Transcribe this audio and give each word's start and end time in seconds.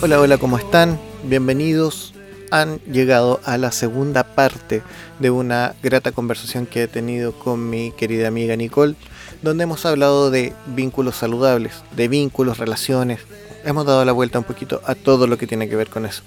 Hola, 0.00 0.18
hola, 0.18 0.38
¿cómo 0.38 0.56
están? 0.56 0.98
Bienvenidos. 1.24 2.14
Han 2.50 2.78
llegado 2.90 3.40
a 3.44 3.58
la 3.58 3.70
segunda 3.70 4.24
parte 4.24 4.82
de 5.18 5.30
una 5.30 5.74
grata 5.82 6.12
conversación 6.12 6.64
que 6.64 6.84
he 6.84 6.88
tenido 6.88 7.38
con 7.38 7.68
mi 7.68 7.92
querida 7.92 8.28
amiga 8.28 8.56
Nicole, 8.56 8.94
donde 9.42 9.64
hemos 9.64 9.84
hablado 9.84 10.30
de 10.30 10.54
vínculos 10.68 11.16
saludables, 11.16 11.74
de 11.94 12.08
vínculos, 12.08 12.56
relaciones. 12.56 13.20
Hemos 13.66 13.84
dado 13.84 14.06
la 14.06 14.12
vuelta 14.12 14.38
un 14.38 14.46
poquito 14.46 14.80
a 14.86 14.94
todo 14.94 15.26
lo 15.26 15.36
que 15.36 15.46
tiene 15.46 15.68
que 15.68 15.76
ver 15.76 15.90
con 15.90 16.06
eso. 16.06 16.22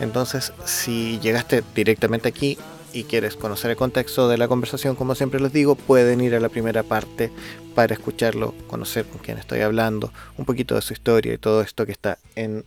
Entonces, 0.00 0.54
si 0.64 1.18
llegaste 1.18 1.62
directamente 1.74 2.28
aquí, 2.28 2.56
y 2.94 3.04
quieres 3.04 3.36
conocer 3.36 3.72
el 3.72 3.76
contexto 3.76 4.28
de 4.28 4.38
la 4.38 4.46
conversación, 4.46 4.94
como 4.94 5.16
siempre 5.16 5.40
les 5.40 5.52
digo, 5.52 5.74
pueden 5.74 6.20
ir 6.20 6.34
a 6.34 6.40
la 6.40 6.48
primera 6.48 6.84
parte 6.84 7.30
para 7.74 7.92
escucharlo, 7.92 8.54
conocer 8.68 9.04
con 9.04 9.20
quién 9.20 9.36
estoy 9.36 9.60
hablando, 9.60 10.12
un 10.38 10.44
poquito 10.44 10.76
de 10.76 10.82
su 10.82 10.92
historia 10.92 11.34
y 11.34 11.38
todo 11.38 11.60
esto 11.60 11.84
que 11.84 11.92
está 11.92 12.18
en 12.36 12.64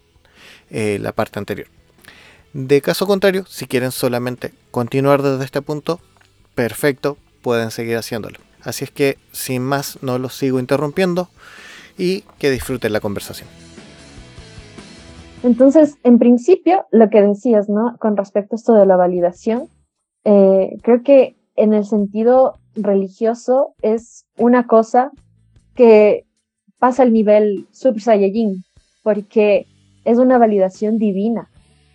eh, 0.69 0.99
la 1.01 1.13
parte 1.13 1.39
anterior. 1.39 1.67
De 2.53 2.81
caso 2.81 3.07
contrario, 3.07 3.45
si 3.47 3.67
quieren 3.67 3.91
solamente 3.91 4.53
continuar 4.69 5.21
desde 5.21 5.45
este 5.45 5.61
punto, 5.61 6.01
perfecto, 6.55 7.17
pueden 7.41 7.71
seguir 7.71 7.95
haciéndolo. 7.95 8.39
Así 8.61 8.83
es 8.83 8.91
que, 8.91 9.17
sin 9.31 9.63
más, 9.63 9.97
no 10.01 10.19
los 10.19 10.35
sigo 10.35 10.59
interrumpiendo 10.59 11.29
y 11.97 12.21
que 12.37 12.51
disfruten 12.51 12.91
la 12.91 12.99
conversación. 12.99 13.47
Entonces, 15.43 15.95
en 16.03 16.19
principio, 16.19 16.85
lo 16.91 17.09
que 17.09 17.21
decías, 17.21 17.69
¿no? 17.69 17.95
Con 17.99 18.17
respecto 18.17 18.55
a 18.55 18.57
esto 18.57 18.73
de 18.73 18.85
la 18.85 18.97
validación, 18.97 19.69
eh, 20.29 20.77
creo 20.83 21.03
que 21.03 21.37
en 21.55 21.73
el 21.73 21.85
sentido 21.85 22.55
religioso 22.75 23.75
es 23.81 24.25
una 24.37 24.67
cosa 24.67 25.09
que 25.73 26.25
pasa 26.79 27.03
al 27.03 27.13
nivel 27.13 27.65
Super 27.71 28.01
Saiyajin, 28.01 28.65
porque 29.03 29.67
es 30.03 30.17
una 30.17 30.37
validación 30.37 30.97
divina. 30.97 31.47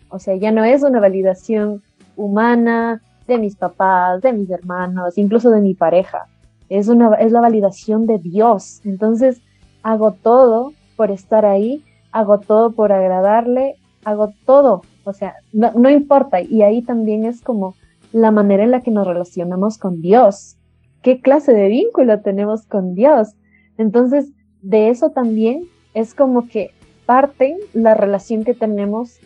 O 0.08 0.18
sea, 0.18 0.34
ya 0.36 0.50
no 0.50 0.64
es 0.64 0.82
una 0.82 0.98
validación 0.98 1.82
humana 2.16 3.02
de 3.26 3.36
mis 3.36 3.54
papás, 3.54 4.22
de 4.22 4.32
mis 4.32 4.48
hermanos, 4.48 5.18
incluso 5.18 5.50
de 5.50 5.60
mi 5.60 5.74
pareja. 5.74 6.24
Es, 6.70 6.88
una, 6.88 7.14
es 7.16 7.32
la 7.32 7.42
validación 7.42 8.06
de 8.06 8.16
Dios. 8.16 8.80
Entonces, 8.86 9.42
hago 9.82 10.12
todo 10.12 10.72
por 10.96 11.10
estar 11.10 11.44
ahí, 11.44 11.84
hago 12.12 12.40
todo 12.40 12.72
por 12.72 12.92
agradarle, 12.92 13.76
hago 14.06 14.32
todo. 14.46 14.80
O 15.04 15.12
sea, 15.12 15.34
no, 15.52 15.70
no 15.72 15.90
importa. 15.90 16.40
Y 16.40 16.62
ahí 16.62 16.80
también 16.80 17.26
es 17.26 17.42
como 17.42 17.74
la 18.12 18.30
manera 18.30 18.62
en 18.62 18.70
la 18.70 18.82
que 18.82 18.90
nos 18.90 19.06
relacionamos 19.06 19.78
con 19.78 20.00
Dios. 20.00 20.56
¿Qué 21.02 21.20
clase 21.20 21.52
de 21.52 21.68
vínculo 21.68 22.20
tenemos 22.20 22.66
con 22.66 22.94
Dios? 22.94 23.34
Entonces, 23.78 24.30
de 24.60 24.90
eso 24.90 25.10
también 25.10 25.64
es 25.94 26.14
como 26.14 26.46
que 26.46 26.70
parte 27.06 27.56
la 27.72 27.94
relación 27.94 28.44
que 28.44 28.54
tenemos 28.54 29.18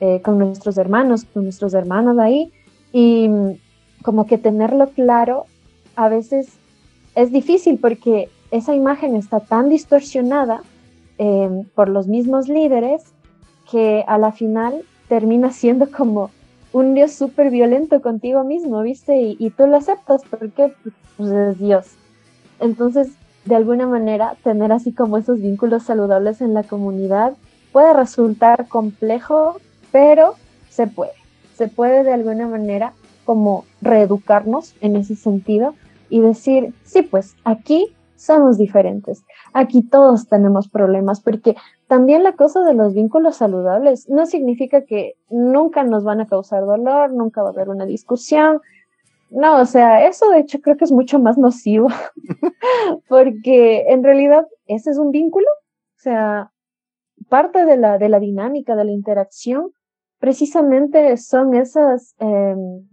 eh, 0.00 0.20
con 0.22 0.38
nuestros 0.38 0.76
hermanos, 0.76 1.24
con 1.24 1.44
nuestros 1.44 1.72
hermanos 1.74 2.18
ahí, 2.18 2.52
y 2.92 3.30
como 4.02 4.26
que 4.26 4.38
tenerlo 4.38 4.90
claro 4.90 5.46
a 5.96 6.08
veces 6.08 6.48
es 7.14 7.32
difícil 7.32 7.78
porque 7.78 8.28
esa 8.50 8.74
imagen 8.74 9.16
está 9.16 9.40
tan 9.40 9.68
distorsionada 9.68 10.62
eh, 11.18 11.64
por 11.74 11.88
los 11.88 12.06
mismos 12.06 12.48
líderes 12.48 13.02
que 13.70 14.04
a 14.06 14.18
la 14.18 14.32
final 14.32 14.82
termina 15.08 15.52
siendo 15.52 15.90
como 15.90 16.30
un 16.74 16.92
Dios 16.92 17.12
súper 17.12 17.50
violento 17.50 18.02
contigo 18.02 18.42
mismo, 18.42 18.82
¿viste? 18.82 19.36
Y, 19.38 19.50
tú 19.50 19.68
lo 19.68 19.76
aceptas 19.76 20.22
porque 20.28 20.74
pues 21.16 21.30
es 21.30 21.58
Dios. 21.60 21.86
Entonces, 22.58 23.12
de 23.44 23.54
alguna 23.54 23.86
manera, 23.86 24.36
tener 24.42 24.72
así 24.72 24.92
como 24.92 25.16
esos 25.16 25.40
vínculos 25.40 25.84
saludables 25.84 26.40
en 26.40 26.52
la 26.52 26.64
comunidad 26.64 27.34
puede 27.72 27.94
resultar 27.94 28.66
complejo, 28.66 29.60
pero 29.92 30.34
se 30.68 30.88
puede. 30.88 31.12
Se 31.56 31.68
puede 31.68 32.02
de 32.02 32.12
alguna 32.12 32.48
manera 32.48 32.92
como 33.24 33.64
reeducarnos 33.80 34.74
en 34.80 34.96
ese 34.96 35.14
sentido 35.14 35.76
y 36.10 36.22
decir, 36.22 36.74
sí, 36.82 37.02
pues 37.02 37.36
aquí 37.44 37.94
somos 38.16 38.58
diferentes. 38.58 39.22
Aquí 39.52 39.82
todos 39.82 40.26
tenemos 40.26 40.66
problemas 40.66 41.20
porque 41.20 41.54
también 41.86 42.22
la 42.22 42.32
cosa 42.32 42.60
de 42.64 42.74
los 42.74 42.94
vínculos 42.94 43.36
saludables 43.36 44.08
no 44.08 44.26
significa 44.26 44.84
que 44.84 45.16
nunca 45.28 45.84
nos 45.84 46.04
van 46.04 46.20
a 46.20 46.26
causar 46.26 46.64
dolor, 46.64 47.12
nunca 47.12 47.42
va 47.42 47.48
a 47.48 47.52
haber 47.52 47.68
una 47.68 47.86
discusión. 47.86 48.60
No, 49.30 49.60
o 49.60 49.66
sea, 49.66 50.06
eso 50.06 50.30
de 50.30 50.40
hecho 50.40 50.60
creo 50.60 50.76
que 50.76 50.84
es 50.84 50.92
mucho 50.92 51.18
más 51.18 51.36
nocivo 51.36 51.88
porque 53.08 53.86
en 53.88 54.04
realidad 54.04 54.46
ese 54.66 54.90
es 54.90 54.98
un 54.98 55.10
vínculo, 55.10 55.46
o 55.48 56.00
sea, 56.00 56.52
parte 57.28 57.64
de 57.64 57.76
la, 57.76 57.98
de 57.98 58.08
la 58.08 58.20
dinámica, 58.20 58.76
de 58.76 58.84
la 58.84 58.92
interacción, 58.92 59.72
precisamente 60.18 61.16
son 61.16 61.54
esas, 61.54 62.14
em, 62.18 62.88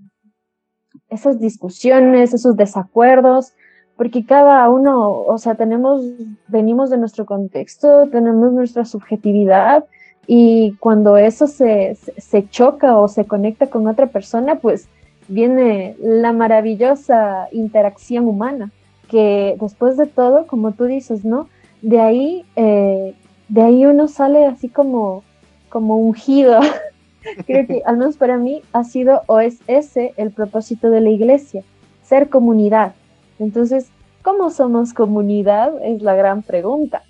esas 1.09 1.39
discusiones, 1.39 2.33
esos 2.33 2.55
desacuerdos, 2.55 3.53
porque 4.01 4.25
cada 4.25 4.67
uno, 4.67 5.11
o 5.11 5.37
sea, 5.37 5.53
tenemos, 5.53 6.01
venimos 6.47 6.89
de 6.89 6.97
nuestro 6.97 7.27
contexto, 7.27 8.07
tenemos 8.07 8.51
nuestra 8.51 8.83
subjetividad 8.83 9.85
y 10.25 10.73
cuando 10.79 11.17
eso 11.17 11.45
se, 11.45 11.95
se 12.17 12.49
choca 12.49 12.97
o 12.97 13.07
se 13.07 13.25
conecta 13.25 13.67
con 13.67 13.85
otra 13.85 14.07
persona, 14.07 14.55
pues 14.55 14.87
viene 15.27 15.95
la 16.01 16.33
maravillosa 16.33 17.47
interacción 17.51 18.25
humana, 18.25 18.71
que 19.07 19.55
después 19.61 19.97
de 19.97 20.07
todo, 20.07 20.47
como 20.47 20.71
tú 20.71 20.85
dices, 20.85 21.23
¿no? 21.23 21.47
De 21.83 21.99
ahí, 21.99 22.43
eh, 22.55 23.13
de 23.49 23.61
ahí 23.61 23.85
uno 23.85 24.07
sale 24.07 24.47
así 24.47 24.67
como, 24.67 25.23
como 25.69 25.97
ungido. 25.97 26.59
Creo 27.45 27.67
que 27.67 27.83
al 27.85 27.97
menos 27.97 28.17
para 28.17 28.37
mí 28.37 28.63
ha 28.73 28.83
sido 28.83 29.21
o 29.27 29.39
es 29.39 29.59
ese 29.67 30.15
el 30.17 30.31
propósito 30.31 30.89
de 30.89 31.01
la 31.01 31.11
iglesia, 31.11 31.61
ser 32.01 32.29
comunidad, 32.29 32.93
entonces, 33.39 33.89
¿cómo 34.23 34.49
somos 34.49 34.93
comunidad? 34.93 35.73
Es 35.83 36.01
la 36.01 36.15
gran 36.15 36.43
pregunta. 36.43 37.03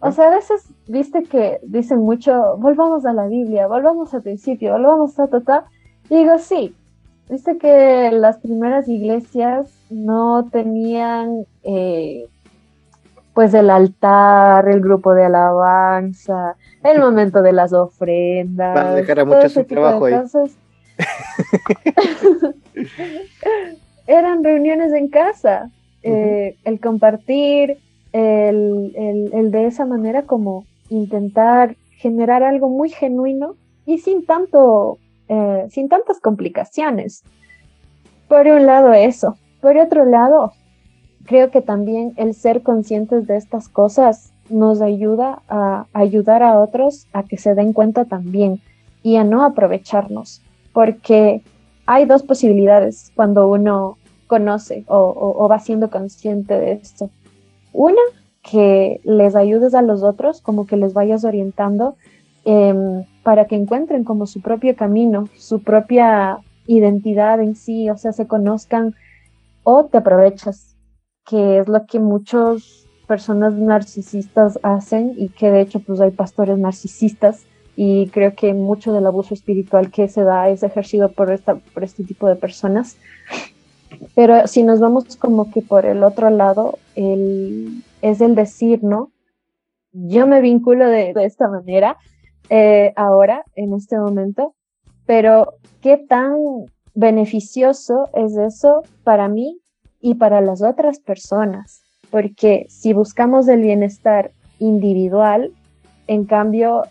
O 0.00 0.12
sea, 0.12 0.28
a 0.28 0.30
veces, 0.30 0.68
viste 0.86 1.22
que 1.22 1.60
dicen 1.62 2.00
mucho, 2.00 2.56
volvamos 2.58 3.06
a 3.06 3.14
la 3.14 3.26
Biblia, 3.26 3.66
volvamos 3.66 4.12
al 4.12 4.20
principio, 4.22 4.72
volvamos 4.72 5.18
a 5.18 5.28
ta, 5.28 5.64
Y 6.10 6.16
digo, 6.16 6.38
sí, 6.38 6.74
viste 7.30 7.56
que 7.56 8.10
las 8.12 8.36
primeras 8.36 8.86
iglesias 8.86 9.66
no 9.88 10.46
tenían, 10.52 11.46
eh, 11.62 12.28
pues, 13.32 13.54
el 13.54 13.70
altar, 13.70 14.68
el 14.68 14.80
grupo 14.80 15.14
de 15.14 15.24
alabanza, 15.24 16.56
el 16.82 17.00
momento 17.00 17.40
de 17.40 17.52
las 17.54 17.72
ofrendas. 17.72 18.74
Van 18.74 18.86
a 18.88 18.94
dejar 18.94 19.20
a 19.20 19.24
muchos 19.24 19.52
sin 19.52 19.66
trabajo 19.66 20.04
ahí. 20.04 20.14
eran 24.06 24.44
reuniones 24.44 24.92
en 24.92 25.08
casa, 25.08 25.70
eh, 26.02 26.56
el 26.64 26.80
compartir, 26.80 27.78
el, 28.12 29.50
de 29.50 29.66
esa 29.66 29.86
manera 29.86 30.22
como 30.22 30.64
intentar 30.88 31.76
generar 31.96 32.42
algo 32.42 32.68
muy 32.68 32.90
genuino 32.90 33.56
y 33.86 33.98
sin 33.98 34.24
tanto, 34.24 34.98
eh, 35.28 35.66
sin 35.70 35.88
tantas 35.88 36.20
complicaciones. 36.20 37.24
Por 38.28 38.46
un 38.46 38.66
lado 38.66 38.92
eso, 38.92 39.36
por 39.60 39.76
otro 39.78 40.04
lado, 40.04 40.52
creo 41.24 41.50
que 41.50 41.60
también 41.60 42.12
el 42.16 42.34
ser 42.34 42.62
conscientes 42.62 43.26
de 43.26 43.36
estas 43.36 43.68
cosas 43.68 44.32
nos 44.48 44.80
ayuda 44.82 45.42
a 45.48 45.86
ayudar 45.94 46.42
a 46.42 46.60
otros 46.60 47.06
a 47.12 47.22
que 47.22 47.38
se 47.38 47.54
den 47.54 47.72
cuenta 47.72 48.04
también 48.04 48.60
y 49.02 49.16
a 49.16 49.24
no 49.24 49.42
aprovecharnos, 49.42 50.42
porque 50.72 51.42
hay 51.86 52.04
dos 52.04 52.22
posibilidades 52.22 53.10
cuando 53.14 53.48
uno 53.48 53.96
conoce 54.26 54.84
o, 54.88 55.48
va 55.48 55.58
siendo 55.58 55.90
consciente 55.90 56.58
de 56.58 56.72
esto. 56.72 57.10
Una, 57.72 58.00
que 58.42 59.00
les 59.04 59.34
ayudes 59.34 59.74
a 59.74 59.82
los 59.82 60.02
otros, 60.02 60.40
como 60.40 60.66
que 60.66 60.76
les 60.76 60.92
vayas 60.92 61.24
orientando 61.24 61.96
em, 62.44 63.04
para 63.22 63.46
que 63.46 63.56
encuentren 63.56 64.04
como 64.04 64.26
su 64.26 64.42
propio 64.42 64.76
camino, 64.76 65.28
su 65.36 65.62
propia 65.62 66.38
identidad 66.66 67.40
en 67.40 67.56
sí, 67.56 67.88
o 67.90 67.96
sea, 67.96 68.12
se 68.12 68.26
conozcan 68.26 68.94
o 69.62 69.86
te 69.86 69.98
aprovechas, 69.98 70.76
que 71.26 71.58
es 71.58 71.68
lo 71.68 71.86
que 71.86 71.98
muchas 72.00 72.86
personas 73.06 73.54
narcisistas 73.54 74.58
hacen 74.62 75.14
y 75.16 75.28
que 75.28 75.50
de 75.50 75.60
hecho 75.60 75.80
pues 75.80 76.00
hay 76.00 76.10
pastores 76.10 76.58
narcisistas 76.58 77.44
y 77.76 78.08
creo 78.08 78.34
que 78.34 78.54
mucho 78.54 78.92
del 78.92 79.06
abuso 79.06 79.34
espiritual 79.34 79.90
que 79.90 80.08
se 80.08 80.22
da 80.22 80.48
es 80.48 80.62
ejercido 80.62 81.10
por, 81.10 81.32
esta, 81.32 81.56
por 81.56 81.82
este 81.82 82.04
tipo 82.04 82.28
de 82.28 82.36
personas. 82.36 82.96
Pero 84.14 84.46
si 84.46 84.62
nos 84.62 84.80
vamos 84.80 85.16
como 85.16 85.50
que 85.50 85.62
por 85.62 85.86
el 85.86 86.02
otro 86.02 86.30
lado, 86.30 86.78
el, 86.94 87.82
es 88.02 88.20
el 88.20 88.34
decir, 88.34 88.82
¿no? 88.82 89.10
Yo 89.92 90.26
me 90.26 90.40
vinculo 90.40 90.88
de, 90.88 91.14
esta 91.16 91.48
manera 91.48 91.96
eh, 92.50 92.92
ahora, 92.96 93.44
en 93.54 93.72
este 93.74 93.98
momento, 93.98 94.54
pero 95.06 95.54
¿qué 95.80 95.96
tan 95.96 96.34
beneficioso 96.94 98.08
es 98.14 98.36
eso 98.36 98.82
para 99.02 99.28
mí 99.28 99.60
y 100.00 100.14
para 100.14 100.40
las 100.40 100.62
otras 100.62 100.98
personas, 100.98 101.82
porque 102.10 102.66
si 102.68 102.92
buscamos 102.92 103.48
el 103.48 103.62
bienestar 103.62 104.32
individual, 104.58 105.52
en 106.06 106.24
cambio, 106.24 106.82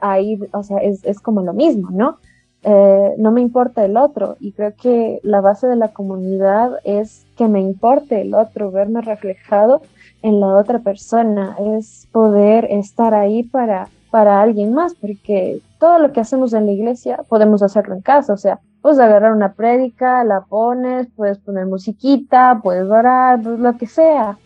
ahí, 0.00 0.38
o 0.52 0.62
sea, 0.62 0.78
es, 0.78 1.04
es 1.04 1.20
como 1.20 1.42
lo 1.42 1.52
mismo, 1.52 1.90
¿no? 1.90 2.18
Eh, 2.64 3.14
no 3.18 3.32
me 3.32 3.40
importa 3.40 3.84
el 3.84 3.96
otro 3.96 4.36
y 4.38 4.52
creo 4.52 4.72
que 4.76 5.18
la 5.24 5.40
base 5.40 5.66
de 5.66 5.74
la 5.74 5.88
comunidad 5.88 6.78
es 6.84 7.26
que 7.36 7.48
me 7.48 7.60
importe 7.60 8.20
el 8.20 8.34
otro, 8.34 8.70
verme 8.70 9.00
reflejado 9.00 9.82
en 10.22 10.38
la 10.38 10.46
otra 10.46 10.78
persona, 10.78 11.56
es 11.76 12.06
poder 12.12 12.66
estar 12.70 13.14
ahí 13.14 13.42
para, 13.42 13.88
para 14.12 14.40
alguien 14.40 14.74
más, 14.74 14.94
porque 14.94 15.60
todo 15.80 15.98
lo 15.98 16.12
que 16.12 16.20
hacemos 16.20 16.52
en 16.52 16.66
la 16.66 16.72
iglesia 16.72 17.20
podemos 17.28 17.62
hacerlo 17.62 17.96
en 17.96 18.02
casa, 18.02 18.32
o 18.32 18.36
sea, 18.36 18.60
puedes 18.80 19.00
agarrar 19.00 19.32
una 19.32 19.54
prédica, 19.54 20.22
la 20.24 20.42
pones, 20.42 21.08
puedes 21.16 21.38
poner 21.38 21.66
musiquita, 21.66 22.60
puedes 22.62 22.88
orar, 22.88 23.40
pues, 23.42 23.58
lo 23.58 23.76
que 23.78 23.86
sea. 23.86 24.38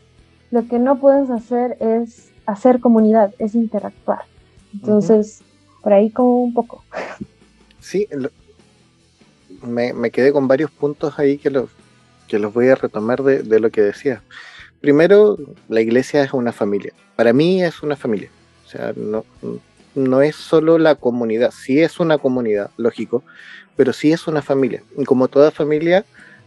Lo 0.50 0.66
que 0.68 0.78
no 0.78 0.98
puedes 0.98 1.28
hacer 1.30 1.76
es 1.80 2.30
hacer 2.46 2.80
comunidad, 2.80 3.34
es 3.38 3.54
interactuar. 3.54 4.20
Entonces, 4.72 5.42
por 5.82 5.92
ahí 5.92 6.10
como 6.10 6.44
un 6.44 6.54
poco. 6.54 6.84
Sí, 7.86 8.08
me, 9.62 10.10
quedé 10.10 10.32
con 10.32 10.48
varios 10.48 10.72
puntos 10.72 11.20
ahí 11.20 11.38
que 11.38 11.50
los, 11.50 11.70
que 12.26 12.40
los 12.40 12.52
voy 12.52 12.66
a 12.66 12.74
retomar 12.74 13.22
de, 13.22 13.44
de 13.44 13.60
lo 13.60 13.70
que 13.70 13.80
decía. 13.80 14.24
Primero, 14.80 15.38
la 15.68 15.80
iglesia 15.80 16.24
es 16.24 16.32
una 16.32 16.50
familia. 16.50 16.92
Para 17.14 17.32
mí 17.32 17.62
es 17.62 17.84
una 17.84 17.94
familia. 17.94 18.28
O 18.66 18.68
sea, 18.68 18.92
no, 18.96 19.24
no 19.94 20.20
es 20.20 20.34
solo 20.34 20.78
la 20.78 20.96
comunidad, 20.96 21.52
sí 21.52 21.80
es 21.80 22.00
una 22.00 22.18
comunidad, 22.18 22.70
lógico, 22.76 23.22
pero 23.76 23.92
sí 23.92 24.10
es 24.10 24.26
una 24.26 24.42
familia. 24.42 24.82
Y 24.98 25.04
como 25.04 25.28
toda 25.28 25.52
familia, 25.52 26.04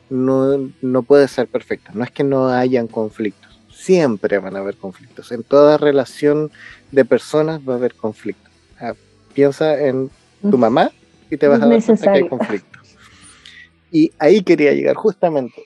no, 0.09 0.69
no 0.81 1.03
puede 1.03 1.29
ser 1.29 1.47
perfecta. 1.47 1.91
No 1.93 2.03
es 2.03 2.11
que 2.11 2.25
no 2.25 2.49
hayan 2.49 2.87
conflictos. 2.87 3.61
Siempre 3.71 4.39
van 4.39 4.57
a 4.57 4.59
haber 4.59 4.75
conflictos. 4.75 5.31
En 5.31 5.43
toda 5.43 5.77
relación 5.77 6.51
de 6.91 7.05
personas 7.05 7.61
va 7.61 7.75
a 7.75 7.77
haber 7.77 7.95
conflictos. 7.95 8.51
piensa 9.33 9.79
en 9.79 10.09
tu 10.41 10.57
mamá 10.57 10.91
y 11.29 11.37
te 11.37 11.47
vas 11.47 11.61
a 11.61 11.67
dar 11.67 11.83
cuenta 11.83 12.11
que 12.11 12.17
hay 12.17 12.27
conflictos. 12.27 12.97
Y 13.91 14.11
ahí 14.19 14.41
quería 14.43 14.73
llegar 14.73 14.95
justamente. 14.95 15.63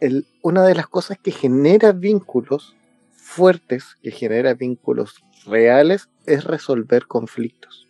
El, 0.00 0.26
una 0.42 0.64
de 0.64 0.74
las 0.74 0.86
cosas 0.88 1.18
que 1.18 1.30
genera 1.30 1.92
vínculos 1.92 2.76
fuertes, 3.16 3.96
que 4.02 4.10
genera 4.10 4.54
vínculos 4.54 5.24
reales, 5.46 6.08
es 6.26 6.44
resolver 6.44 7.06
conflictos. 7.06 7.86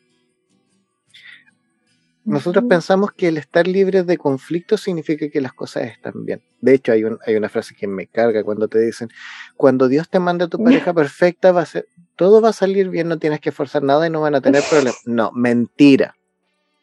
Nosotros 2.27 2.65
pensamos 2.69 3.13
que 3.13 3.29
el 3.29 3.37
estar 3.37 3.69
libre 3.69 4.03
de 4.03 4.19
conflictos 4.19 4.81
significa 4.81 5.29
que 5.31 5.41
las 5.41 5.53
cosas 5.53 5.85
están 5.85 6.25
bien. 6.25 6.43
De 6.61 6.75
hecho, 6.75 6.91
hay, 6.91 7.05
hay 7.25 7.37
una 7.37 7.49
frase 7.49 7.77
que 7.77 7.87
me 7.87 8.09
carga 8.09 8.43
cuando 8.43 8.67
te 8.67 8.81
dicen, 8.81 9.11
cuando 9.57 9.87
Dios 9.87 10.09
te 10.09 10.19
manda 10.19 10.47
a 10.47 10.49
tu 10.49 10.59
pareja 10.65 10.93
perfecta, 10.93 11.53
va 11.53 11.63
a 11.63 11.67
ser, 11.67 11.87
todo 12.17 12.41
va 12.41 12.49
a 12.49 12.53
salir 12.53 12.89
bien, 12.89 13.07
no 13.07 13.21
tienes 13.21 13.41
que 13.41 13.53
forzar 13.53 13.85
nada 13.85 14.09
y 14.09 14.11
no 14.11 14.21
van 14.21 14.35
a 14.35 14.41
tener 14.41 14.65
problemas. 14.69 15.01
No, 15.05 15.31
mentira. 15.33 16.17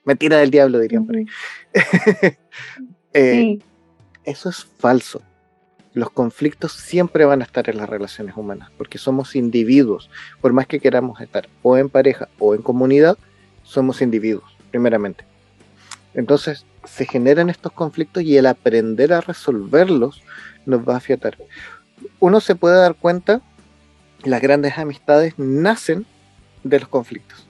Mentira 0.05 0.37
del 0.37 0.51
diablo, 0.51 0.79
dirían 0.79 1.05
por 1.05 1.15
ahí. 1.17 1.25
Eh, 3.15 3.59
eso 4.23 4.49
es 4.49 4.65
falso. 4.79 5.21
Los 5.93 6.09
conflictos 6.09 6.71
siempre 6.71 7.25
van 7.25 7.41
a 7.41 7.45
estar 7.45 7.69
en 7.69 7.77
las 7.77 7.87
relaciones 7.87 8.35
humanas, 8.35 8.71
porque 8.75 8.97
somos 8.97 9.35
individuos. 9.35 10.09
Por 10.41 10.51
más 10.51 10.65
que 10.65 10.79
queramos 10.79 11.21
estar 11.21 11.47
o 11.61 11.77
en 11.77 11.89
pareja 11.89 12.29
o 12.39 12.55
en 12.55 12.63
comunidad, 12.63 13.15
somos 13.61 14.01
individuos, 14.01 14.57
primeramente. 14.71 15.25
Entonces, 16.15 16.65
se 16.85 17.05
generan 17.05 17.51
estos 17.51 17.71
conflictos 17.71 18.23
y 18.23 18.35
el 18.35 18.47
aprender 18.47 19.13
a 19.13 19.21
resolverlos 19.21 20.23
nos 20.65 20.81
va 20.81 20.95
a 20.95 20.97
afiatar. 20.97 21.37
Uno 22.19 22.39
se 22.39 22.55
puede 22.55 22.77
dar 22.77 22.95
cuenta, 22.95 23.41
las 24.23 24.41
grandes 24.41 24.75
amistades 24.79 25.35
nacen 25.37 26.07
de 26.63 26.79
los 26.79 26.89
conflictos 26.89 27.42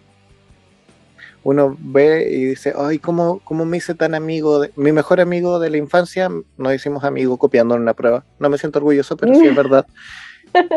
uno 1.43 1.77
ve 1.79 2.29
y 2.31 2.45
dice, 2.45 2.73
ay, 2.77 2.99
¿cómo, 2.99 3.39
¿cómo, 3.43 3.65
me 3.65 3.77
hice 3.77 3.95
tan 3.95 4.15
amigo? 4.15 4.59
De... 4.59 4.71
Mi 4.75 4.91
mejor 4.91 5.19
amigo 5.19 5.59
de 5.59 5.69
la 5.69 5.77
infancia, 5.77 6.29
nos 6.57 6.73
hicimos 6.73 7.03
amigos 7.03 7.37
copiando 7.37 7.75
en 7.75 7.81
una 7.81 7.93
prueba. 7.93 8.23
No 8.39 8.49
me 8.49 8.57
siento 8.57 8.79
orgulloso, 8.79 9.17
pero 9.17 9.35
sí 9.35 9.45
es 9.45 9.55
verdad. 9.55 9.85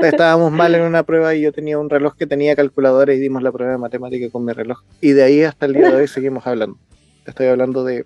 Estábamos 0.03 0.53
mal 0.53 0.75
en 0.75 0.83
una 0.83 1.03
prueba 1.03 1.35
y 1.35 1.43
yo 1.43 1.53
tenía 1.53 1.79
un 1.79 1.89
reloj 1.89 2.17
que 2.17 2.27
tenía 2.27 2.57
calculadora 2.57 3.15
y 3.15 3.19
dimos 3.19 3.43
la 3.43 3.53
prueba 3.53 3.73
de 3.73 3.79
matemática 3.79 4.31
con 4.31 4.45
mi 4.45 4.53
reloj. 4.53 4.83
Y 5.01 5.13
de 5.13 5.23
ahí 5.23 5.43
hasta 5.43 5.67
el 5.67 5.75
día 5.75 5.91
de 5.91 5.97
hoy 5.97 6.09
seguimos 6.09 6.47
hablando. 6.47 6.79
Estoy 7.27 7.47
hablando 7.47 7.85
de 7.85 8.05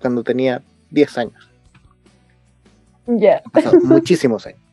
cuando 0.00 0.22
tenía 0.22 0.62
10 0.90 1.18
años. 1.18 1.50
Ya. 3.06 3.42
Muchísimos 3.82 4.46
años 4.46 4.69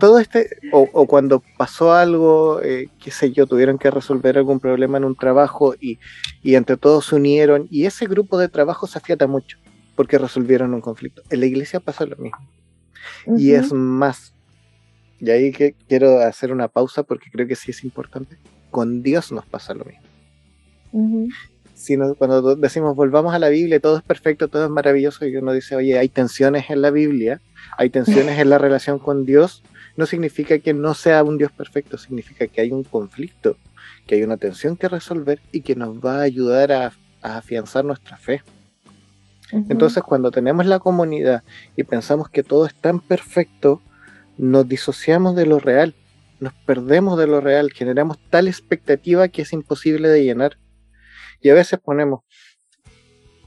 todo, 0.00 0.18
este, 0.18 0.48
o, 0.72 1.06
cuando 1.06 1.42
pasó 1.56 1.92
algo, 1.92 2.60
eh, 2.62 2.88
qué 3.02 3.10
sé 3.10 3.32
yo, 3.32 3.46
tuvieron 3.46 3.78
que 3.78 3.90
resolver 3.90 4.38
algún 4.38 4.60
problema 4.60 4.98
en 4.98 5.04
un 5.04 5.16
trabajo 5.16 5.74
y, 5.80 5.98
entre 6.42 6.76
todos 6.76 7.06
se 7.06 7.16
unieron 7.16 7.66
y 7.70 7.86
ese 7.86 8.06
grupo 8.06 8.38
de 8.38 8.48
trabajo 8.48 8.86
se 8.86 8.98
afiata 8.98 9.26
mucho 9.26 9.58
porque 9.96 10.18
resolvieron 10.18 10.74
un 10.74 10.80
conflicto. 10.80 11.22
En 11.30 11.40
la 11.40 11.46
iglesia 11.46 11.80
pasa 11.80 12.06
lo 12.06 12.16
mismo. 12.16 12.38
Y 13.36 13.52
es 13.52 13.72
más, 13.72 14.32
y 15.18 15.30
ahí 15.30 15.52
que 15.52 15.74
quiero 15.88 16.20
hacer 16.20 16.52
una 16.52 16.68
pausa 16.68 17.02
porque 17.02 17.30
creo 17.30 17.46
que 17.46 17.56
sí 17.56 17.70
es 17.70 17.84
importante, 17.84 18.38
con 18.70 19.02
Dios 19.02 19.32
nos 19.32 19.46
pasa 19.46 19.74
lo 19.74 19.84
mismo 19.84 20.10
cuando 22.18 22.56
decimos 22.56 22.96
volvamos 22.96 23.34
a 23.34 23.38
la 23.38 23.48
Biblia, 23.48 23.80
todo 23.80 23.96
es 23.96 24.02
perfecto, 24.02 24.48
todo 24.48 24.64
es 24.64 24.70
maravilloso, 24.70 25.26
y 25.26 25.36
uno 25.36 25.52
dice, 25.52 25.76
oye, 25.76 25.98
hay 25.98 26.08
tensiones 26.08 26.70
en 26.70 26.82
la 26.82 26.90
Biblia, 26.90 27.40
hay 27.76 27.90
tensiones 27.90 28.38
en 28.38 28.50
la 28.50 28.58
relación 28.58 28.98
con 28.98 29.24
Dios, 29.24 29.62
no 29.96 30.06
significa 30.06 30.58
que 30.58 30.74
no 30.74 30.94
sea 30.94 31.22
un 31.24 31.38
Dios 31.38 31.52
perfecto, 31.52 31.98
significa 31.98 32.46
que 32.46 32.60
hay 32.60 32.72
un 32.72 32.84
conflicto, 32.84 33.56
que 34.06 34.16
hay 34.16 34.22
una 34.22 34.36
tensión 34.36 34.76
que 34.76 34.88
resolver 34.88 35.40
y 35.52 35.62
que 35.62 35.76
nos 35.76 35.98
va 35.98 36.18
a 36.18 36.22
ayudar 36.22 36.72
a, 36.72 36.92
afianzar 37.22 37.84
nuestra 37.84 38.16
fe. 38.16 38.42
Entonces, 39.52 40.02
cuando 40.04 40.30
tenemos 40.30 40.64
la 40.64 40.78
comunidad 40.78 41.42
y 41.76 41.82
pensamos 41.82 42.30
que 42.30 42.42
todo 42.42 42.66
es 42.66 42.74
tan 42.74 43.00
perfecto, 43.00 43.82
nos 44.38 44.66
disociamos 44.68 45.34
de 45.34 45.44
lo 45.44 45.58
real, 45.58 45.94
nos 46.38 46.54
perdemos 46.54 47.18
de 47.18 47.26
lo 47.26 47.40
real, 47.40 47.70
generamos 47.72 48.18
tal 48.30 48.48
expectativa 48.48 49.28
que 49.28 49.42
es 49.42 49.52
imposible 49.52 50.08
de 50.08 50.24
llenar. 50.24 50.56
Y 51.40 51.48
a 51.48 51.54
veces 51.54 51.78
ponemos 51.78 52.20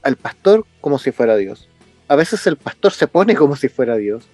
al 0.02 0.16
pastor 0.16 0.66
como 0.80 0.98
si 0.98 1.10
fuera 1.12 1.36
Dios. 1.36 1.68
A 2.08 2.16
veces 2.16 2.46
el 2.46 2.56
pastor 2.56 2.92
se 2.92 3.06
pone 3.06 3.34
como 3.34 3.56
si 3.56 3.68
fuera 3.68 3.96
Dios. 3.96 4.26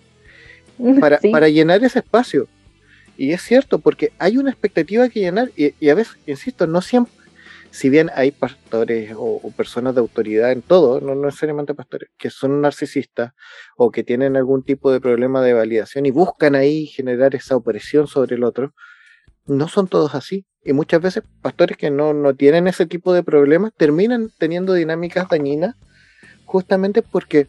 Para, 1.01 1.21
para 1.31 1.49
llenar 1.51 1.85
ese 1.85 1.99
espacio. 1.99 2.49
Y 3.21 3.33
es 3.33 3.43
cierto, 3.43 3.81
porque 3.81 4.13
hay 4.19 4.39
una 4.39 4.51
expectativa 4.51 5.07
que 5.11 5.21
llenar. 5.21 5.51
Y, 5.55 5.91
a 5.91 5.95
veces, 5.95 6.17
insisto, 6.27 6.67
no 6.67 6.81
siempre. 6.81 7.13
Si 7.71 7.91
bien 7.91 8.11
hay 8.15 8.31
pastores 8.31 9.13
o, 9.15 9.53
personas 9.55 9.95
de 9.95 10.01
autoridad 10.01 10.53
en 10.53 10.63
todo, 10.63 11.03
no, 11.03 11.15
no 11.15 11.27
necesariamente 11.27 11.75
pastores, 11.75 12.09
que 12.17 12.31
son 12.31 12.63
narcisistas 12.63 13.33
o 13.77 13.91
que 13.91 14.05
tienen 14.05 14.39
algún 14.39 14.65
tipo 14.65 14.91
de 14.91 15.03
problema 15.03 15.43
de 15.43 15.53
validación 15.53 16.07
y 16.07 16.11
buscan 16.11 16.55
ahí 16.55 16.87
generar 16.87 17.35
esa 17.35 17.57
opresión 17.57 18.07
sobre 18.07 18.37
el 18.37 18.43
otro, 18.43 18.75
no 19.45 19.69
son 19.69 19.87
todos 19.87 20.15
así. 20.15 20.47
Y 20.65 20.73
muchas 20.73 21.01
veces 21.01 21.23
pastores 21.41 21.77
que 21.77 21.91
no, 21.91 22.13
no 22.13 22.35
tienen 22.35 22.67
ese 22.67 22.87
tipo 22.87 23.15
de 23.15 23.23
problemas 23.23 23.73
terminan 23.77 24.31
teniendo 24.39 24.75
dinámicas 24.75 25.29
dañinas 25.29 25.75
justamente 26.45 27.03
porque 27.03 27.47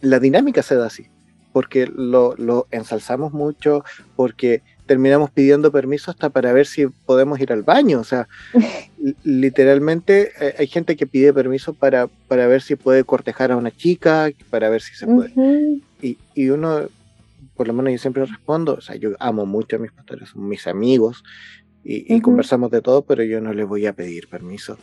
la 0.00 0.18
dinámica 0.18 0.62
se 0.62 0.74
da 0.74 0.86
así, 0.86 1.06
porque 1.52 1.86
lo, 1.86 2.34
lo, 2.36 2.66
ensalzamos 2.70 3.32
mucho, 3.32 3.84
porque 4.16 4.62
terminamos 4.86 5.30
pidiendo 5.30 5.70
permiso 5.70 6.10
hasta 6.10 6.30
para 6.30 6.52
ver 6.52 6.66
si 6.66 6.86
podemos 6.86 7.40
ir 7.40 7.52
al 7.52 7.62
baño. 7.62 8.00
O 8.00 8.04
sea, 8.04 8.28
literalmente 9.24 10.32
eh, 10.40 10.54
hay 10.58 10.66
gente 10.66 10.96
que 10.96 11.06
pide 11.06 11.32
permiso 11.32 11.74
para, 11.74 12.06
para 12.28 12.46
ver 12.46 12.62
si 12.62 12.74
puede 12.74 13.04
cortejar 13.04 13.52
a 13.52 13.56
una 13.56 13.70
chica, 13.70 14.30
para 14.50 14.68
ver 14.68 14.82
si 14.82 14.94
se 14.94 15.06
puede. 15.06 15.32
y, 16.02 16.18
y 16.34 16.48
uno 16.48 16.88
por 17.54 17.68
lo 17.68 17.72
menos 17.72 17.92
yo 17.92 17.98
siempre 17.98 18.26
respondo, 18.26 18.74
o 18.74 18.80
sea, 18.80 18.96
yo 18.96 19.10
amo 19.20 19.46
mucho 19.46 19.76
a 19.76 19.78
mis 19.78 19.92
pastores, 19.92 20.30
son 20.30 20.48
mis 20.48 20.66
amigos 20.66 21.22
y, 21.84 22.20
conversamos 22.20 22.70
de 22.70 22.80
todo, 22.80 23.02
pero 23.02 23.22
yo 23.22 23.40
no 23.40 23.52
les 23.52 23.66
voy 23.66 23.86
a 23.86 23.92
pedir 23.92 24.28
permiso. 24.28 24.78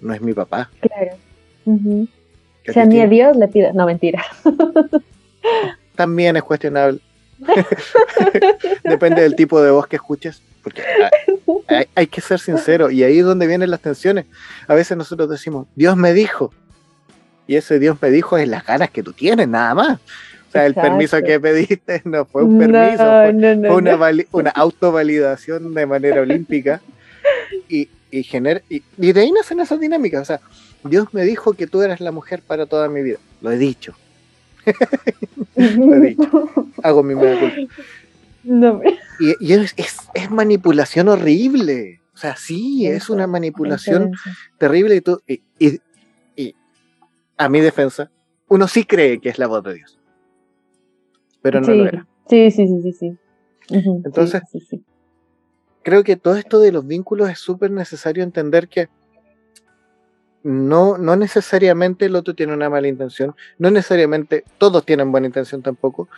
No 0.00 0.14
es 0.14 0.22
mi 0.22 0.32
papá. 0.32 0.70
Claro. 0.80 1.16
Si 1.64 2.80
a 2.80 2.86
mí 2.86 3.00
a 3.00 3.06
Dios 3.06 3.36
le 3.36 3.48
pide, 3.48 3.72
no 3.74 3.86
mentira. 3.86 4.24
También 5.94 6.36
es 6.36 6.42
cuestionable. 6.42 7.00
Depende 8.84 9.22
del 9.22 9.36
tipo 9.36 9.60
de 9.60 9.70
voz 9.70 9.86
que 9.86 9.96
escuches, 9.96 10.42
porque 10.62 10.82
hay, 11.68 11.86
hay, 11.94 12.06
que 12.06 12.22
ser 12.22 12.38
sincero 12.38 12.90
y 12.90 13.02
ahí 13.02 13.18
es 13.18 13.24
donde 13.26 13.46
vienen 13.46 13.70
las 13.70 13.80
tensiones. 13.80 14.24
A 14.66 14.74
veces 14.74 14.96
nosotros 14.96 15.28
decimos, 15.28 15.66
Dios 15.74 15.96
me 15.96 16.14
dijo, 16.14 16.52
y 17.46 17.56
ese 17.56 17.78
Dios 17.78 17.98
me 18.00 18.10
dijo 18.10 18.38
es 18.38 18.48
las 18.48 18.64
ganas 18.64 18.90
que 18.90 19.02
tú 19.02 19.12
tienes, 19.12 19.48
nada 19.48 19.74
más 19.74 20.00
el 20.64 20.74
permiso 20.74 21.22
que 21.22 21.38
pediste 21.40 22.00
no 22.04 22.24
fue 22.24 22.44
un 22.44 22.58
permiso, 22.58 23.04
fue, 23.04 23.30
una, 23.74 23.96
una, 24.32 24.50
autovalidación 24.50 25.74
de 25.74 25.86
manera 25.86 26.22
olímpica. 26.22 26.80
Y, 27.68 27.88
y, 28.12 28.82
y, 28.98 29.12
de 29.12 29.20
ahí 29.20 29.32
nacen 29.32 29.58
esas 29.60 29.80
dinámicas. 29.80 30.22
O 30.22 30.24
sea, 30.24 30.40
Dios 30.84 31.12
me 31.12 31.24
dijo 31.24 31.54
que 31.54 31.66
tú 31.66 31.82
eras 31.82 32.00
la 32.00 32.12
mujer 32.12 32.40
para 32.40 32.66
toda 32.66 32.88
mi 32.88 33.02
vida. 33.02 33.18
Lo 33.42 33.50
he 33.50 33.58
dicho. 33.58 33.94
Lo 35.56 35.94
he 35.94 36.00
dicho. 36.00 36.48
Hago 36.82 37.02
mi 37.02 37.14
mea 37.16 37.38
culpa. 37.38 37.56
No, 38.44 38.80
Y, 39.18 39.34
y 39.40 39.52
es, 39.54 39.74
es- 39.76 39.98
es 40.14 40.30
manipulación 40.30 41.08
horrible. 41.08 42.00
O 42.14 42.18
sea, 42.18 42.36
sí, 42.36 42.86
es 42.86 43.10
una 43.10 43.26
manipulación 43.26 44.12
terrible 44.58 44.94
y, 44.96 45.00
tú, 45.00 45.20
y- 45.26 45.42
y 46.36 46.54
a 47.36 47.48
mi 47.48 47.60
defensa, 47.60 48.10
uno 48.48 48.68
sí 48.68 48.84
cree 48.84 49.18
que 49.20 49.28
es 49.30 49.38
la 49.38 49.48
voz 49.48 49.64
de 49.64 49.74
Dios. 49.74 49.95
Pero 51.46 51.60
no 51.60 51.66
sí. 51.66 51.76
lo 51.76 51.86
era. 51.86 52.06
Sí, 52.28 52.50
sí, 52.50 52.66
sí, 52.66 52.82
sí, 52.82 52.92
sí. 52.92 53.16
Entonces- 54.04 54.42
sí. 54.68 54.82
Creo 55.84 56.02
que 56.02 56.16
todo 56.16 56.34
esto 56.34 56.58
de 56.58 56.72
los 56.72 56.84
vínculos 56.84 57.30
es 57.30 57.38
súper 57.38 57.70
necesario 57.70 58.24
entender 58.24 58.66
que 58.66 58.88
no, 60.42 60.98
no 60.98 61.14
necesariamente 61.14 62.06
el 62.06 62.16
otro 62.16 62.34
tiene 62.34 62.52
una 62.52 62.68
mala 62.68 62.88
intención, 62.88 63.36
no 63.58 63.70
necesariamente 63.70 64.42
todos 64.58 64.84
tienen 64.84 65.12
buena 65.12 65.28
intención 65.28 65.62
tampoco, 65.62 66.08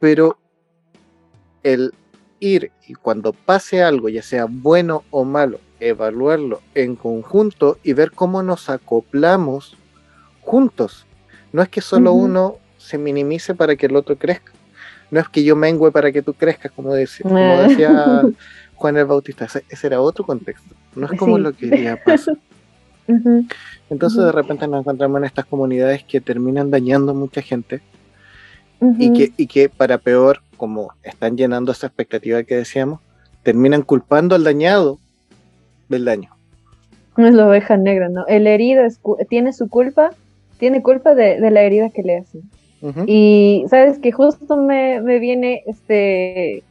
pero 0.00 0.38
el 1.62 1.94
ir 2.40 2.72
y 2.88 2.94
cuando 2.94 3.32
pase 3.32 3.80
algo, 3.80 4.08
ya 4.08 4.22
sea 4.22 4.46
bueno 4.48 5.04
o 5.12 5.24
malo, 5.24 5.60
evaluarlo 5.78 6.62
en 6.74 6.96
conjunto 6.96 7.78
y 7.84 7.92
ver 7.92 8.10
cómo 8.10 8.42
nos 8.42 8.68
acoplamos 8.68 9.76
juntos. 10.40 11.06
No 11.52 11.62
es 11.62 11.68
que 11.68 11.80
solo 11.80 12.12
uno 12.12 12.56
se 12.76 12.98
minimice 12.98 13.54
para 13.54 13.76
que 13.76 13.86
el 13.86 13.94
otro 13.94 14.16
crezca. 14.16 14.52
No 15.14 15.20
es 15.20 15.28
que 15.28 15.44
yo 15.44 15.54
mengue 15.54 15.92
para 15.92 16.10
que 16.10 16.22
tú 16.22 16.34
crezcas, 16.34 16.72
como 16.72 16.92
decía, 16.92 17.22
como 17.22 17.38
Ah. 17.38 17.68
decía 17.68 18.22
Juan 18.74 18.96
el 18.96 19.04
Bautista. 19.04 19.44
Ese, 19.44 19.62
ese 19.68 19.86
era 19.86 20.00
otro 20.00 20.26
contexto. 20.26 20.74
No 20.96 21.06
es 21.06 21.16
como 21.16 21.36
Sí. 21.36 21.42
lo 21.42 21.52
que 21.52 21.82
ya 21.84 21.96
pasa. 22.04 22.32
Entonces 23.90 24.24
de 24.24 24.32
repente 24.32 24.66
nos 24.66 24.80
encontramos 24.80 25.18
en 25.18 25.24
estas 25.24 25.44
comunidades 25.44 26.02
que 26.02 26.20
terminan 26.20 26.70
dañando 26.72 27.12
a 27.12 27.14
mucha 27.14 27.42
gente 27.42 27.80
y, 28.98 29.12
que, 29.12 29.32
y 29.36 29.46
que 29.46 29.68
para 29.68 29.98
peor, 29.98 30.40
como 30.56 30.92
están 31.04 31.36
llenando 31.36 31.70
esa 31.70 31.86
expectativa 31.86 32.42
que 32.42 32.56
decíamos, 32.56 32.98
terminan 33.44 33.82
culpando 33.82 34.34
al 34.34 34.42
dañado 34.42 34.98
del 35.88 36.04
daño. 36.06 36.30
No 37.16 37.28
es 37.28 37.34
la 37.34 37.46
oveja 37.46 37.76
negra, 37.76 38.08
¿no? 38.08 38.26
El 38.26 38.46
herido 38.48 38.84
es 38.84 38.98
tiene 39.28 39.52
su 39.52 39.68
culpa, 39.68 40.10
tiene 40.58 40.82
culpa 40.82 41.14
de, 41.14 41.40
de 41.40 41.50
la 41.52 41.62
herida 41.62 41.90
que 41.90 42.02
le 42.02 42.16
hacen. 42.18 42.42
Y 43.06 43.64
sabes 43.68 43.98
que 43.98 44.12
justo 44.12 44.56
me, 44.56 45.00
me 45.00 45.18
viene 45.18 45.62
este 45.66 46.62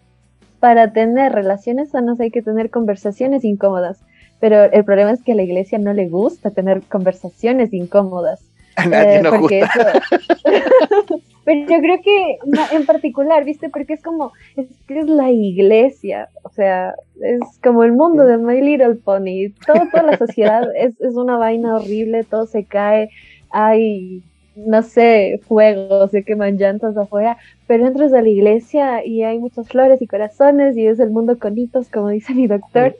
para 0.59 0.93
tener 0.93 1.33
relaciones 1.33 1.89
sanas 1.89 2.19
hay 2.19 2.31
que 2.31 2.41
tener 2.41 2.69
conversaciones 2.69 3.43
incómodas. 3.43 3.99
Pero 4.39 4.63
el 4.63 4.83
problema 4.85 5.11
es 5.11 5.21
que 5.23 5.31
a 5.31 5.35
la 5.35 5.43
iglesia 5.43 5.77
no 5.79 5.93
le 5.93 6.07
gusta 6.07 6.51
tener 6.51 6.81
conversaciones 6.83 7.73
incómodas. 7.73 8.41
A 8.75 8.85
nadie 8.85 9.17
Eh, 9.17 9.21
nos 9.21 9.39
gusta. 9.39 9.55
eso- 9.59 9.99
Pero 11.45 11.59
yo 11.69 11.79
creo 11.81 12.01
que 12.01 12.37
en 12.73 12.85
particular, 12.85 13.43
¿viste? 13.43 13.67
Porque 13.69 13.93
es 13.95 14.01
como, 14.01 14.31
es 14.55 14.67
que 14.87 14.99
es 14.99 15.07
la 15.07 15.29
iglesia, 15.29 16.29
o 16.43 16.49
sea, 16.49 16.93
es 17.21 17.41
como 17.61 17.83
el 17.83 17.91
mundo 17.91 18.25
de 18.25 18.37
My 18.37 18.61
Little 18.61 18.95
Pony. 18.95 19.51
Todo, 19.67 19.81
toda 19.91 20.03
la 20.03 20.17
sociedad 20.17 20.63
es, 20.73 20.99
es 21.01 21.15
una 21.15 21.35
vaina 21.37 21.75
horrible, 21.75 22.23
todo 22.23 22.45
se 22.45 22.63
cae, 22.63 23.09
hay, 23.49 24.23
no 24.55 24.81
sé, 24.83 25.39
fuegos, 25.47 26.11
se 26.11 26.23
queman 26.23 26.57
llantas 26.57 26.95
afuera, 26.97 27.37
pero 27.67 27.87
entras 27.87 28.13
a 28.13 28.21
la 28.21 28.29
iglesia 28.29 29.05
y 29.05 29.23
hay 29.23 29.39
muchas 29.39 29.67
flores 29.67 30.01
y 30.01 30.07
corazones 30.07 30.77
y 30.77 30.85
es 30.85 30.99
el 30.99 31.09
mundo 31.09 31.39
con 31.39 31.57
hitos, 31.57 31.89
como 31.89 32.09
dice 32.09 32.33
mi 32.33 32.47
doctor. 32.47 32.95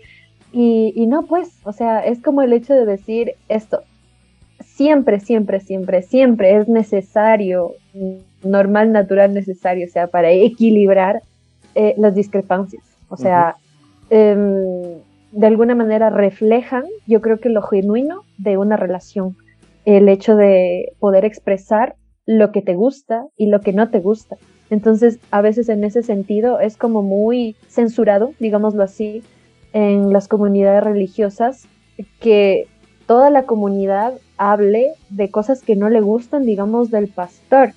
Y, 0.52 0.94
y 0.96 1.08
no, 1.08 1.24
pues, 1.24 1.50
o 1.64 1.74
sea, 1.74 2.00
es 2.00 2.22
como 2.22 2.42
el 2.42 2.54
hecho 2.54 2.74
de 2.74 2.86
decir 2.86 3.34
esto, 3.50 3.82
siempre, 4.64 5.20
siempre, 5.20 5.60
siempre, 5.60 6.02
siempre 6.02 6.58
es 6.58 6.68
necesario, 6.68 7.74
normal, 8.44 8.92
natural, 8.92 9.34
necesario, 9.34 9.86
o 9.88 9.90
sea, 9.90 10.08
para 10.08 10.32
equilibrar 10.32 11.22
eh, 11.76 11.96
las 11.98 12.16
discrepancias. 12.16 12.84
O 13.10 13.18
sea, 13.18 13.56
em, 14.10 15.00
de 15.32 15.48
alguna 15.48 15.76
manera 15.76 16.10
reflejan, 16.10 16.84
yo 17.08 17.22
creo 17.22 17.40
que 17.40 17.50
lo 17.50 17.62
genuino 17.62 18.24
de 18.38 18.58
una 18.58 18.76
relación, 18.76 19.36
el 19.86 20.10
hecho 20.10 20.36
de 20.36 20.94
poder 21.00 21.26
expresar 21.26 21.96
lo 22.26 22.52
que 22.52 22.62
te 22.62 22.76
gusta 22.76 23.26
y 23.38 23.48
lo 23.48 23.62
que 23.62 23.74
no 23.74 23.90
te 23.90 24.00
gusta. 24.00 24.38
Entonces, 24.70 25.20
a 25.32 25.42
veces 25.42 25.70
en 25.70 25.84
ese 25.84 26.04
sentido 26.04 26.60
es 26.60 26.78
como 26.78 27.02
muy 27.02 27.56
censurado, 27.68 28.34
digámoslo 28.40 28.84
así, 28.84 29.24
en 29.74 30.14
las 30.14 30.28
comunidades 30.28 30.84
religiosas, 30.84 31.68
que 32.20 32.68
toda 33.06 33.30
la 33.30 33.46
comunidad 33.46 34.14
hable 34.38 34.94
de 35.10 35.30
cosas 35.30 35.62
que 35.62 35.76
no 35.76 35.90
le 35.90 36.02
gustan, 36.02 36.44
digamos, 36.46 36.90
del 36.90 37.08
pastor. 37.08 37.72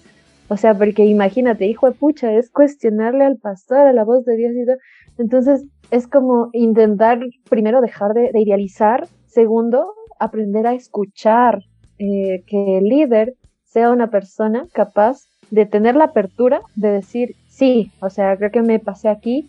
O 0.48 0.56
sea, 0.56 0.74
porque 0.74 1.04
imagínate, 1.04 1.66
hijo 1.66 1.88
de 1.90 1.96
pucha, 1.96 2.32
es 2.32 2.50
cuestionarle 2.50 3.24
al 3.24 3.38
pastor, 3.38 3.78
a 3.78 3.92
la 3.92 4.04
voz 4.04 4.24
de 4.24 4.36
Dios 4.36 4.52
y 4.54 4.64
todo. 4.64 4.76
Entonces, 5.18 5.64
es 5.90 6.06
como 6.06 6.50
intentar, 6.52 7.20
primero, 7.50 7.80
dejar 7.80 8.14
de, 8.14 8.30
de 8.32 8.40
idealizar, 8.40 9.08
segundo, 9.26 9.92
aprender 10.20 10.66
a 10.66 10.74
escuchar, 10.74 11.62
eh, 11.98 12.42
que 12.46 12.78
el 12.78 12.84
líder 12.84 13.34
sea 13.64 13.90
una 13.90 14.08
persona 14.10 14.66
capaz 14.72 15.22
de 15.50 15.66
tener 15.66 15.96
la 15.96 16.04
apertura 16.04 16.60
de 16.74 16.88
decir, 16.90 17.34
sí, 17.48 17.90
o 18.00 18.10
sea, 18.10 18.36
creo 18.36 18.50
que 18.50 18.62
me 18.62 18.78
pasé 18.78 19.08
aquí, 19.08 19.48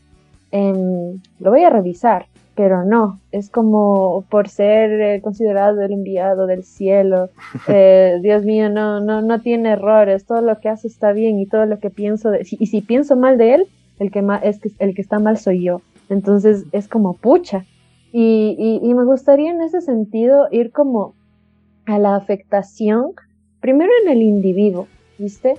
em, 0.52 1.20
lo 1.40 1.52
voy 1.52 1.64
a 1.64 1.70
revisar, 1.70 2.26
pero 2.56 2.84
no, 2.84 3.20
es 3.32 3.50
como 3.50 4.24
por 4.30 4.48
ser 4.50 5.00
eh, 5.02 5.22
considerado 5.22 5.82
el 5.82 5.92
enviado 5.92 6.48
del 6.48 6.64
cielo, 6.64 7.30
eh, 7.68 8.20
Dios 8.22 8.44
mío, 8.44 8.70
no, 8.70 9.00
no, 9.00 9.22
no 9.22 9.40
tiene 9.42 9.70
errores, 9.72 10.26
todo 10.26 10.42
lo 10.42 10.60
que 10.60 10.70
hace 10.70 10.88
está 10.88 11.12
bien 11.14 11.40
y 11.40 11.46
todo 11.46 11.66
lo 11.66 11.80
que 11.80 11.90
pienso, 11.90 12.32
de, 12.32 12.42
y 12.42 12.66
si 12.68 12.82
pienso 12.82 13.16
mal 13.16 13.38
de 13.38 13.56
él, 13.56 13.68
el 14.00 14.12
que, 14.12 14.22
ma- 14.22 14.38
es 14.38 14.60
que, 14.60 14.70
el 14.80 14.94
que 14.94 15.02
está 15.02 15.20
mal 15.20 15.38
soy 15.38 15.64
yo. 15.64 15.82
Entonces 16.10 16.66
es 16.72 16.88
como 16.88 17.14
pucha. 17.16 17.66
Y, 18.14 18.56
y, 18.58 18.88
y 18.88 18.94
me 18.94 19.04
gustaría 19.04 19.52
en 19.52 19.62
ese 19.62 19.82
sentido 19.82 20.48
ir 20.52 20.72
como 20.72 21.14
a 21.88 21.98
la 21.98 22.16
afectación, 22.16 23.14
primero 23.60 23.92
en 24.04 24.12
el 24.12 24.22
individuo, 24.22 24.88
¿viste? 25.18 25.56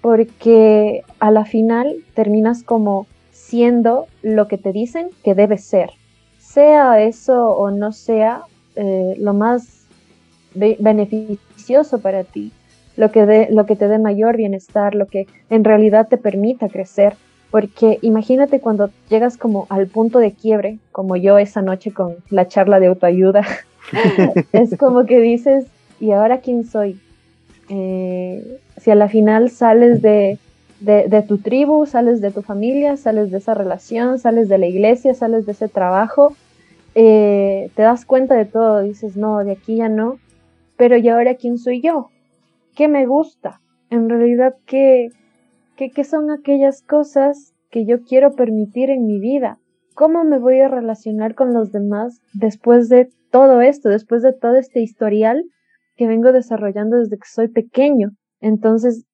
Porque 0.00 1.02
a 1.18 1.30
la 1.30 1.44
final 1.44 1.96
terminas 2.14 2.62
como 2.62 3.06
siendo 3.32 4.06
lo 4.22 4.46
que 4.48 4.58
te 4.58 4.72
dicen 4.72 5.08
que 5.24 5.34
debes 5.34 5.64
ser. 5.64 5.90
Sea 6.38 7.02
eso 7.02 7.48
o 7.50 7.70
no 7.70 7.92
sea 7.92 8.42
eh, 8.76 9.14
lo 9.18 9.34
más 9.34 9.86
be- 10.54 10.76
beneficioso 10.80 12.00
para 12.00 12.24
ti, 12.24 12.52
lo 12.96 13.10
que, 13.10 13.26
dé- 13.26 13.48
lo 13.50 13.66
que 13.66 13.76
te 13.76 13.88
dé 13.88 13.98
mayor 13.98 14.36
bienestar, 14.36 14.94
lo 14.94 15.06
que 15.06 15.26
en 15.50 15.64
realidad 15.64 16.08
te 16.08 16.16
permita 16.16 16.68
crecer. 16.68 17.14
Porque 17.50 17.98
imagínate 18.02 18.60
cuando 18.60 18.90
llegas 19.08 19.36
como 19.36 19.66
al 19.70 19.88
punto 19.88 20.20
de 20.20 20.32
quiebre, 20.32 20.78
como 20.92 21.16
yo 21.16 21.36
esa 21.38 21.62
noche 21.62 21.92
con 21.92 22.14
la 22.30 22.46
charla 22.46 22.78
de 22.78 22.86
autoayuda, 22.86 23.42
es 24.52 24.76
como 24.76 25.04
que 25.04 25.20
dices, 25.20 25.66
¿y 26.00 26.12
ahora 26.12 26.38
quién 26.38 26.64
soy? 26.64 26.98
Eh, 27.68 28.58
si 28.78 28.90
a 28.90 28.94
la 28.94 29.08
final 29.08 29.50
sales 29.50 30.02
de, 30.02 30.38
de, 30.80 31.22
tu 31.22 31.38
tribu, 31.38 31.86
sales 31.86 32.20
de 32.20 32.30
tu 32.30 32.42
familia, 32.42 32.96
sales 32.96 33.30
de 33.30 33.38
esa 33.38 33.54
relación, 33.54 34.18
sales 34.18 34.48
de 34.48 34.58
la 34.58 34.66
iglesia, 34.66 35.14
sales 35.14 35.46
de 35.46 35.52
ese 35.52 35.68
trabajo, 35.68 36.34
eh, 36.94 37.70
te 37.74 37.82
das 37.82 38.04
cuenta 38.04 38.34
de 38.34 38.46
todo, 38.46 38.82
dices, 38.82 39.16
no, 39.16 39.44
de 39.44 39.52
aquí 39.52 39.76
ya 39.76 39.88
no, 39.88 40.18
pero 40.76 40.96
¿y 40.96 41.08
ahora 41.08 41.34
quién 41.34 41.58
soy 41.58 41.80
yo? 41.80 42.08
¿Qué 42.74 42.88
me 42.88 43.06
gusta? 43.06 43.60
En 43.90 44.08
realidad, 44.08 44.56
¿qué, 44.66 45.10
qué, 45.76 45.90
qué 45.90 46.04
son 46.04 46.30
aquellas 46.30 46.82
cosas 46.82 47.52
que 47.70 47.84
yo 47.84 48.02
quiero 48.02 48.32
permitir 48.32 48.90
en 48.90 49.06
mi 49.06 49.20
vida? 49.20 49.58
¿Cómo 49.94 50.24
me 50.24 50.38
voy 50.38 50.60
a 50.60 50.68
relacionar 50.68 51.34
con 51.34 51.52
los 51.52 51.72
demás 51.72 52.20
después 52.32 52.88
de 52.88 53.10
todo 53.30 53.60
esto, 53.60 53.88
después 53.88 54.22
de 54.22 54.32
todo 54.32 54.56
este 54.56 54.80
historial 54.80 55.44
que 55.96 56.06
vengo 56.06 56.32
desarrollando 56.32 56.98
desde 56.98 57.16
que 57.16 57.28
soy 57.28 57.48
pequeño? 57.48 58.10
Entonces, 58.40 59.04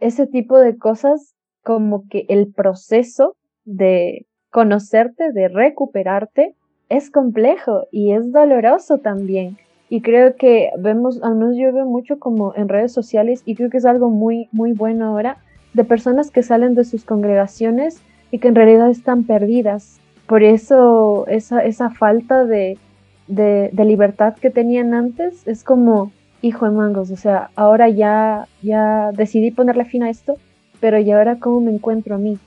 ese 0.00 0.26
tipo 0.26 0.58
de 0.58 0.76
cosas, 0.76 1.34
como 1.62 2.04
que 2.08 2.26
el 2.28 2.52
proceso 2.52 3.36
de 3.64 4.26
conocerte, 4.50 5.32
de 5.32 5.48
recuperarte, 5.48 6.54
es 6.88 7.10
complejo 7.10 7.86
y 7.90 8.12
es 8.12 8.30
doloroso 8.32 8.98
también. 8.98 9.56
Y 9.88 10.02
creo 10.02 10.36
que 10.36 10.70
vemos, 10.78 11.22
al 11.22 11.36
menos 11.36 11.56
yo 11.56 11.72
veo 11.72 11.86
mucho 11.86 12.18
como 12.18 12.54
en 12.54 12.68
redes 12.68 12.92
sociales 12.92 13.42
y 13.44 13.54
creo 13.54 13.70
que 13.70 13.78
es 13.78 13.86
algo 13.86 14.10
muy, 14.10 14.48
muy 14.52 14.72
bueno 14.72 15.06
ahora, 15.06 15.38
de 15.72 15.84
personas 15.84 16.30
que 16.30 16.42
salen 16.42 16.74
de 16.74 16.84
sus 16.84 17.04
congregaciones 17.04 18.02
y 18.30 18.38
que 18.38 18.48
en 18.48 18.54
realidad 18.54 18.90
están 18.90 19.24
perdidas. 19.24 20.00
Por 20.26 20.42
eso 20.42 21.26
esa, 21.26 21.64
esa 21.64 21.90
falta 21.90 22.44
de, 22.44 22.78
de, 23.26 23.70
de 23.72 23.84
libertad 23.84 24.34
que 24.34 24.50
tenían 24.50 24.94
antes 24.94 25.46
es 25.46 25.64
como, 25.64 26.12
hijo 26.42 26.66
de 26.66 26.72
mangos, 26.72 27.10
o 27.10 27.16
sea, 27.16 27.50
ahora 27.56 27.88
ya, 27.88 28.46
ya 28.62 29.10
decidí 29.12 29.50
ponerle 29.50 29.84
fin 29.84 30.02
a 30.02 30.10
esto, 30.10 30.36
pero 30.80 30.98
¿y 30.98 31.10
ahora 31.10 31.38
cómo 31.38 31.60
me 31.60 31.72
encuentro 31.72 32.16
a 32.16 32.18
mí? 32.18 32.38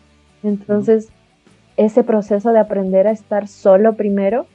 Entonces, 0.43 1.10
ese 1.77 2.03
proceso 2.03 2.51
de 2.51 2.60
aprender 2.60 3.07
a 3.07 3.12
estar 3.12 3.48
solo 3.48 3.93
primero 3.93 4.46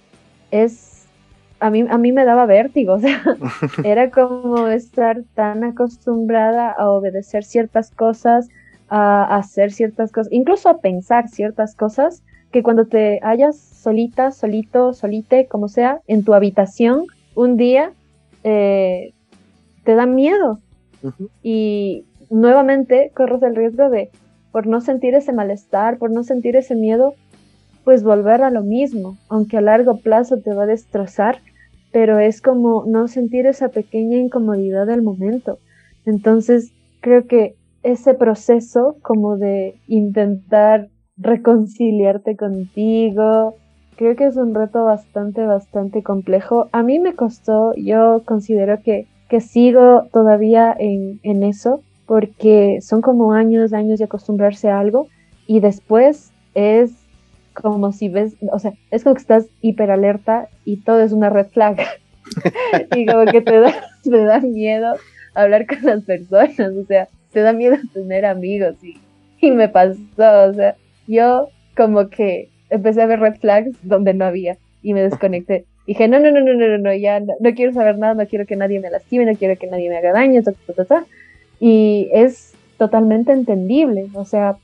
es 0.50 1.06
a 1.60 1.70
mí, 1.70 1.84
a 1.88 1.96
mí 1.96 2.10
me 2.10 2.24
daba 2.24 2.44
vértigo, 2.44 2.94
o 2.94 2.98
sea, 2.98 3.22
era 3.84 4.10
como 4.10 4.66
estar 4.66 5.22
tan 5.34 5.62
acostumbrada 5.62 6.72
a 6.72 6.90
obedecer 6.90 7.44
ciertas 7.44 7.92
cosas, 7.92 8.48
a 8.88 9.36
hacer 9.36 9.72
ciertas 9.72 10.10
cosas, 10.10 10.32
incluso 10.32 10.68
a 10.68 10.78
pensar 10.78 11.28
ciertas 11.28 11.74
cosas, 11.76 12.22
que 12.52 12.62
cuando 12.62 12.86
te 12.86 13.18
hallas 13.22 13.58
solita, 13.58 14.30
solito, 14.30 14.92
solite, 14.92 15.46
como 15.46 15.68
sea, 15.68 16.00
en 16.06 16.22
tu 16.22 16.34
habitación, 16.34 17.06
un 17.34 17.56
día, 17.56 17.92
eh, 18.44 19.14
te 19.84 19.94
da 19.94 20.06
miedo. 20.06 20.58
Y 21.42 22.04
nuevamente 22.30 23.10
corres 23.14 23.42
el 23.42 23.56
riesgo 23.56 23.90
de, 23.90 24.10
por 24.52 24.66
no 24.66 24.80
sentir 24.80 25.14
ese 25.14 25.32
malestar, 25.32 25.98
por 25.98 26.10
no 26.10 26.22
sentir 26.22 26.54
ese 26.54 26.76
miedo, 26.76 27.14
pues 27.84 28.04
volver 28.04 28.42
a 28.42 28.50
lo 28.50 28.62
mismo, 28.62 29.16
aunque 29.28 29.56
a 29.56 29.62
largo 29.62 29.96
plazo 29.96 30.36
te 30.36 30.54
va 30.54 30.64
a 30.64 30.66
destrozar, 30.66 31.38
pero 31.90 32.18
es 32.18 32.40
como 32.40 32.84
no 32.86 33.08
sentir 33.08 33.46
esa 33.46 33.70
pequeña 33.70 34.18
incomodidad 34.18 34.86
del 34.86 35.02
momento. 35.02 35.58
Entonces, 36.04 36.72
creo 37.00 37.26
que 37.26 37.56
ese 37.82 38.14
proceso 38.14 38.96
como 39.02 39.36
de 39.36 39.74
intentar 39.88 40.88
reconciliarte 41.22 42.36
contigo, 42.36 43.54
creo 43.96 44.16
que 44.16 44.26
es 44.26 44.36
un 44.36 44.54
reto 44.54 44.84
bastante, 44.84 45.44
bastante 45.44 46.02
complejo. 46.02 46.68
A 46.72 46.82
mí 46.82 46.98
me 46.98 47.14
costó, 47.14 47.74
yo 47.74 48.22
considero 48.24 48.82
que, 48.82 49.06
que 49.28 49.40
sigo 49.40 50.08
todavía 50.12 50.74
en, 50.78 51.20
en 51.22 51.42
eso, 51.42 51.82
porque 52.06 52.80
son 52.82 53.00
como 53.00 53.32
años, 53.32 53.72
años 53.72 53.98
de 53.98 54.06
acostumbrarse 54.06 54.68
a 54.68 54.80
algo 54.80 55.08
y 55.46 55.60
después 55.60 56.32
es 56.54 56.92
como 57.54 57.92
si 57.92 58.08
ves, 58.08 58.34
o 58.50 58.58
sea, 58.58 58.72
es 58.90 59.04
como 59.04 59.14
que 59.14 59.20
estás 59.20 59.46
hiperalerta 59.60 60.48
y 60.64 60.78
todo 60.78 61.00
es 61.00 61.12
una 61.12 61.30
red 61.30 61.46
flag. 61.46 61.78
y 62.96 63.06
como 63.06 63.26
que 63.26 63.40
te 63.40 63.60
da, 63.60 63.74
te 64.02 64.24
da 64.24 64.40
miedo 64.40 64.94
hablar 65.34 65.66
con 65.66 65.78
las 65.82 66.02
personas, 66.04 66.72
o 66.76 66.84
sea, 66.86 67.08
te 67.32 67.40
da 67.40 67.52
miedo 67.52 67.76
tener 67.92 68.24
amigos 68.24 68.76
y, 68.82 68.98
y 69.40 69.50
me 69.50 69.68
pasó, 69.68 69.98
o 70.16 70.54
sea, 70.54 70.76
yo 71.06 71.48
como 71.76 72.08
que 72.08 72.48
empecé 72.70 73.02
a 73.02 73.06
ver 73.06 73.20
red 73.20 73.36
flags 73.36 73.76
donde 73.82 74.14
no 74.14 74.24
había 74.24 74.56
y 74.82 74.94
me 74.94 75.02
desconecté. 75.02 75.66
Dije, 75.86 76.06
no, 76.06 76.20
no, 76.20 76.30
no, 76.30 76.40
no, 76.40 76.54
no, 76.54 76.78
no, 76.78 76.94
ya 76.94 77.18
no, 77.20 77.54
quiero 77.56 77.72
saber 77.72 77.98
nada, 77.98 78.14
no 78.14 78.26
quiero 78.26 78.46
que 78.46 78.54
nadie 78.54 78.78
me 78.78 78.88
lastime, 78.88 79.26
no 79.26 79.36
quiero 79.36 79.58
que 79.58 79.66
nadie 79.66 79.88
me 79.88 79.96
haga 79.96 80.12
daño, 80.12 80.40
ta, 80.42 80.52
ta, 80.76 80.84
ta, 80.84 81.04
y 81.58 82.08
es 82.12 82.54
totalmente 82.78 83.32
entendible, 83.32 84.06
o 84.14 84.24
sea, 84.24 84.56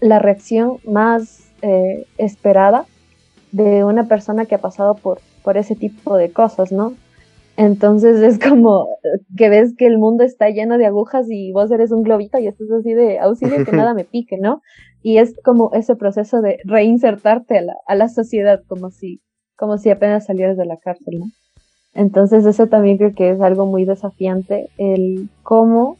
la 0.00 0.20
reacción 0.20 0.78
más 0.84 1.50
eh, 1.62 2.06
esperada 2.16 2.84
de 3.50 3.82
una 3.82 4.04
persona 4.04 4.46
que 4.46 4.54
ha 4.54 4.58
pasado 4.58 4.94
por, 4.94 5.20
por 5.42 5.56
ese 5.56 5.74
tipo 5.74 6.16
de 6.16 6.30
cosas, 6.30 6.70
¿no? 6.70 6.94
Entonces 7.56 8.20
es 8.20 8.38
como 8.38 8.88
que 9.36 9.48
ves 9.48 9.74
que 9.76 9.86
el 9.86 9.98
mundo 9.98 10.24
está 10.24 10.50
lleno 10.50 10.76
de 10.76 10.86
agujas 10.86 11.26
y 11.30 11.52
vos 11.52 11.70
eres 11.70 11.90
un 11.90 12.02
globito 12.02 12.38
y 12.38 12.46
estás 12.46 12.70
así 12.70 12.92
de 12.92 13.18
auxilio 13.18 13.64
que 13.64 13.72
nada 13.72 13.94
me 13.94 14.04
pique, 14.12 14.36
¿no? 14.36 14.62
Y 15.06 15.18
es 15.18 15.36
como 15.44 15.70
ese 15.72 15.94
proceso 15.94 16.40
de 16.40 16.58
reinsertarte 16.64 17.58
a 17.58 17.62
la, 17.62 17.76
a 17.86 17.94
la 17.94 18.08
sociedad 18.08 18.60
como 18.66 18.90
si, 18.90 19.20
como 19.54 19.78
si 19.78 19.88
apenas 19.90 20.26
salieras 20.26 20.56
de 20.56 20.66
la 20.66 20.78
cárcel, 20.78 21.20
¿no? 21.20 21.26
Entonces 21.94 22.44
eso 22.44 22.66
también 22.66 22.96
creo 22.96 23.14
que 23.14 23.30
es 23.30 23.40
algo 23.40 23.66
muy 23.66 23.84
desafiante, 23.84 24.68
el 24.78 25.28
cómo 25.44 25.96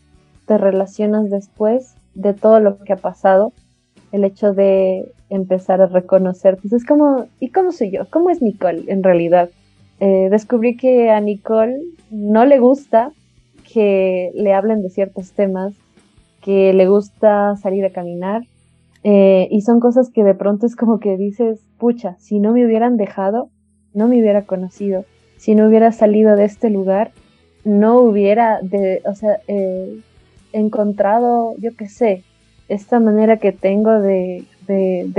te 0.48 0.58
relacionas 0.58 1.30
después 1.30 1.94
de 2.14 2.34
todo 2.34 2.58
lo 2.58 2.78
que 2.78 2.94
ha 2.94 2.96
pasado 2.96 3.52
el 4.10 4.25
hecho 4.25 4.52
de 4.54 5.12
empezar 5.30 5.80
a 5.80 5.86
reconocer, 5.86 6.58
pues 6.60 6.72
es 6.72 6.84
como, 6.84 7.26
¿y 7.38 7.50
cómo 7.50 7.70
soy 7.70 7.92
yo? 7.92 8.10
¿Cómo 8.10 8.30
es 8.30 8.42
Nicole 8.42 8.86
en 8.88 9.04
realidad? 9.04 9.50
Eh, 10.00 10.26
descubrí 10.32 10.76
que 10.76 11.10
a 11.10 11.20
Nicole 11.20 11.78
no 12.10 12.44
le 12.44 12.58
gusta 12.58 13.12
que 13.72 14.32
le 14.34 14.52
hablen 14.52 14.82
de 14.82 14.90
ciertos 14.90 15.30
temas, 15.30 15.75
que 16.42 16.73
le 16.73 16.88
gusta 16.88 17.54
salir 17.54 17.84
a 17.84 17.90
caminar, 17.90 18.42
eh, 19.02 19.49
y 19.50 19.61
son 19.63 19.80
cosas 19.80 20.11
que 20.11 20.25
de 20.25 20.35
pronto 20.35 20.67
es 20.67 20.76
como 20.76 21.00
que 21.00 21.17
dices, 21.17 21.61
pucha, 21.78 22.17
si 22.19 22.41
no 22.41 22.52
me 22.52 22.65
hubieran 22.65 22.97
dejado, 22.97 23.50
no 23.95 24.09
me 24.09 24.21
hubiera 24.21 24.43
conocido, 24.43 25.04
si 25.37 25.54
no 25.54 25.69
hubiera 25.69 25.93
salido 25.93 26.37
de 26.37 26.45
este 26.45 26.71
lugar, 26.71 27.13
no 27.65 27.99
hubiera, 27.99 28.61
de, 28.63 29.02
o 29.04 29.15
sea, 29.15 29.41
eh, 29.49 30.00
encontrado, 30.52 31.54
yo 31.59 31.75
qué 31.76 31.89
sé, 31.89 32.23
esta 32.69 33.00
manera 33.00 33.37
que 33.39 33.52
tengo 33.52 34.00
de, 34.00 34.45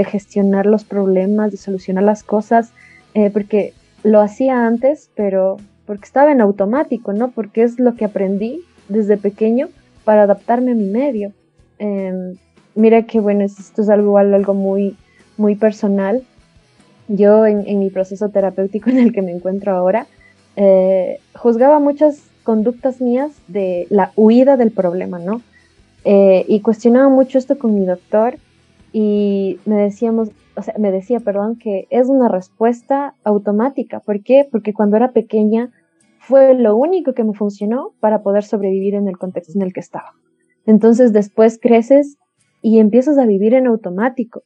gestionar 0.10 0.66
los 0.66 0.84
problemas, 0.84 1.52
de 1.52 1.58
solucionar 1.58 2.04
las 2.04 2.24
cosas, 2.24 2.74
eh, 3.14 3.30
porque 3.32 3.74
lo 4.04 4.20
hacía 4.22 4.66
antes, 4.66 5.10
pero 5.16 5.58
porque 5.86 6.06
estaba 6.06 6.32
en 6.32 6.42
automático, 6.42 7.14
¿no? 7.14 7.32
Porque 7.32 7.64
es 7.64 7.80
lo 7.80 7.96
que 7.96 8.06
aprendí 8.06 8.62
desde 8.90 9.18
pequeño 9.18 9.70
para 10.04 10.24
adaptarme 10.24 10.72
a 10.72 10.76
mi 10.76 10.90
medio. 10.90 11.32
Em, 11.80 12.36
mira 12.78 13.04
que 13.04 13.20
bueno, 13.20 13.44
esto 13.44 13.82
es 13.82 13.90
algo, 13.90 14.18
algo 14.18 14.54
muy, 14.54 14.96
muy 15.38 15.56
personal. 15.56 16.24
Yo 17.08 17.46
en, 17.46 17.80
mi 17.80 17.90
proceso 17.90 18.30
terapéutico 18.30 18.90
en 18.92 19.00
el 19.00 19.14
que 19.14 19.22
me 19.22 19.32
encuentro 19.32 19.74
ahora, 19.74 20.08
eh, 20.56 21.20
juzgaba 21.36 21.80
muchas 21.80 22.22
conductas 22.44 23.02
mías 23.02 23.32
de 23.48 23.88
la 23.90 24.12
huida 24.16 24.56
del 24.56 24.72
problema, 24.72 25.20
¿no? 25.20 25.42
Eh, 26.06 26.46
y 26.48 26.62
cuestionaba 26.62 27.10
mucho 27.10 27.38
esto 27.38 27.58
con 27.58 27.76
mi 27.76 27.86
doctor 27.86 28.38
y 28.94 29.60
me 29.66 29.76
decíamos, 29.76 30.30
o 30.56 30.62
sea, 30.62 30.76
me 30.78 30.92
decía, 30.92 31.20
perdón, 31.20 31.58
que 31.58 31.88
es 31.90 32.08
una 32.08 32.30
respuesta 32.30 33.14
automática. 33.24 34.00
¿Por 34.00 34.24
qué? 34.24 34.48
Porque 34.50 34.74
cuando 34.74 34.96
era 34.96 35.12
pequeña 35.12 35.72
fue 36.20 36.54
lo 36.54 36.76
único 36.76 37.14
que 37.14 37.24
me 37.24 37.34
funcionó 37.34 37.92
para 38.00 38.22
poder 38.22 38.44
sobrevivir 38.44 38.96
en 38.96 39.08
el 39.08 39.18
contexto 39.18 39.54
en 39.56 39.62
el 39.64 39.74
que 39.74 39.82
estaba. 39.82 40.14
Entonces 40.66 41.14
después 41.14 41.60
creces 41.62 42.18
y 42.68 42.80
empiezas 42.80 43.18
a 43.18 43.26
vivir 43.26 43.54
en 43.54 43.66
automático. 43.66 44.44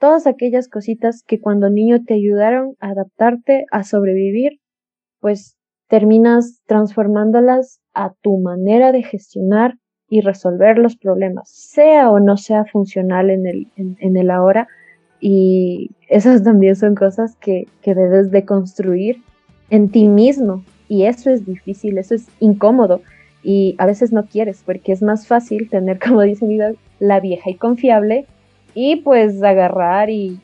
Todas 0.00 0.26
aquellas 0.26 0.68
cositas 0.68 1.22
que 1.24 1.38
cuando 1.40 1.70
niño 1.70 2.02
te 2.04 2.14
ayudaron 2.14 2.74
a 2.80 2.88
adaptarte, 2.90 3.66
a 3.70 3.84
sobrevivir, 3.84 4.58
pues 5.20 5.56
terminas 5.86 6.60
transformándolas 6.66 7.80
a 7.94 8.14
tu 8.20 8.38
manera 8.38 8.90
de 8.90 9.04
gestionar 9.04 9.76
y 10.08 10.22
resolver 10.22 10.76
los 10.76 10.96
problemas, 10.96 11.50
sea 11.50 12.10
o 12.10 12.18
no 12.18 12.36
sea 12.36 12.64
funcional 12.64 13.30
en 13.30 13.46
el, 13.46 13.68
en, 13.76 14.16
el 14.16 14.32
ahora. 14.32 14.66
Y 15.20 15.90
esas 16.08 16.42
también 16.42 16.74
son 16.74 16.96
cosas 16.96 17.36
que, 17.36 17.68
que 17.80 17.94
debes 17.94 18.32
de 18.32 18.44
construir 18.44 19.22
en 19.70 19.88
ti 19.88 20.08
mismo. 20.08 20.64
Y 20.88 21.04
eso 21.04 21.30
es 21.30 21.46
difícil, 21.46 21.98
eso 21.98 22.16
es 22.16 22.26
incómodo. 22.40 23.02
Y 23.44 23.76
a 23.78 23.86
veces 23.86 24.12
no 24.12 24.26
quieres, 24.26 24.64
porque 24.66 24.90
es 24.90 25.00
más 25.00 25.28
fácil 25.28 25.70
tener, 25.70 26.00
como 26.04 26.22
dice 26.22 26.44
la 27.02 27.18
vieja 27.18 27.50
y 27.50 27.54
confiable, 27.54 28.26
y 28.74 28.96
pues 28.96 29.42
agarrar 29.42 30.08
y, 30.08 30.38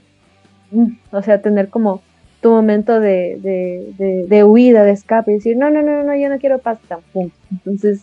mm, 0.72 0.86
o 1.12 1.22
sea, 1.22 1.40
tener 1.40 1.68
como 1.68 2.02
tu 2.40 2.50
momento 2.50 2.98
de, 3.00 3.38
de, 3.96 4.26
de, 4.26 4.44
huida, 4.44 4.82
de 4.82 4.90
escape, 4.90 5.30
y 5.30 5.34
decir, 5.34 5.56
no, 5.56 5.70
no, 5.70 5.82
no, 5.82 6.02
no, 6.02 6.16
yo 6.16 6.28
no 6.28 6.38
quiero 6.38 6.58
paz, 6.58 6.78
Entonces, 7.50 8.02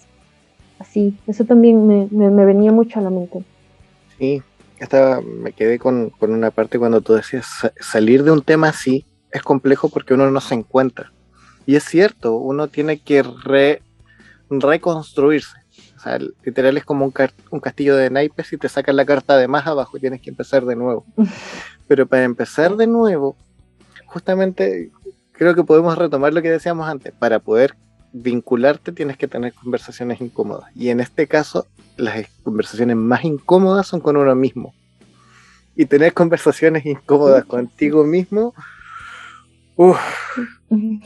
así. 0.79 1.13
Eso 1.27 1.43
también 1.43 1.85
me, 1.85 2.07
me, 2.11 2.45
venía 2.45 2.71
mucho 2.71 2.99
a 2.99 3.03
la 3.03 3.09
mente. 3.09 3.43
Sí, 4.17 4.41
estaba, 4.79 5.21
me 5.21 5.51
quedé 5.51 5.77
con, 5.77 6.09
con, 6.11 6.31
una 6.31 6.51
parte 6.51 6.79
cuando 6.79 7.01
tú 7.01 7.13
decías, 7.13 7.47
salir 7.79 8.23
de 8.23 8.31
un 8.31 8.41
tema 8.41 8.69
así 8.69 9.05
es 9.31 9.41
complejo 9.41 9.89
porque 9.89 10.13
uno 10.13 10.31
no 10.31 10.39
se 10.39 10.55
encuentra. 10.55 11.11
Y 11.65 11.75
es 11.75 11.83
cierto, 11.83 12.35
uno 12.35 12.69
tiene 12.69 12.99
que 12.99 13.23
re, 13.23 13.81
reconstruirse. 14.49 15.64
Sea, 16.05 16.19
literal 16.43 16.77
es 16.77 16.85
como 16.85 17.03
un, 17.05 17.13
un, 17.49 17.59
castillo 17.59 17.95
de 17.95 18.11
naipes 18.11 18.53
y 18.53 18.57
te 18.57 18.69
sacan 18.69 18.95
la 18.95 19.05
carta 19.05 19.37
de 19.37 19.47
más 19.47 19.65
abajo 19.65 19.97
y 19.97 19.99
tienes 19.99 20.21
que 20.21 20.29
empezar 20.29 20.63
de 20.65 20.75
nuevo. 20.75 21.03
Pero 21.87 22.05
para 22.05 22.23
empezar 22.23 22.75
de 22.75 22.85
nuevo, 22.85 23.35
justamente 24.05 24.91
creo 25.31 25.55
que 25.55 25.63
podemos 25.63 25.97
retomar 25.97 26.31
lo 26.31 26.43
que 26.43 26.51
decíamos 26.51 26.87
antes. 26.87 27.11
Para 27.11 27.39
poder 27.39 27.75
vincularte 28.13 28.91
tienes 28.91 29.17
que 29.17 29.27
tener 29.27 29.53
conversaciones 29.53 30.21
incómodas. 30.21 30.69
Y 30.75 30.89
en 30.89 30.99
este 30.99 31.27
caso, 31.27 31.65
las 31.97 32.27
conversaciones 32.43 32.95
más 32.95 33.25
incómodas 33.25 33.87
son 33.87 33.99
con 33.99 34.15
uno 34.15 34.35
mismo. 34.35 34.75
Y 35.75 35.87
tener 35.87 36.13
conversaciones 36.13 36.85
incómodas 36.85 37.45
contigo 37.47 38.03
mismo, 38.03 38.53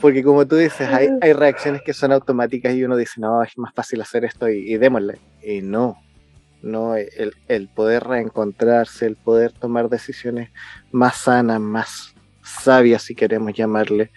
porque 0.00 0.22
como 0.22 0.46
tú 0.46 0.56
dices, 0.56 0.88
hay, 0.88 1.08
hay, 1.20 1.32
reacciones 1.32 1.82
que 1.82 1.92
son 1.92 2.12
automáticas 2.12 2.74
y 2.74 2.84
uno 2.84 2.96
dice, 2.96 3.20
no, 3.20 3.42
es 3.42 3.56
más 3.58 3.74
fácil 3.74 4.00
hacer 4.00 4.24
esto 4.24 4.48
y, 4.48 4.76
démosle. 4.76 5.18
Y 5.42 5.60
no, 5.62 5.96
no, 6.62 6.94
el, 6.94 7.34
el 7.48 7.68
poder 7.68 8.04
reencontrarse, 8.04 9.06
el 9.06 9.16
poder 9.16 9.52
tomar 9.52 9.88
decisiones 9.88 10.50
más 10.92 11.16
sanas, 11.16 11.60
más 11.60 12.14
sabias, 12.42 13.02
si 13.02 13.14
queremos 13.14 13.52
llamarle, 13.54 14.10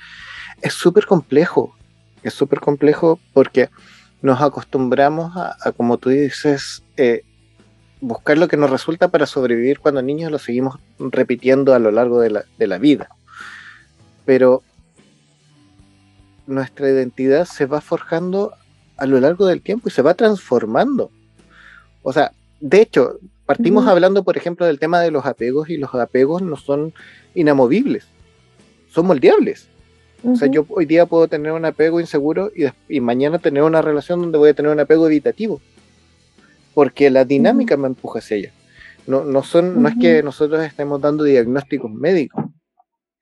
es 0.61 0.73
súper 0.73 1.05
complejo 1.05 1.75
es 2.23 2.33
súper 2.33 2.59
complejo 2.59 3.19
porque 3.33 3.69
nos 4.21 4.41
acostumbramos 4.41 5.33
a, 5.35 5.71
como 5.73 5.97
tú 5.97 6.09
dices, 6.09 6.83
eh, 6.95 7.23
buscar 7.99 8.37
lo 8.37 8.47
que 8.47 8.57
nos 8.57 8.69
resulta 8.69 9.09
para 9.09 9.25
sobrevivir 9.25 9.79
cuando 9.79 10.01
niños 10.01 10.31
lo 10.31 10.39
seguimos 10.39 10.79
repitiendo 10.97 11.73
a 11.73 11.79
lo 11.79 11.91
largo 11.91 12.21
de 12.21 12.29
la, 12.29 12.77
vida. 12.77 13.09
Pero 14.25 14.63
nuestra 16.47 16.89
identidad 16.89 17.45
se 17.45 17.65
va 17.65 17.81
forjando 17.81 18.53
a 18.97 19.05
lo 19.05 19.19
largo 19.19 19.45
del 19.45 19.61
tiempo 19.61 19.89
y 19.89 19.91
se 19.91 20.01
va 20.01 20.13
transformando. 20.13 21.11
O 22.03 22.13
sea, 22.13 22.31
de 22.59 22.81
hecho, 22.81 23.19
partimos 23.45 23.87
hablando, 23.87 24.23
por 24.23 24.37
ejemplo, 24.37 24.65
del 24.65 24.79
tema 24.79 25.01
de 25.01 25.11
los 25.11 25.25
apegos 25.25 25.69
y 25.69 25.77
los 25.77 25.93
apegos 25.95 26.41
no 26.41 26.55
son 26.55 26.93
inamovibles, 27.35 28.05
son 28.89 29.07
moldeables. 29.07 29.67
O 30.25 30.37
sea, 30.37 30.47
yo 30.47 30.65
hoy 30.69 30.85
día 30.85 31.05
puedo 31.05 31.27
tener 31.27 31.51
un 31.51 31.65
apego 31.65 31.99
inseguro 31.99 32.49
y, 32.55 32.63
y, 32.87 33.01
mañana 33.01 33.39
tener 33.39 33.63
una 33.63 33.81
relación 33.81 34.21
donde 34.21 34.37
voy 34.37 34.51
a 34.51 34.53
tener 34.53 34.71
un 34.71 34.79
apego 34.79 35.05
evitativo. 35.07 35.59
Porque 36.73 37.09
la 37.09 37.25
dinámica 37.25 37.75
me 37.75 37.87
empuja 37.87 38.19
hacia 38.19 38.37
ella. 38.37 38.51
No, 39.05 39.25
no, 39.25 39.43
son, 39.43 39.81
no 39.81 39.89
es 39.89 39.95
que 39.99 40.23
nosotros 40.23 40.63
estemos 40.63 41.01
dando 41.01 41.25
diagnósticos 41.25 41.91
médicos. 41.91 42.42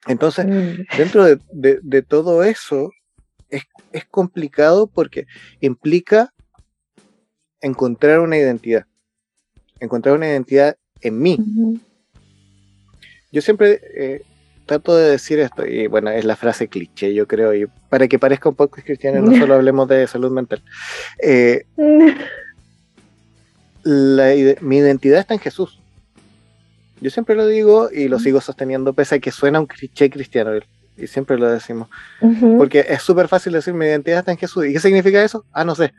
Entonces, 0.06 0.46
mm. 0.46 0.96
dentro 0.96 1.24
de, 1.24 1.38
de, 1.52 2.02
todo 2.02 2.42
eso, 2.42 2.90
es, 3.48 3.62
es, 3.92 4.04
complicado 4.06 4.88
porque 4.88 5.26
implica 5.60 6.32
encontrar 7.60 8.20
una 8.20 8.36
identidad. 8.36 8.86
Encontrar 9.78 10.16
una 10.16 10.28
identidad 10.28 10.76
en 11.00 11.18
mí. 11.18 11.38
Yo 13.30 13.40
siempre 13.40 13.80
eh, 13.94 14.22
trato 14.66 14.96
de 14.96 15.10
decir 15.10 15.38
esto, 15.38 15.66
y 15.66 15.86
bueno, 15.86 16.10
es 16.10 16.24
la 16.24 16.36
frase 16.36 16.68
cliché, 16.68 17.14
yo 17.14 17.26
creo, 17.26 17.54
y 17.54 17.66
para 17.88 18.08
que 18.08 18.18
parezca 18.18 18.48
un 18.48 18.54
poco 18.54 18.80
cristiano, 18.82 19.20
no 19.20 19.32
solo 19.38 19.54
hablemos 19.54 19.88
de 19.88 20.06
salud 20.06 20.30
mental. 20.30 20.62
Eh, 21.22 21.64
mi 24.60 24.76
identidad 24.76 25.20
está 25.20 25.34
en 25.34 25.40
Jesús. 25.40 25.81
Yo 27.02 27.10
siempre 27.10 27.34
lo 27.34 27.46
digo 27.48 27.90
y 27.92 28.06
lo 28.06 28.20
sigo 28.20 28.40
sosteniendo, 28.40 28.92
pese 28.92 29.16
a 29.16 29.18
que 29.18 29.32
suena 29.32 29.58
un 29.58 29.66
cliché 29.66 30.08
cristiano, 30.08 30.52
y 30.96 31.06
siempre 31.08 31.36
lo 31.36 31.50
decimos. 31.50 31.88
Porque 32.56 32.86
es 32.88 33.02
súper 33.02 33.26
fácil 33.26 33.54
decir 33.54 33.74
mi 33.74 33.86
identidad 33.86 34.20
está 34.20 34.30
en 34.30 34.38
Jesús. 34.38 34.66
¿Y 34.66 34.72
qué 34.72 34.78
significa 34.78 35.22
eso? 35.22 35.44
Ah, 35.52 35.64
no 35.64 35.74
sé. 35.74 35.92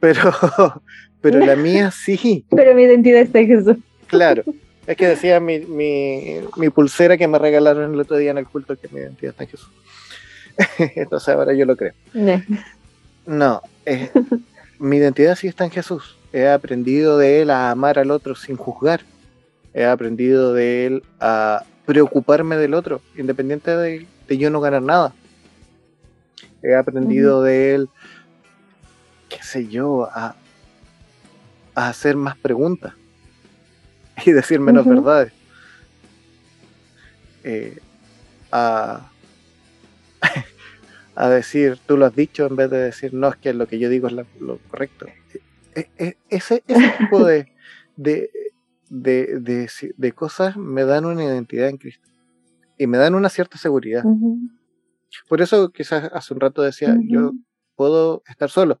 Pero, 0.00 0.32
pero 1.20 1.38
la 1.40 1.54
mía 1.54 1.90
sí. 1.90 2.46
Pero 2.50 2.74
mi 2.74 2.84
identidad 2.84 3.20
está 3.20 3.40
en 3.40 3.46
Jesús. 3.46 3.76
Claro. 4.06 4.42
Es 4.86 4.96
que 4.96 5.06
decía 5.06 5.38
mi, 5.38 5.60
mi, 5.60 6.70
pulsera 6.70 7.18
que 7.18 7.28
me 7.28 7.38
regalaron 7.38 7.92
el 7.92 8.00
otro 8.00 8.16
día 8.16 8.30
en 8.30 8.38
el 8.38 8.46
culto 8.46 8.74
que 8.74 8.88
mi 8.88 9.00
identidad 9.00 9.32
está 9.32 9.44
en 9.44 9.50
Jesús. 9.50 9.70
Entonces 10.96 11.28
ahora 11.28 11.52
yo 11.52 11.66
lo 11.66 11.76
creo. 11.76 11.92
No, 13.26 13.60
mi 14.78 14.96
identidad 14.96 15.36
sí 15.36 15.46
está 15.46 15.64
en 15.64 15.72
Jesús. 15.72 16.16
He 16.32 16.48
aprendido 16.48 17.18
de 17.18 17.42
él 17.42 17.50
a 17.50 17.70
amar 17.70 17.98
al 17.98 18.10
otro 18.10 18.34
sin 18.34 18.56
juzgar. 18.56 19.02
He 19.74 19.84
aprendido 19.84 20.54
de 20.54 20.86
él 20.86 21.02
a 21.20 21.64
preocuparme 21.86 22.56
del 22.56 22.74
otro, 22.74 23.00
independiente 23.16 23.74
de, 23.76 24.06
yo 24.28 24.50
no 24.50 24.60
ganar 24.60 24.82
nada. 24.82 25.14
He 26.62 26.74
aprendido 26.74 27.42
de 27.42 27.74
él, 27.74 27.88
qué 29.28 29.42
sé 29.42 29.68
yo, 29.68 30.08
a, 30.12 30.36
a 31.74 31.88
hacer 31.88 32.16
más 32.16 32.36
preguntas 32.36 32.94
y 34.26 34.32
decir 34.32 34.60
menos 34.60 34.84
verdades. 34.84 35.32
Eh, 37.44 37.78
a, 38.50 39.10
a, 41.14 41.28
decir, 41.28 41.78
tú 41.86 41.96
lo 41.96 42.06
has 42.06 42.16
dicho, 42.16 42.46
en 42.46 42.56
vez 42.56 42.70
de 42.70 42.78
decir, 42.78 43.14
no, 43.14 43.28
es 43.28 43.36
que 43.36 43.54
lo 43.54 43.66
que 43.66 43.78
yo 43.78 43.88
digo 43.88 44.08
es 44.08 44.14
lo 44.40 44.58
correcto. 44.70 45.06
E, 45.74 45.88
e, 45.96 46.16
ese, 46.28 46.64
ese 46.66 46.90
tipo 46.98 47.24
de, 47.24 47.52
de, 47.96 48.30
de, 48.90 49.68
de, 49.96 50.12
cosas 50.12 50.56
me 50.56 50.84
dan 50.84 51.04
una 51.04 51.24
identidad 51.24 51.68
en 51.68 51.76
Cristo 51.76 52.08
y 52.76 52.86
me 52.86 52.98
dan 52.98 53.14
una 53.14 53.28
cierta 53.28 53.58
seguridad. 53.58 54.04
Por 55.28 55.42
eso 55.42 55.70
quizás 55.70 56.10
hace 56.12 56.34
un 56.34 56.40
rato 56.40 56.62
decía, 56.62 56.96
yo 57.02 57.32
puedo 57.74 58.22
estar 58.26 58.50
solo, 58.50 58.80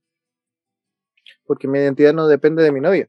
porque 1.46 1.68
mi 1.68 1.78
identidad 1.78 2.14
no 2.14 2.26
depende 2.28 2.62
de 2.62 2.72
mi 2.72 2.80
novia, 2.80 3.08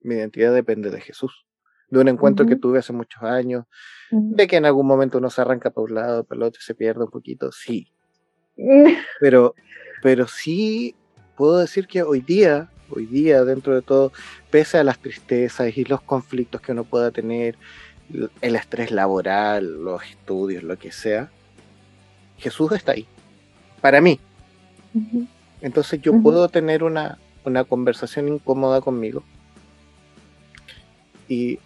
mi 0.00 0.14
identidad 0.14 0.54
depende 0.54 0.90
de 0.90 1.00
Jesús 1.00 1.48
de 1.90 2.00
un 2.00 2.08
encuentro 2.08 2.46
que 2.46 2.56
tuve 2.56 2.78
hace 2.78 2.92
muchos 2.92 3.22
años, 3.22 3.64
de 4.10 4.46
que 4.46 4.56
en 4.56 4.66
algún 4.66 4.86
momento 4.86 5.18
uno 5.18 5.30
se 5.30 5.40
arranca 5.40 5.70
para 5.70 5.84
un 5.84 5.94
lado, 5.94 6.24
para 6.24 6.38
el 6.38 6.42
otro 6.44 6.60
se 6.60 6.74
pierde 6.74 7.04
un 7.04 7.10
poquito, 7.10 7.50
sí. 7.52 7.92
pero, 9.20 9.54
pero 10.02 10.26
sí 10.26 10.94
puedo 11.36 11.58
decir 11.58 11.86
que 11.86 12.02
hoy 12.02 12.20
día, 12.20 12.70
hoy 12.90 13.06
día, 13.06 13.44
dentro 13.44 13.74
de 13.74 13.82
todo, 13.82 14.12
pese 14.50 14.78
a 14.78 14.84
las 14.84 14.98
tristezas 14.98 15.76
y 15.76 15.84
los 15.84 16.00
conflictos 16.00 16.60
que 16.60 16.72
uno 16.72 16.84
pueda 16.84 17.10
tener, 17.10 17.56
el 18.40 18.56
estrés 18.56 18.90
laboral, 18.90 19.84
los 19.84 20.02
estudios, 20.02 20.62
lo 20.62 20.78
que 20.78 20.92
sea, 20.92 21.30
Jesús 22.38 22.72
está 22.72 22.92
ahí, 22.92 23.06
para 23.80 24.00
mí. 24.00 24.18
Entonces 25.60 26.00
yo 26.00 26.20
puedo 26.22 26.48
tener 26.48 26.82
una, 26.82 27.18
una 27.44 27.64
conversación 27.64 28.28
incómoda 28.28 28.80
conmigo 28.80 29.22
y 31.28 31.58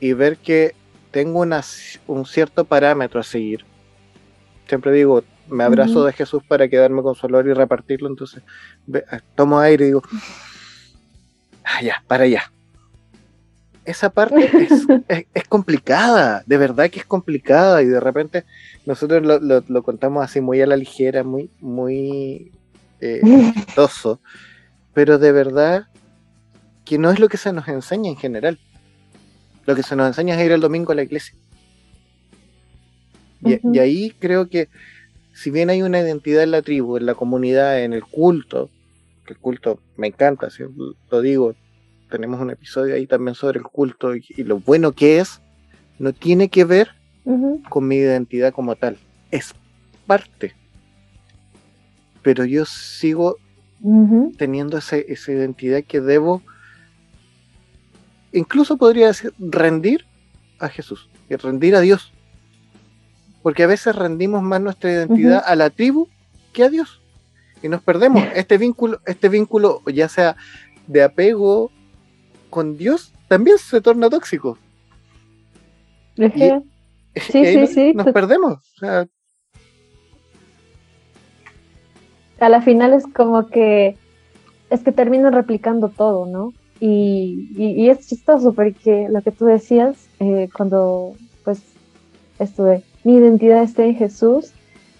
y 0.00 0.12
ver 0.12 0.36
que 0.36 0.74
tengo 1.10 1.40
una, 1.40 1.62
un 2.06 2.26
cierto 2.26 2.64
parámetro 2.64 3.20
a 3.20 3.24
seguir. 3.24 3.64
Siempre 4.68 4.92
digo, 4.92 5.22
me 5.48 5.64
abrazo 5.64 6.04
de 6.04 6.12
Jesús 6.12 6.42
para 6.46 6.68
quedarme 6.68 7.02
con 7.02 7.14
su 7.14 7.26
olor 7.26 7.46
y 7.46 7.52
repartirlo, 7.52 8.08
entonces 8.08 8.42
ah, 9.10 9.20
tomo 9.34 9.58
aire 9.58 9.84
y 9.84 9.88
digo, 9.88 10.02
ah, 11.64 11.82
ya, 11.82 12.02
para 12.06 12.24
allá. 12.24 12.50
Esa 13.84 14.10
parte 14.10 14.50
es, 15.32 15.44
complicada, 15.48 16.42
de 16.46 16.58
verdad 16.58 16.90
que 16.90 16.98
es 16.98 17.06
complicada 17.06 17.82
y 17.82 17.86
de 17.86 18.00
repente 18.00 18.44
nosotros 18.84 19.22
lo, 19.68 19.82
contamos 19.82 20.24
así 20.24 20.40
muy 20.40 20.60
a 20.60 20.66
la 20.66 20.76
ligera, 20.76 21.22
muy, 21.22 21.50
muy 21.60 22.50
eh, 23.00 23.20
pero 24.94 25.18
de 25.18 25.30
verdad 25.30 25.86
que 26.84 26.98
no 26.98 27.10
es 27.10 27.18
lo 27.20 27.28
que 27.28 27.36
se 27.36 27.52
nos 27.52 27.68
enseña 27.68 28.10
en 28.10 28.16
general. 28.16 28.58
Lo 29.66 29.74
que 29.74 29.82
se 29.82 29.96
nos 29.96 30.06
enseña 30.06 30.36
es 30.36 30.46
ir 30.46 30.52
el 30.52 30.60
domingo 30.60 30.92
a 30.92 30.94
la 30.94 31.02
iglesia. 31.02 31.36
y, 33.42 33.78
ahí 33.78 34.10
creo 34.18 34.48
que, 34.48 34.68
si 35.36 35.50
bien 35.50 35.68
hay 35.68 35.82
una 35.82 36.00
identidad 36.00 36.42
en 36.42 36.50
la 36.50 36.62
tribu, 36.62 36.96
en 36.96 37.04
la 37.04 37.14
comunidad, 37.14 37.82
en 37.82 37.92
el 37.92 38.02
culto, 38.02 38.70
que 39.26 39.34
el 39.34 39.38
culto 39.38 39.78
me 39.98 40.06
encanta, 40.06 40.48
si 40.48 40.62
lo 41.10 41.20
digo, 41.20 41.54
tenemos 42.10 42.40
un 42.40 42.48
episodio 42.48 42.94
ahí 42.94 43.06
también 43.06 43.34
sobre 43.34 43.58
el 43.58 43.66
culto 43.66 44.16
y, 44.16 44.22
lo 44.44 44.60
bueno 44.60 44.92
que 44.92 45.18
es, 45.20 45.42
no 45.98 46.14
tiene 46.14 46.48
que 46.48 46.64
ver 46.64 46.88
con 47.68 47.86
mi 47.86 47.96
identidad 47.96 48.54
como 48.54 48.76
tal, 48.76 48.96
es 49.30 49.54
parte. 50.06 50.54
Pero 52.22 52.46
yo 52.46 52.64
sigo 52.64 53.36
teniendo 54.38 54.78
esa 54.78 54.96
identidad 55.32 55.84
que 55.84 56.00
debo 56.00 56.40
incluso 58.32 58.78
podría 58.78 59.08
decir 59.08 59.34
rendir 59.38 60.06
a 60.58 60.70
Jesús 60.70 61.10
y 61.28 61.36
rendir 61.36 61.76
a 61.76 61.80
Dios. 61.80 62.14
Porque 63.46 63.62
a 63.62 63.68
veces 63.68 63.94
rendimos 63.94 64.42
más 64.42 64.60
nuestra 64.60 64.90
identidad 64.90 65.40
a 65.46 65.54
la 65.54 65.70
tribu 65.70 66.08
que 66.52 66.64
a 66.64 66.68
Dios. 66.68 67.00
Y 67.62 67.68
nos 67.68 67.80
perdemos. 67.80 68.20
Este 68.34 68.58
vínculo, 68.58 68.98
este 69.06 69.28
vínculo, 69.28 69.82
ya 69.86 70.08
sea 70.08 70.34
de 70.88 71.04
apego 71.04 71.70
con 72.50 72.76
Dios, 72.76 73.12
también 73.28 73.58
se 73.58 73.80
torna 73.80 74.10
tóxico. 74.10 74.58
sí, 76.16 76.50
sí, 77.14 77.66
sí. 77.68 77.94
Nos 77.94 78.08
perdemos. 78.08 78.58
a 78.82 79.06
la 82.48 82.60
final 82.62 82.94
es 82.94 83.06
como 83.06 83.46
que 83.46 83.96
es 84.70 84.80
que 84.80 84.90
termina 84.90 85.30
replicando 85.30 85.88
todo, 85.88 86.26
¿no? 86.26 86.52
Y, 86.80 87.48
y, 87.56 87.90
es 87.90 88.08
chistoso 88.08 88.54
porque 88.54 89.06
lo 89.08 89.22
que 89.22 89.30
tú 89.30 89.44
decías 89.44 90.08
eh, 90.18 90.48
cuando 90.52 91.14
pues 91.44 91.62
estuve, 92.40 92.82
mi 93.06 93.18
identidad 93.18 93.62
está 93.62 93.84
en 93.84 93.94
Jesús, 93.94 94.52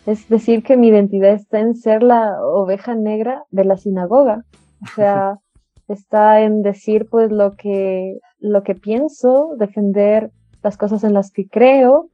es 0.07 0.29
decir 0.29 0.62
que 0.62 0.77
mi 0.77 0.87
identidad 0.87 1.35
está 1.35 1.59
en 1.59 1.75
ser 1.75 2.05
la 2.05 2.40
oveja 2.40 2.95
negra 2.95 3.42
de 3.51 3.64
la 3.64 3.77
sinagoga. 3.77 4.45
O 4.81 4.87
sea, 4.95 5.38
está 5.88 6.42
en 6.42 6.62
decir 6.62 7.09
pues 7.11 7.33
lo 7.33 7.57
que, 7.57 8.21
lo 8.38 8.62
que 8.62 8.77
pienso, 8.77 9.57
defender 9.59 10.31
las 10.62 10.77
cosas 10.77 11.03
en 11.03 11.14
las 11.14 11.33
que 11.33 11.49
creo, 11.49 12.09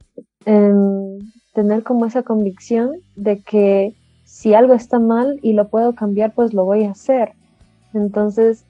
en 0.45 1.19
tener 1.53 1.83
como 1.83 2.07
esa 2.07 2.23
convicción 2.23 2.93
de 3.15 3.43
que 3.43 3.93
si 4.25 4.55
algo 4.55 4.73
está 4.73 4.97
mal 4.97 5.39
y 5.43 5.53
lo 5.53 5.67
puedo 5.67 5.93
cambiar, 5.93 6.33
pues 6.33 6.55
lo 6.55 6.65
voy 6.65 6.85
a 6.85 6.91
hacer. 6.91 7.33
Entonces, 7.93 8.65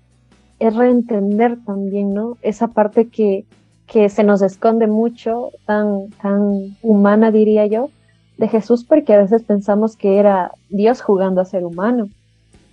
es 0.59 0.75
reentender 0.75 1.57
también, 1.63 2.13
¿no? 2.13 2.37
Esa 2.41 2.67
parte 2.67 3.07
que, 3.07 3.45
que 3.93 4.09
se 4.09 4.23
nos 4.23 4.41
esconde 4.41 4.87
mucho, 4.87 5.51
tan, 5.67 6.09
tan 6.19 6.75
humana, 6.81 7.29
diría 7.29 7.67
yo, 7.67 7.91
de 8.39 8.47
Jesús, 8.47 8.83
porque 8.83 9.13
a 9.13 9.21
veces 9.21 9.43
pensamos 9.43 9.95
que 9.95 10.17
era 10.17 10.51
Dios 10.69 11.03
jugando 11.03 11.41
a 11.41 11.45
ser 11.45 11.63
humano. 11.63 12.09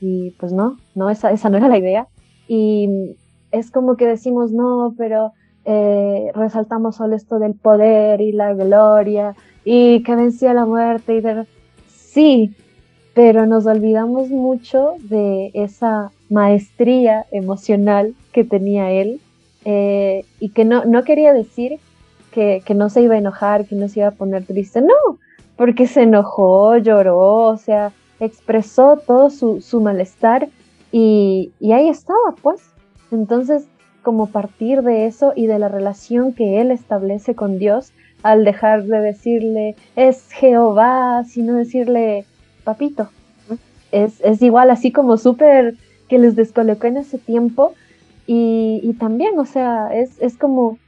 Y 0.00 0.30
pues 0.40 0.54
no, 0.54 0.78
no, 0.94 1.10
esa, 1.10 1.30
esa 1.30 1.50
no 1.50 1.58
era 1.58 1.68
la 1.68 1.76
idea. 1.76 2.08
Y 2.48 2.88
es 3.52 3.70
como 3.70 3.98
que 3.98 4.06
decimos, 4.06 4.50
no, 4.50 4.94
pero 4.96 5.32
eh, 5.66 6.30
resaltamos 6.34 6.96
solo 6.96 7.14
esto 7.16 7.38
del 7.38 7.52
poder 7.52 8.22
y 8.22 8.32
la 8.32 8.54
gloria 8.54 9.34
y 9.62 10.02
que 10.04 10.16
vencía 10.16 10.54
la 10.54 10.64
muerte 10.64 11.16
y 11.16 11.20
de... 11.20 11.44
Sí, 11.86 12.56
pero 13.12 13.44
nos 13.44 13.66
olvidamos 13.66 14.30
mucho 14.30 14.94
de 15.00 15.50
esa 15.52 16.12
maestría 16.30 17.26
emocional 17.30 18.14
que 18.32 18.42
tenía 18.42 18.90
él 18.90 19.20
eh, 19.64 20.24
y 20.38 20.50
que 20.50 20.64
no, 20.64 20.84
no 20.84 21.04
quería 21.04 21.32
decir 21.32 21.78
que, 22.32 22.62
que, 22.64 22.74
no 22.74 22.88
se 22.88 23.02
iba 23.02 23.14
a 23.14 23.18
enojar, 23.18 23.66
que 23.66 23.74
no 23.74 23.88
se 23.88 24.00
iba 24.00 24.08
a 24.08 24.12
poner 24.12 24.44
triste, 24.44 24.80
no, 24.80 25.18
porque 25.56 25.86
se 25.86 26.02
enojó, 26.02 26.76
lloró, 26.76 27.46
o 27.46 27.56
sea, 27.56 27.92
expresó 28.20 28.98
todo 29.06 29.30
su, 29.30 29.60
su 29.60 29.80
malestar 29.80 30.48
y, 30.92 31.52
y 31.60 31.72
ahí 31.72 31.88
estaba, 31.88 32.34
pues. 32.40 32.62
Entonces, 33.10 33.66
como 34.02 34.26
partir 34.26 34.82
de 34.82 35.06
eso 35.06 35.32
y 35.34 35.46
de 35.46 35.58
la 35.58 35.68
relación 35.68 36.32
que 36.32 36.60
él 36.60 36.70
establece 36.70 37.34
con 37.34 37.58
Dios, 37.58 37.92
al 38.22 38.44
dejar 38.44 38.84
de 38.84 39.00
decirle 39.00 39.76
es 39.96 40.30
Jehová, 40.32 41.24
sino 41.24 41.54
decirle 41.54 42.24
papito. 42.64 43.08
Es, 43.92 44.20
es 44.20 44.40
igual, 44.42 44.70
así 44.70 44.92
como 44.92 45.16
súper 45.16 45.74
que 46.08 46.18
les 46.18 46.36
descolocó 46.36 46.86
en 46.86 46.98
ese 46.98 47.18
tiempo. 47.18 47.74
Y, 48.32 48.78
y 48.84 48.92
también, 48.92 49.36
o 49.40 49.44
sea, 49.44 49.92
es, 49.92 50.22
es 50.22 50.38
como 50.38 50.78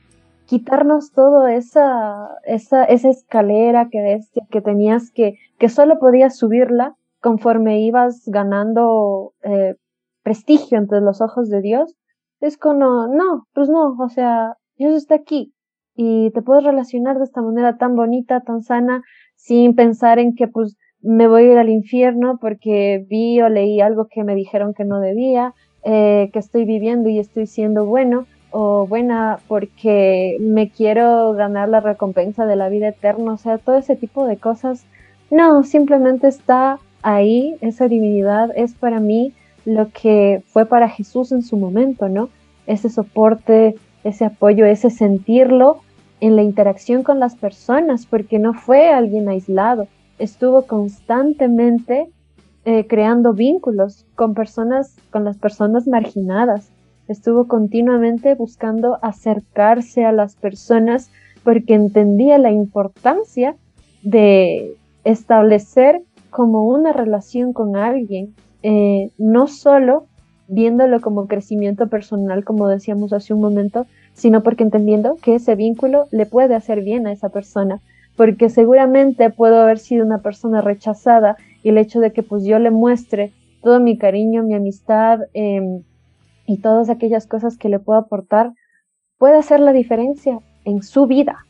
quitarnos 0.47 1.11
todo 1.11 1.49
esa, 1.49 2.29
esa, 2.45 2.85
esa 2.85 3.11
escalera 3.11 3.89
que, 3.91 4.21
que 4.49 4.61
tenías 4.61 5.11
que, 5.11 5.41
que 5.59 5.69
solo 5.69 5.99
podías 5.99 6.37
subirla 6.37 6.95
conforme 7.21 7.81
ibas 7.81 8.23
ganando 8.27 9.33
eh, 9.43 9.75
prestigio 10.23 10.79
entre 10.79 11.01
los 11.01 11.21
ojos 11.21 11.49
de 11.49 11.61
Dios. 11.63 11.97
Es 12.39 12.57
como, 12.57 13.09
no, 13.09 13.49
pues 13.55 13.69
no, 13.69 13.97
o 13.99 14.09
sea, 14.09 14.57
Dios 14.77 14.95
está 14.95 15.17
aquí 15.17 15.53
y 15.97 16.31
te 16.31 16.43
puedes 16.43 16.63
relacionar 16.63 17.19
de 17.19 17.25
esta 17.25 17.43
manera 17.43 17.77
tan 17.77 17.97
bonita, 17.97 18.43
tan 18.43 18.63
sana, 18.63 19.03
sin 19.35 19.75
pensar 19.75 20.21
en 20.21 20.37
que 20.37 20.47
pues 20.47 20.77
me 21.01 21.27
voy 21.27 21.43
a 21.43 21.53
ir 21.55 21.59
al 21.59 21.71
infierno 21.71 22.39
porque 22.41 23.05
vi 23.09 23.41
o 23.41 23.49
leí 23.49 23.81
algo 23.81 24.07
que 24.09 24.23
me 24.23 24.37
dijeron 24.37 24.75
que 24.75 24.85
no 24.85 25.01
debía, 25.01 25.55
eh, 25.85 26.31
que 26.33 26.39
estoy 26.39 26.65
viviendo 26.65 27.09
y 27.09 27.19
estoy 27.19 27.47
siendo 27.47 27.87
bueno 27.87 28.27
o 28.51 28.87
buena 28.87 29.41
porque 29.49 30.37
me 30.41 30.71
quiero 30.71 31.33
ganar 31.33 31.69
la 31.69 31.81
recompensa 31.81 32.47
de 32.47 32.57
la 32.57 32.69
vida 32.69 32.89
eterna, 32.89 33.33
o 33.33 33.39
sea, 33.39 33.59
todo 33.59 33.77
ese 33.77 33.97
tipo 33.97 34.27
de 34.27 34.37
cosas. 34.37 34.85
No, 35.31 35.65
simplemente 35.65 36.29
está 36.29 36.79
ahí, 37.03 37.57
esa 37.63 37.89
divinidad 37.89 38.51
es 38.55 38.75
para 38.75 39.01
mí 39.01 39.33
lo 39.65 39.89
que 39.91 40.43
fue 40.49 40.67
para 40.67 40.89
Jesús 40.89 41.33
en 41.33 41.43
su 41.43 41.57
momento, 41.57 42.09
¿no? 42.09 42.29
Ese 42.67 42.91
soporte, 42.91 43.75
ese 44.05 44.25
apoyo, 44.25 44.67
ese 44.67 44.91
sentirlo 44.91 45.81
en 46.21 46.37
la 46.37 46.43
interacción 46.43 47.03
con 47.03 47.19
las 47.19 47.35
personas, 47.35 48.07
porque 48.07 48.39
no 48.39 48.55
fue 48.55 48.91
alguien 48.91 49.29
aislado, 49.29 49.89
estuvo 50.19 50.67
constantemente 50.67 52.09
eh, 52.65 52.87
creando 52.87 53.33
vínculos 53.33 54.07
con 54.15 54.35
personas, 54.35 54.97
con 55.11 55.25
las 55.25 55.37
personas 55.37 55.87
marginadas, 55.87 56.71
estuvo 57.09 57.49
continuamente 57.49 58.35
buscando 58.35 58.99
acercarse 59.03 60.05
a 60.05 60.13
las 60.13 60.37
personas 60.37 61.11
porque 61.43 61.75
entendía 61.75 62.39
la 62.39 62.53
importancia 62.53 63.57
de 64.03 64.77
establecer 65.05 66.03
como 66.31 66.67
una 66.67 66.93
relación 66.93 67.53
con 67.53 67.77
alguien, 67.77 68.35
eh, 68.63 69.11
no 69.19 69.49
solo 69.49 70.07
viéndolo 70.49 71.01
como 71.01 71.27
crecimiento 71.27 71.89
personal, 71.89 72.45
como 72.45 72.69
decíamos 72.69 73.13
hace 73.13 73.35
un 73.35 73.41
momento, 73.41 73.87
sino 74.15 74.43
porque 74.43 74.65
entendiendo 74.65 75.17
que 75.23 75.35
ese 75.35 75.55
vínculo 75.55 76.07
le 76.11 76.27
puede 76.27 76.55
hacer 76.55 76.83
bien 76.83 77.07
a 77.07 77.13
esa 77.13 77.31
persona, 77.31 77.81
porque 78.17 78.51
seguramente 78.51 79.31
puedo 79.31 79.63
haber 79.63 79.79
sido 79.79 80.05
una 80.05 80.19
persona 80.19 80.61
rechazada 80.61 81.37
y 81.63 81.71
el 81.71 81.79
hecho 81.79 82.01
de 82.01 82.13
que 82.13 82.23
pues 82.23 82.45
yo 82.45 82.59
le 82.59 82.71
muestre 82.71 83.33
todo 83.63 83.81
mi 83.81 83.97
cariño, 83.97 84.43
mi 84.43 84.55
amistad 84.55 85.21
em, 85.35 85.83
y 86.47 86.59
todas 86.59 86.91
aquellas 86.91 87.27
cosas 87.27 87.57
que 87.57 87.69
le 87.69 87.79
puedo 87.79 87.99
aportar, 87.99 88.53
puede 89.19 89.37
hacer 89.37 89.61
la 89.61 89.73
diferencia 89.73 90.41
en 90.65 90.83
su 90.83 91.07
vida. 91.07 91.47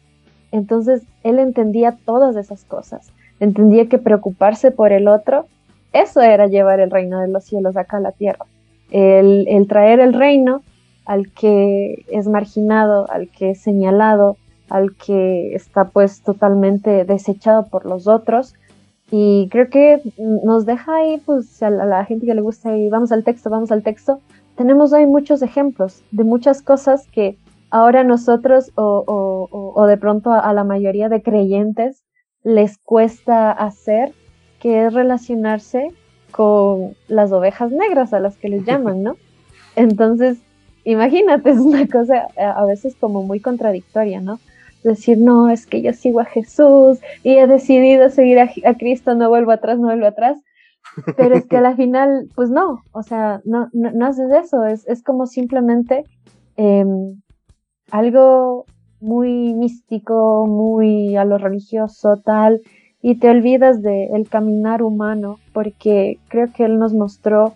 Entonces 0.51 1.03
él 1.23 1.39
entendía 1.39 1.97
todas 2.05 2.37
esas 2.37 2.65
cosas, 2.65 3.13
entendía 3.41 3.89
que 3.89 3.99
preocuparse 3.99 4.71
por 4.71 4.93
el 4.93 5.09
otro, 5.09 5.47
eso 5.93 6.21
era 6.21 6.47
llevar 6.47 6.81
el 6.81 6.91
reino 6.91 7.21
de 7.21 7.29
los 7.29 7.45
cielos 7.45 7.77
acá 7.77 7.97
a 7.97 8.01
la 8.01 8.13
tierra, 8.13 8.45
el, 8.91 9.47
el 9.49 9.67
traer 9.67 10.01
el 10.01 10.13
reino 10.13 10.63
al 11.05 11.33
que 11.33 12.05
es 12.11 12.29
marginado, 12.29 13.11
al 13.11 13.29
que 13.29 13.51
es 13.51 13.61
señalado, 13.61 14.37
al 14.69 14.95
que 14.97 15.55
está 15.55 15.85
pues 15.85 16.23
totalmente 16.23 17.05
desechado 17.05 17.67
por 17.67 17.85
los 17.85 18.07
otros. 18.07 18.55
Y 19.15 19.51
creo 19.51 19.69
que 19.69 20.01
nos 20.17 20.65
deja 20.65 20.97
ahí, 20.97 21.21
pues 21.27 21.63
a 21.63 21.69
la, 21.69 22.03
gente 22.07 22.25
que 22.25 22.35
le 22.35 22.41
gusta 22.41 22.75
y 22.75 22.89
vamos 22.89 23.13
al 23.13 23.25
texto, 23.25 23.51
vamos 23.51 23.71
al 23.71 23.83
texto. 23.83 24.21
Tenemos 24.57 24.95
ahí 24.95 25.05
muchos 25.05 25.43
ejemplos 25.43 26.03
de 26.13 26.25
muchas 26.25 26.63
cosas 26.63 27.07
que 27.13 27.37
ahora 27.69 28.05
nosotros 28.05 28.73
o, 28.75 29.05
o, 29.07 29.73
o 29.75 29.87
de 29.87 29.99
pronto 29.99 30.33
a 30.33 30.51
la 30.55 30.65
mayoría 30.65 31.11
de 31.11 31.21
creyentes 31.23 32.03
les 32.43 32.79
cuesta 32.79 33.53
hacer, 33.53 34.15
que 34.61 34.87
es 34.87 34.95
relacionarse 34.95 35.89
con 36.31 36.97
las 37.07 37.33
ovejas 37.33 37.71
negras 37.71 38.15
a 38.15 38.19
las 38.19 38.39
que 38.39 38.49
les 38.49 38.65
llaman, 38.65 39.03
¿no? 39.03 39.17
Entonces, 39.77 40.39
imagínate, 40.85 41.51
es 41.51 41.59
una 41.59 41.87
cosa 41.87 42.29
a 42.39 42.65
veces 42.65 42.97
como 42.99 43.25
muy 43.25 43.41
contradictoria, 43.41 44.23
¿no? 44.23 44.41
Decir, 44.85 45.19
no, 45.19 45.49
es 45.49 45.67
que 45.67 45.81
yo 45.83 45.93
sigo 45.93 46.21
a 46.21 46.25
Jesús 46.25 46.99
y 47.23 47.37
he 47.37 47.47
decidido 47.47 48.09
seguir 48.11 48.41
a, 48.41 48.75
Cristo, 48.75 49.15
no 49.15 49.29
vuelvo 49.29 49.53
atrás, 49.53 49.79
no 49.79 49.87
vuelvo 49.87 50.07
atrás. 50.07 50.39
Pero 51.17 51.37
es 51.37 51.47
que 51.47 51.57
al 51.57 51.77
final, 51.77 52.29
pues 52.35 52.51
no, 52.51 52.83
o 52.91 53.03
sea, 53.03 53.41
no, 53.45 53.69
no, 53.73 54.07
haces 54.07 54.31
eso, 54.33 54.65
es, 54.67 54.87
es 54.89 55.03
como 55.03 55.27
simplemente 55.27 56.05
em, 56.57 57.23
algo 57.91 58.67
muy 59.01 59.55
místico, 59.55 60.47
muy 60.47 61.17
a 61.17 61.25
lo 61.25 61.39
religioso, 61.39 62.17
tal, 62.25 62.61
y 63.03 63.17
te 63.17 63.31
olvidas 63.31 63.83
del 63.83 64.29
caminar 64.29 64.83
humano, 64.83 65.39
porque 65.53 66.19
creo 66.29 66.53
que 66.53 66.65
Él 66.65 66.79
nos 66.79 66.95
mostró 66.95 67.55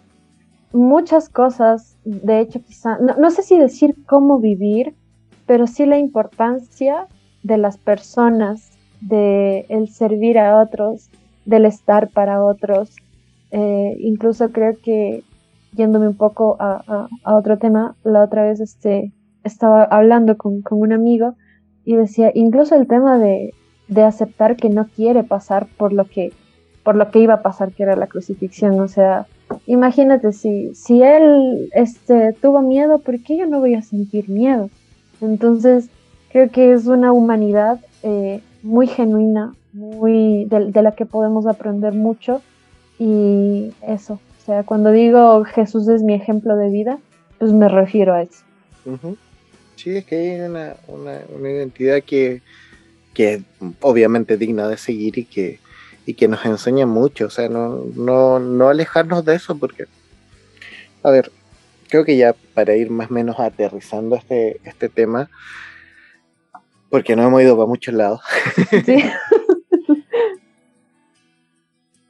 muchas 0.72 1.28
cosas, 1.28 1.96
de 2.04 2.40
hecho 2.40 2.60
quizá, 2.60 2.98
no, 2.98 3.30
sé 3.30 3.42
si 3.42 3.56
decir 3.56 3.94
cómo 4.06 4.40
vivir, 4.40 4.94
pero 5.46 5.66
sí 5.66 5.86
la 5.86 5.98
importancia 5.98 7.06
de 7.46 7.58
las 7.58 7.78
personas, 7.78 8.72
de 9.00 9.66
el 9.68 9.88
servir 9.88 10.38
a 10.38 10.60
otros, 10.60 11.08
del 11.44 11.64
estar 11.64 12.08
para 12.08 12.42
otros. 12.42 12.90
Eh, 13.52 13.96
incluso 14.00 14.50
creo 14.50 14.76
que 14.82 15.22
yéndome 15.72 16.08
un 16.08 16.16
poco 16.16 16.56
a, 16.58 17.08
otro 17.24 17.58
tema, 17.58 17.94
la 18.02 18.24
otra 18.24 18.42
vez 18.42 18.60
este, 18.60 19.12
estaba 19.44 19.84
hablando 19.84 20.36
con, 20.36 20.62
con, 20.62 20.80
un 20.80 20.92
amigo 20.92 21.34
y 21.84 21.94
decía, 21.94 22.32
incluso 22.34 22.74
el 22.74 22.88
tema 22.88 23.18
de, 23.18 23.54
de 23.86 24.02
aceptar 24.02 24.56
que 24.56 24.68
no 24.68 24.86
quiere 24.88 25.22
pasar 25.22 25.66
por 25.76 25.92
lo 25.92 26.06
que 26.06 26.32
por 26.82 26.94
lo 26.94 27.10
que 27.10 27.18
iba 27.18 27.34
a 27.34 27.42
pasar 27.42 27.72
que 27.72 27.82
era 27.82 27.96
la 27.96 28.06
crucifixión, 28.06 28.78
o 28.78 28.86
sea, 28.86 29.26
imagínate 29.66 30.32
si, 30.32 30.72
si 30.76 31.02
él 31.02 31.68
este, 31.72 32.32
tuvo 32.34 32.62
miedo, 32.62 33.00
¿por 33.00 33.20
qué 33.24 33.36
yo 33.36 33.46
no 33.46 33.58
voy 33.58 33.74
a 33.74 33.82
sentir 33.82 34.28
miedo? 34.28 34.70
Entonces, 35.20 35.90
creo 36.36 36.50
que 36.50 36.74
es 36.74 36.84
una 36.84 37.12
humanidad 37.12 37.80
eh, 38.02 38.42
muy 38.62 38.86
genuina, 38.88 39.54
muy 39.72 40.44
de, 40.44 40.82
la 40.82 40.92
que 40.92 41.06
podemos 41.06 41.46
aprender 41.46 41.94
mucho. 41.94 42.42
Y 42.98 43.72
eso, 43.80 44.14
o 44.14 44.44
sea, 44.44 44.62
cuando 44.62 44.92
digo 44.92 45.44
Jesús 45.44 45.88
es 45.88 46.02
mi 46.02 46.12
ejemplo 46.12 46.54
de 46.56 46.68
vida, 46.68 46.98
pues 47.38 47.52
me 47.52 47.70
refiero 47.70 48.12
a 48.12 48.20
eso. 48.20 48.44
Sí, 49.76 49.96
es 49.96 50.04
que 50.04 50.16
hay 50.16 50.40
una, 50.42 50.76
una, 50.88 51.20
una 51.34 51.50
identidad 51.50 52.02
que, 52.02 52.42
que 53.14 53.32
es 53.32 53.42
obviamente 53.80 54.36
digna 54.36 54.68
de 54.68 54.76
seguir 54.76 55.16
y 55.16 55.24
que 55.24 55.58
y 56.04 56.14
que 56.14 56.28
nos 56.28 56.44
enseña 56.44 56.84
mucho, 56.84 57.26
o 57.26 57.30
sea, 57.30 57.48
no, 57.48 57.82
no, 57.96 58.38
no 58.38 58.68
alejarnos 58.68 59.24
de 59.24 59.36
eso 59.36 59.56
porque, 59.56 59.86
a 61.02 61.10
ver, 61.10 61.32
creo 61.88 62.04
que 62.04 62.16
ya 62.16 62.34
para 62.54 62.76
ir 62.76 62.90
más 62.90 63.10
o 63.10 63.14
menos 63.14 63.40
aterrizando 63.40 64.14
este, 64.14 64.60
este 64.64 64.88
tema, 64.88 65.30
porque 66.90 67.16
no 67.16 67.26
hemos 67.26 67.42
ido 67.42 67.56
para 67.56 67.66
muchos 67.66 67.94
lados. 67.94 68.20
Sí. 68.84 69.04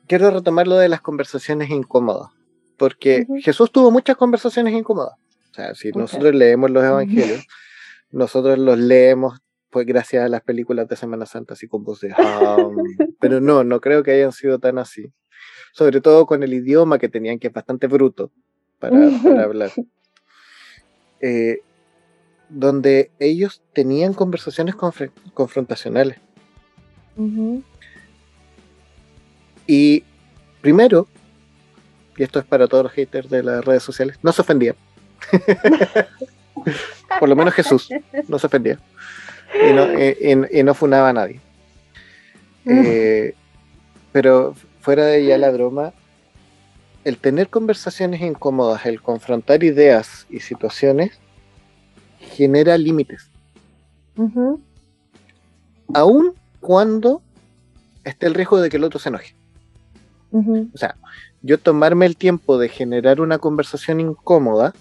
Quiero 0.08 0.30
retomar 0.30 0.68
lo 0.68 0.76
de 0.76 0.88
las 0.88 1.00
conversaciones 1.00 1.70
incómodas, 1.70 2.30
porque 2.76 3.26
Jesús 3.42 3.72
tuvo 3.72 3.90
muchas 3.90 4.16
conversaciones 4.16 4.72
incómodas. 4.74 5.14
O 5.50 5.54
sea, 5.54 5.74
si 5.74 5.90
nosotros 5.90 6.34
leemos 6.34 6.70
los 6.70 6.84
evangelios, 6.84 7.44
nosotros 8.12 8.58
los 8.58 8.78
leemos 8.78 9.40
pues 9.70 9.84
gracias 9.84 10.24
a 10.24 10.28
las 10.28 10.42
películas 10.42 10.88
de 10.88 10.96
Semana 10.96 11.26
Santa, 11.26 11.54
así 11.54 11.66
con 11.66 11.84
voz 11.84 12.00
de 12.00 12.14
Pero 13.20 13.40
no, 13.40 13.64
no 13.64 13.80
creo 13.80 14.02
que 14.02 14.12
hayan 14.12 14.32
sido 14.32 14.58
tan 14.58 14.78
así. 14.78 15.12
Sobre 15.72 16.00
todo 16.00 16.24
con 16.24 16.42
el 16.42 16.54
idioma 16.54 16.98
que 16.98 17.08
tenían, 17.08 17.38
que 17.38 17.48
es 17.48 17.52
bastante 17.52 17.86
bruto 17.86 18.32
para, 18.78 18.96
hablar. 19.42 19.72
Eh, 21.20 21.60
donde 22.48 23.10
ellos 23.18 23.62
tenían 23.72 24.14
conversaciones 24.14 24.74
confrontacionales. 25.34 26.18
Y 29.66 30.04
primero, 30.60 31.08
y 32.16 32.22
esto 32.22 32.38
es 32.38 32.44
para 32.44 32.66
todos 32.66 32.84
los 32.84 32.92
haters 32.92 33.28
de 33.28 33.42
las 33.42 33.64
redes 33.64 33.82
sociales, 33.82 34.18
no 34.22 34.32
se 34.32 34.42
ofendía. 34.42 34.74
Por 37.20 37.28
lo 37.28 37.36
menos 37.36 37.54
Jesús 37.54 37.88
no 38.28 38.38
se 38.38 38.46
ofendía. 38.46 38.78
Y 39.54 39.72
no, 39.72 39.86
y, 40.50 40.62
no 40.62 40.74
funaba 40.74 41.10
a 41.10 41.12
nadie. 41.12 41.40
Eh, 42.66 43.34
pero 44.12 44.54
fuera 44.80 45.06
de 45.06 45.24
ya 45.24 45.38
la 45.38 45.50
broma, 45.50 45.92
el 47.04 47.18
tener 47.18 47.48
conversaciones 47.48 48.20
incómodas, 48.20 48.84
el 48.86 49.00
confrontar 49.00 49.62
ideas 49.62 50.26
y 50.28 50.40
situaciones, 50.40 51.20
genera 52.26 52.76
límites. 52.78 53.28
Aún 55.94 56.34
cuando 56.60 57.22
esté 58.04 58.26
el 58.26 58.34
riesgo 58.34 58.60
de 58.60 58.70
que 58.70 58.76
el 58.76 58.84
otro 58.84 58.98
se 58.98 59.08
enoje. 59.08 59.34
O 60.32 60.76
sea, 60.76 60.96
yo 61.42 61.58
tomarme 61.58 62.06
el 62.06 62.16
tiempo 62.16 62.58
de 62.58 62.68
generar 62.68 63.20
una 63.20 63.38
conversación 63.38 64.00
incómoda 64.00 64.74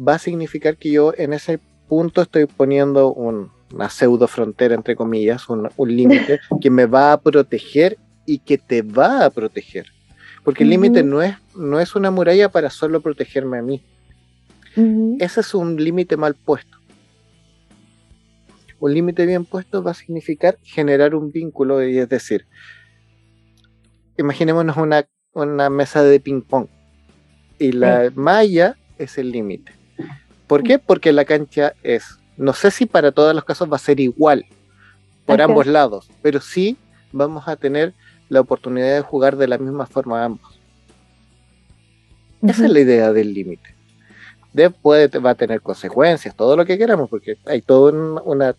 va 0.00 0.14
a 0.14 0.18
significar 0.18 0.76
que 0.76 0.90
yo 0.90 1.12
en 1.16 1.32
ese 1.32 1.60
punto 1.88 2.22
estoy 2.22 2.46
poniendo 2.46 3.12
una 3.12 3.90
pseudo 3.90 4.26
frontera, 4.26 4.74
entre 4.74 4.96
comillas, 4.96 5.48
un, 5.48 5.68
límite 5.78 6.40
que 6.60 6.70
me 6.70 6.86
va 6.86 7.12
a 7.12 7.20
proteger 7.20 7.98
y 8.26 8.38
que 8.38 8.58
te 8.58 8.82
va 8.82 9.24
a 9.24 9.30
proteger. 9.30 9.86
Porque 10.42 10.64
el 10.64 10.70
límite 10.70 11.02
no 11.02 11.22
es, 11.22 11.36
no 11.54 11.80
es 11.80 11.94
una 11.94 12.10
muralla 12.10 12.48
para 12.48 12.70
solo 12.70 13.00
protegerme 13.00 13.58
a 13.58 13.62
mí. 13.62 13.82
Ese 14.76 15.40
es 15.40 15.54
un 15.54 15.76
límite 15.76 16.16
mal 16.16 16.34
puesto. 16.34 16.78
Un 18.78 18.94
límite 18.94 19.26
bien 19.26 19.44
puesto 19.44 19.82
va 19.82 19.90
a 19.90 19.94
significar 19.94 20.58
generar 20.62 21.14
un 21.14 21.32
vínculo, 21.32 21.86
y 21.86 21.98
es 21.98 22.08
decir, 22.08 22.46
imaginémonos 24.16 24.76
una, 24.76 25.06
una 25.32 25.68
mesa 25.70 26.02
de 26.02 26.20
ping-pong 26.20 26.68
y 27.58 27.72
la 27.72 28.10
malla 28.14 28.76
es 28.98 29.18
el 29.18 29.30
límite. 29.30 29.72
¿Por 30.46 30.62
qué? 30.62 30.78
Porque 30.78 31.12
la 31.12 31.24
cancha 31.24 31.74
es, 31.82 32.18
no 32.36 32.52
sé 32.54 32.70
si 32.70 32.86
para 32.86 33.12
todos 33.12 33.34
los 33.34 33.44
casos 33.44 33.70
va 33.70 33.76
a 33.76 33.78
ser 33.78 34.00
igual 34.00 34.46
por 35.26 35.40
ambos 35.42 35.66
lados, 35.66 36.10
pero 36.22 36.40
sí 36.40 36.76
vamos 37.12 37.46
a 37.46 37.56
tener 37.56 37.94
la 38.28 38.40
oportunidad 38.40 38.94
de 38.94 39.02
jugar 39.02 39.36
de 39.36 39.46
la 39.46 39.58
misma 39.58 39.86
forma 39.86 40.24
ambos. 40.24 40.58
Esa 42.42 42.64
es 42.64 42.72
la 42.72 42.80
idea 42.80 43.12
del 43.12 43.34
límite. 43.34 43.74
Después 44.52 45.10
va 45.24 45.30
a 45.30 45.34
tener 45.34 45.60
consecuencias, 45.60 46.34
todo 46.34 46.56
lo 46.56 46.64
que 46.66 46.76
queramos, 46.78 47.08
porque 47.08 47.36
hay 47.46 47.62
toda 47.62 47.92
una, 48.24 48.54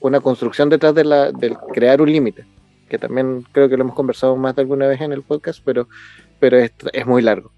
una 0.00 0.20
construcción 0.20 0.68
detrás 0.68 0.94
de 0.94 1.04
la, 1.04 1.30
del 1.30 1.56
crear 1.72 2.02
un 2.02 2.10
límite, 2.10 2.44
que 2.88 2.98
también 2.98 3.44
creo 3.52 3.68
que 3.68 3.76
lo 3.76 3.84
hemos 3.84 3.94
conversado 3.94 4.36
más 4.36 4.56
de 4.56 4.62
alguna 4.62 4.86
vez 4.86 5.00
en 5.00 5.12
el 5.12 5.22
podcast, 5.22 5.60
pero, 5.64 5.88
pero 6.40 6.58
es, 6.58 6.72
es 6.92 7.06
muy 7.06 7.22
largo 7.22 7.52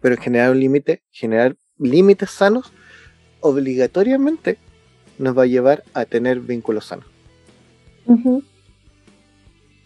pero 0.00 0.16
generar 0.16 0.52
un 0.52 0.60
límite, 0.60 1.02
generar 1.10 1.56
límites 1.78 2.30
sanos, 2.30 2.72
obligatoriamente 3.40 4.56
nos 5.18 5.36
va 5.36 5.42
a 5.42 5.46
llevar 5.46 5.82
a 5.94 6.04
tener 6.04 6.40
vínculos 6.40 6.86
sanos. 6.86 7.06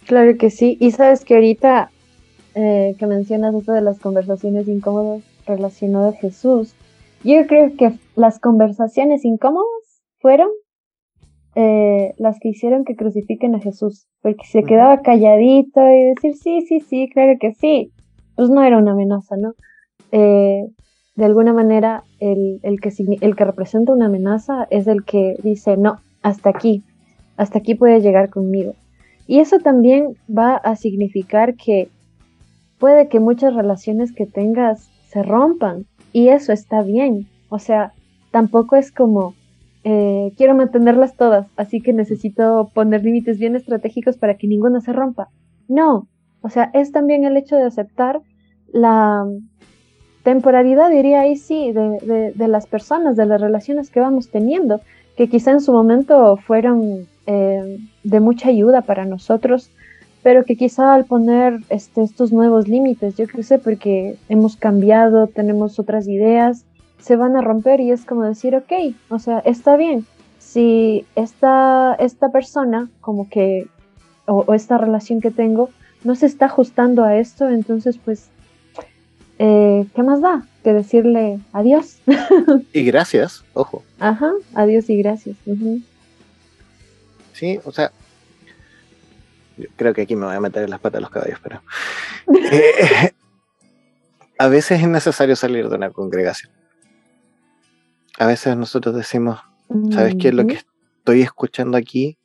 Claro 0.07 0.37
que 0.37 0.51
sí. 0.51 0.77
Y 0.81 0.91
sabes 0.91 1.25
que 1.25 1.35
ahorita 1.35 1.91
eh, 2.55 2.95
que 2.99 3.07
mencionas 3.07 3.55
esto 3.55 3.73
de 3.73 3.81
las 3.81 3.99
conversaciones 3.99 4.69
incómodas 4.69 5.23
relacionado 5.47 6.11
a 6.11 6.13
Jesús, 6.13 6.75
yo 7.25 7.47
creo 7.47 7.77
que 7.77 7.93
las 8.17 8.39
conversaciones 8.39 9.25
incómodas 9.25 10.03
fueron 10.19 10.49
eh, 11.55 12.15
las 12.19 12.39
que 12.39 12.51
hicieron 12.51 12.85
que 12.85 12.97
crucifiquen 12.97 13.55
a 13.55 13.61
Jesús, 13.61 14.07
porque 14.23 14.47
se 14.47 14.63
quedaba 14.63 15.03
calladito 15.03 15.81
y 15.81 16.05
decir 16.05 16.37
sí, 16.37 16.63
sí, 16.67 16.81
sí, 16.81 17.09
claro 17.13 17.33
que 17.41 17.55
sí, 17.55 17.93
pues 18.37 18.51
no 18.51 18.63
era 18.63 18.79
una 18.79 18.93
amenaza, 18.93 19.37
¿no? 19.37 19.55
Eh, 20.13 20.67
de 21.17 21.25
alguna 21.25 21.53
manera 21.53 22.05
el, 22.21 22.61
que, 22.81 22.91
el 23.21 23.37
que 23.37 23.45
representa 23.45 23.93
una 23.93 24.07
amenaza 24.07 24.67
es 24.71 24.87
el 24.87 25.05
que 25.05 25.35
dice, 25.43 25.77
no, 25.77 25.99
hasta 26.23 26.51
aquí, 26.51 26.83
hasta 27.37 27.59
aquí 27.59 27.75
puede 27.75 28.01
llegar 28.01 28.31
conmigo. 28.31 28.75
Y 29.27 29.41
eso 29.41 29.59
también 29.59 30.15
va 30.29 30.57
a 30.57 30.77
significar 30.77 31.57
que 31.57 31.89
puede 32.79 33.09
que 33.09 33.21
muchas 33.21 33.55
relaciones 33.55 34.13
que 34.13 34.27
tengas 34.27 34.90
se 35.11 35.23
rompan 35.23 35.87
y 36.13 36.29
eso 36.29 36.53
está 36.53 36.83
bien. 36.83 37.27
O 37.49 37.59
sea, 37.59 37.93
tampoco 38.31 38.77
es 38.77 38.93
como, 38.93 39.35
eh, 39.85 40.33
quiero 40.37 40.55
mantenerlas 40.55 41.17
todas, 41.17 41.47
así 41.57 41.81
que 41.81 41.93
necesito 41.93 42.71
poner 42.75 43.05
límites 43.05 43.39
bien 43.39 43.57
estratégicos 43.57 44.17
para 44.17 44.37
que 44.37 44.47
ninguna 44.47 44.81
se 44.81 44.93
rompa. 44.93 45.29
No, 45.69 46.09
o 46.43 46.49
sea, 46.49 46.71
es 46.75 46.93
también 46.93 47.25
el 47.25 47.37
hecho 47.37 47.57
de 47.57 47.65
aceptar 47.65 48.21
la, 48.73 49.27
temporalidad, 50.23 50.91
diría 50.91 51.21
ahí 51.21 51.37
sí, 51.37 51.73
de, 51.73 52.33
de, 52.35 52.49
las 52.49 52.67
personas, 52.67 53.17
de 53.17 53.27
las 53.27 53.41
relaciones 53.41 53.91
que 53.91 54.01
vamos 54.01 54.29
teniendo, 54.29 54.81
que 55.17 55.29
quizá 55.29 55.53
en 55.53 55.61
su 55.61 55.73
momento 55.73 56.37
fueron 56.37 57.07
eh, 57.27 57.79
de 58.05 58.21
mucha 58.21 58.49
ayuda 58.49 58.83
para 58.83 59.05
nosotros, 59.05 59.71
pero 60.23 60.45
que 60.45 60.57
quizá 60.57 60.95
al 60.95 61.05
poner 61.05 61.61
este, 61.69 62.03
estos 62.03 62.33
nuevos 62.33 62.69
límites, 62.69 63.17
yo 63.17 63.27
que 63.27 63.43
sé, 63.43 63.59
porque 63.59 64.17
hemos 64.29 64.57
cambiado, 64.57 65.27
tenemos 65.27 65.79
otras 65.79 66.09
ideas, 66.09 66.65
se 67.01 67.17
van 67.17 67.37
a 67.37 67.41
romper 67.41 67.81
y 67.81 67.91
es 67.91 68.05
como 68.05 68.25
decir, 68.25 68.55
ok, 68.55 68.95
o 69.09 69.19
sea, 69.19 69.39
está 69.41 69.77
bien, 69.77 70.07
si 70.39 71.07
esta, 71.17 71.95
esta 71.99 72.31
persona, 72.31 72.91
como 73.01 73.29
que, 73.29 73.67
o, 74.27 74.45
o 74.47 74.55
esta 74.55 74.79
relación 74.79 75.21
que 75.21 75.31
tengo, 75.31 75.71
no 76.05 76.15
se 76.15 76.27
está 76.27 76.47
ajustando 76.47 77.05
a 77.05 77.17
esto, 77.17 77.49
entonces 77.49 77.99
pues 78.03 78.29
eh, 79.43 79.87
¿qué 79.95 80.03
más 80.03 80.21
da 80.21 80.47
que 80.63 80.75
decirle 80.75 81.41
adiós? 81.55 81.97
y 82.75 82.83
gracias, 82.83 83.43
ojo. 83.55 83.83
Ajá, 83.99 84.33
adiós 84.53 84.91
y 84.91 84.99
gracias. 84.99 85.35
Sí, 87.33 87.59
o 87.65 87.73
sea, 87.73 87.91
creo 89.77 89.95
que 89.95 90.03
aquí 90.03 90.17
me 90.17 90.27
voy 90.27 90.35
a 90.35 90.41
meter 90.41 90.65
en 90.65 90.71
las 90.71 90.81
patas 90.81 90.99
de 90.99 91.03
los 91.03 91.11
caballos, 91.11 91.39
pero 91.43 91.63
eh, 92.53 93.13
a 94.39 94.49
veces 94.49 94.81
es 94.81 94.89
necesario 94.89 95.37
salir 95.37 95.69
de 95.69 95.77
una 95.77 95.91
congregación. 95.91 96.53
A 98.19 98.27
veces 98.27 98.57
nosotros 98.57 98.95
decimos, 98.95 99.41
¿sabes 99.93 100.15
qué? 100.21 100.33
Lo 100.33 100.47
que 100.47 100.61
estoy 101.01 101.23
escuchando 101.23 101.79
aquí 101.79 102.19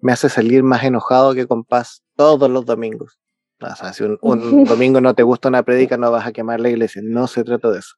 me 0.00 0.12
hace 0.12 0.28
salir 0.28 0.62
más 0.62 0.84
enojado 0.84 1.34
que 1.34 1.46
con 1.46 1.64
paz 1.64 2.02
todos 2.16 2.50
los 2.50 2.66
domingos. 2.66 3.18
O 3.60 3.74
sea, 3.74 3.92
si 3.92 4.04
un, 4.04 4.18
domingo 4.64 5.00
no 5.00 5.14
te 5.14 5.22
gusta 5.22 5.48
una 5.48 5.62
predica, 5.62 5.96
no 5.96 6.10
vas 6.10 6.26
a 6.26 6.32
quemar 6.32 6.60
la 6.60 6.68
iglesia. 6.68 7.02
No 7.04 7.26
se 7.26 7.44
trata 7.44 7.70
de 7.70 7.78
eso. 7.78 7.96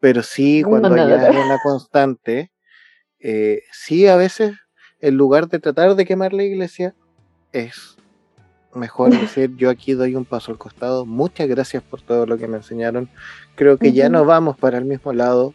Pero 0.00 0.22
sí, 0.22 0.62
cuando 0.62 0.94
ya 0.96 1.04
hay 1.04 1.36
una 1.36 1.58
constante, 1.62 2.52
eh, 3.18 3.62
sí, 3.72 4.06
a 4.06 4.16
veces, 4.16 4.54
en 5.00 5.16
lugar 5.16 5.48
de 5.48 5.58
tratar 5.58 5.94
de 5.94 6.04
quemar 6.04 6.32
la 6.32 6.42
iglesia, 6.42 6.94
es 7.54 7.96
mejor 8.74 9.10
decir, 9.10 9.54
yo 9.56 9.70
aquí 9.70 9.92
doy 9.92 10.16
un 10.16 10.24
paso 10.24 10.50
al 10.52 10.58
costado. 10.58 11.06
Muchas 11.06 11.48
gracias 11.48 11.82
por 11.82 12.02
todo 12.02 12.26
lo 12.26 12.36
que 12.36 12.48
me 12.48 12.56
enseñaron. 12.56 13.08
Creo 13.54 13.78
que 13.78 13.92
ya 13.92 14.08
no 14.08 14.24
vamos 14.24 14.58
para 14.58 14.78
el 14.78 14.84
mismo 14.84 15.12
lado. 15.12 15.54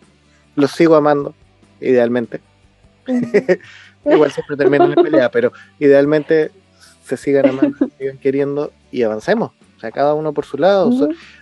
Los 0.55 0.71
sigo 0.71 0.95
amando, 0.95 1.35
idealmente. 1.81 2.39
Igual 4.05 4.31
siempre 4.31 4.55
terminan 4.55 4.93
en 4.97 5.03
pelea, 5.03 5.29
pero 5.29 5.51
idealmente 5.77 6.51
se 7.03 7.17
sigan 7.17 7.49
amando, 7.49 7.77
se 7.77 7.97
sigan 7.97 8.17
queriendo 8.21 8.71
y 8.91 9.03
avancemos. 9.03 9.51
O 9.75 9.79
sea, 9.79 9.91
cada 9.91 10.13
uno 10.13 10.33
por 10.33 10.45
su 10.45 10.57
lado. 10.57 10.89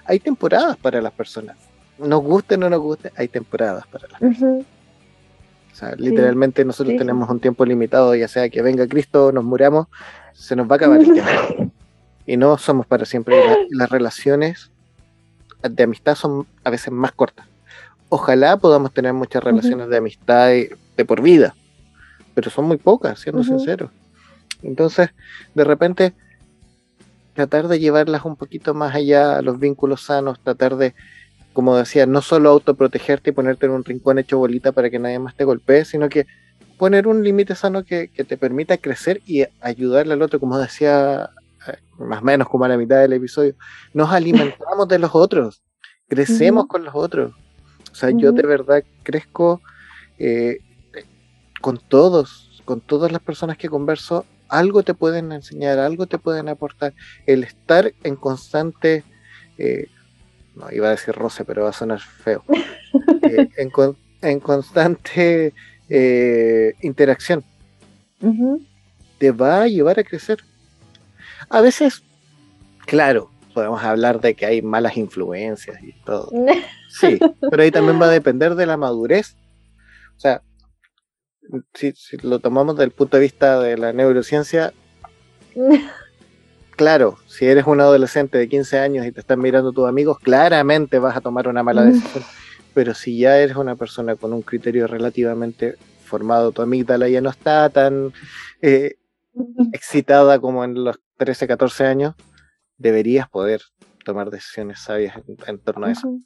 hay 0.05 0.19
temporadas 0.19 0.77
para 0.77 1.01
las 1.01 1.13
personas. 1.13 1.57
Nos 1.99 2.21
guste 2.21 2.55
o 2.55 2.57
no 2.57 2.69
nos 2.69 2.79
guste, 2.79 3.11
hay 3.15 3.27
temporadas 3.27 3.85
para 3.87 4.07
las 4.07 4.19
personas. 4.19 4.65
O 5.71 5.75
sea, 5.75 5.95
literalmente 5.95 6.65
nosotros 6.65 6.95
tenemos 6.97 7.29
un 7.29 7.39
tiempo 7.39 7.65
limitado, 7.65 8.15
ya 8.15 8.27
sea 8.27 8.49
que 8.49 8.61
venga 8.61 8.87
Cristo 8.87 9.27
o 9.27 9.31
nos 9.31 9.43
muramos, 9.43 9.87
se 10.33 10.55
nos 10.55 10.67
va 10.67 10.73
a 10.73 10.77
acabar 10.77 10.99
el 10.99 11.13
tiempo. 11.13 11.31
Y 12.29 12.35
no 12.35 12.57
somos 12.57 12.85
para 12.85 13.05
siempre. 13.05 13.41
Las, 13.69 13.89
relaciones 13.89 14.69
de 15.63 15.83
amistad 15.83 16.15
son 16.15 16.45
a 16.65 16.69
veces 16.69 16.91
más 16.91 17.13
cortas. 17.13 17.47
Ojalá 18.09 18.57
podamos 18.57 18.93
tener 18.93 19.13
muchas 19.13 19.41
relaciones 19.41 19.87
de 19.87 19.95
amistad 19.95 20.49
de, 20.49 21.05
por 21.05 21.21
vida, 21.21 21.55
pero 22.33 22.51
son 22.51 22.65
muy 22.65 22.75
pocas, 22.75 23.21
siendo 23.21 23.45
sinceros. 23.45 23.91
Entonces, 24.61 25.11
de 25.55 25.63
repente, 25.63 26.13
tratar 27.33 27.69
de 27.69 27.79
llevarlas 27.79 28.25
un 28.25 28.35
poquito 28.35 28.73
más 28.73 28.93
allá 28.93 29.37
a 29.37 29.41
los 29.41 29.57
vínculos 29.57 30.01
sanos, 30.01 30.37
tratar 30.41 30.75
de, 30.75 30.95
como 31.57 31.75
decía, 31.75 32.05
no 32.05 32.21
solo 32.21 32.51
autoprotegerte 32.51 33.31
y 33.31 33.33
ponerte 33.33 33.65
en 33.65 33.71
un 33.71 33.83
rincón 33.83 34.19
hecho 34.19 34.37
bolita 34.37 34.73
para 34.73 34.91
que 34.91 34.99
nadie 34.99 35.17
más 35.17 35.35
te 35.35 35.43
golpee, 35.43 35.85
sino 35.85 36.07
que 36.07 36.27
poner 36.77 37.07
un 37.07 37.23
límite 37.23 37.55
sano 37.55 37.83
que, 37.83 38.09
te 38.09 38.37
permita 38.37 38.77
crecer 38.77 39.23
y 39.25 39.43
ayudarle 39.59 40.13
al 40.13 40.21
otro, 40.21 40.39
como 40.39 40.59
decía, 40.59 41.31
eh, 41.67 41.77
más 41.97 42.21
o 42.21 42.25
menos 42.25 42.47
como 42.47 42.65
a 42.65 42.67
la 42.67 42.77
mitad 42.77 42.99
del 42.99 43.13
episodio, 43.13 43.55
nos 43.91 44.11
alimentamos 44.11 44.87
de 44.87 44.99
los 44.99 45.15
otros, 45.15 45.63
crecemos 46.07 46.67
con 46.67 46.83
los 46.83 46.93
otros. 46.93 47.33
O 47.91 47.95
sea, 47.95 48.11
yo 48.11 48.31
de 48.33 48.43
verdad 48.43 48.83
crezco 49.01 49.59
eh, 50.19 50.59
con 51.59 51.79
todos, 51.79 52.61
con 52.65 52.81
todas 52.81 53.11
las 53.11 53.21
personas 53.23 53.57
que 53.57 53.67
converso 53.67 54.27
algo 54.47 54.83
te 54.83 54.93
pueden 54.93 55.31
enseñar, 55.31 55.79
algo 55.79 56.05
te 56.05 56.19
pueden 56.19 56.49
aportar. 56.49 56.93
El 57.25 57.43
estar 57.43 57.93
en 58.03 58.15
constante, 58.15 59.03
eh, 59.57 59.87
no 60.57 60.71
iba 60.71 60.87
a 60.87 60.91
decir 60.91 61.13
roce, 61.15 61.45
pero 61.45 61.63
va 61.63 61.69
a 61.69 61.73
sonar 61.73 61.99
feo, 61.99 62.43
eh, 63.23 63.49
en, 64.21 64.39
constante 64.39 65.53
eh, 65.89 66.73
interacción, 66.81 67.43
te 69.17 69.31
va 69.31 69.63
a 69.63 69.67
llevar 69.67 69.99
a 69.99 70.03
crecer. 70.03 70.39
A 71.49 71.61
veces, 71.61 72.03
claro, 72.85 73.29
podemos 73.53 73.83
hablar 73.83 74.19
de 74.21 74.35
que 74.35 74.45
hay 74.45 74.61
malas 74.61 74.97
influencias 74.97 75.81
y 75.81 75.93
todo. 76.03 76.31
Sí, 76.89 77.19
pero 77.51 77.61
ahí 77.61 77.69
también 77.69 78.01
va 78.01 78.05
a 78.05 78.09
depender 78.09 78.55
de 78.55 78.65
la 78.65 78.77
madurez. 78.77 79.35
O 80.15 80.19
sea, 80.19 80.41
si, 81.73 81.93
lo 82.23 82.39
tomamos 82.39 82.75
desde 82.75 82.85
el 82.85 82.91
punto 82.91 83.17
de 83.17 83.23
vista 83.23 83.59
de 83.59 83.77
la 83.77 83.93
neurociencia, 83.93 84.73
claro, 86.77 87.17
si 87.25 87.45
eres 87.45 87.67
un 87.67 87.81
adolescente 87.81 88.37
de 88.37 88.47
15 88.47 88.79
años 88.79 89.05
y 89.05 89.11
te 89.11 89.19
están 89.19 89.41
mirando 89.41 89.73
tus 89.73 89.89
amigos, 89.89 90.19
claramente 90.19 90.99
vas 90.99 91.17
a 91.17 91.21
tomar 91.21 91.49
una 91.49 91.63
mala 91.63 91.83
decisión. 91.83 92.23
Pero 92.73 92.93
si 92.93 93.17
ya 93.17 93.37
eres 93.37 93.57
una 93.57 93.75
persona 93.75 94.15
con 94.15 94.31
un 94.31 94.43
criterio 94.43 94.87
relativamente 94.87 95.75
formado, 96.05 96.53
tu 96.53 96.61
amígdala 96.61 97.09
ya 97.09 97.19
no 97.19 97.29
está 97.29 97.69
tan 97.69 98.13
eh, 98.61 98.95
excitada 99.73 100.39
como 100.39 100.63
en 100.63 100.85
los 100.85 100.99
13, 101.17 101.47
14 101.47 101.85
años, 101.85 102.15
deberías 102.77 103.27
poder 103.27 103.61
tomar 104.05 104.29
decisiones 104.29 104.79
sabias 104.79 105.15
en, 105.47 105.59
torno 105.59 105.87
a 105.87 105.91
eso. 105.91 106.17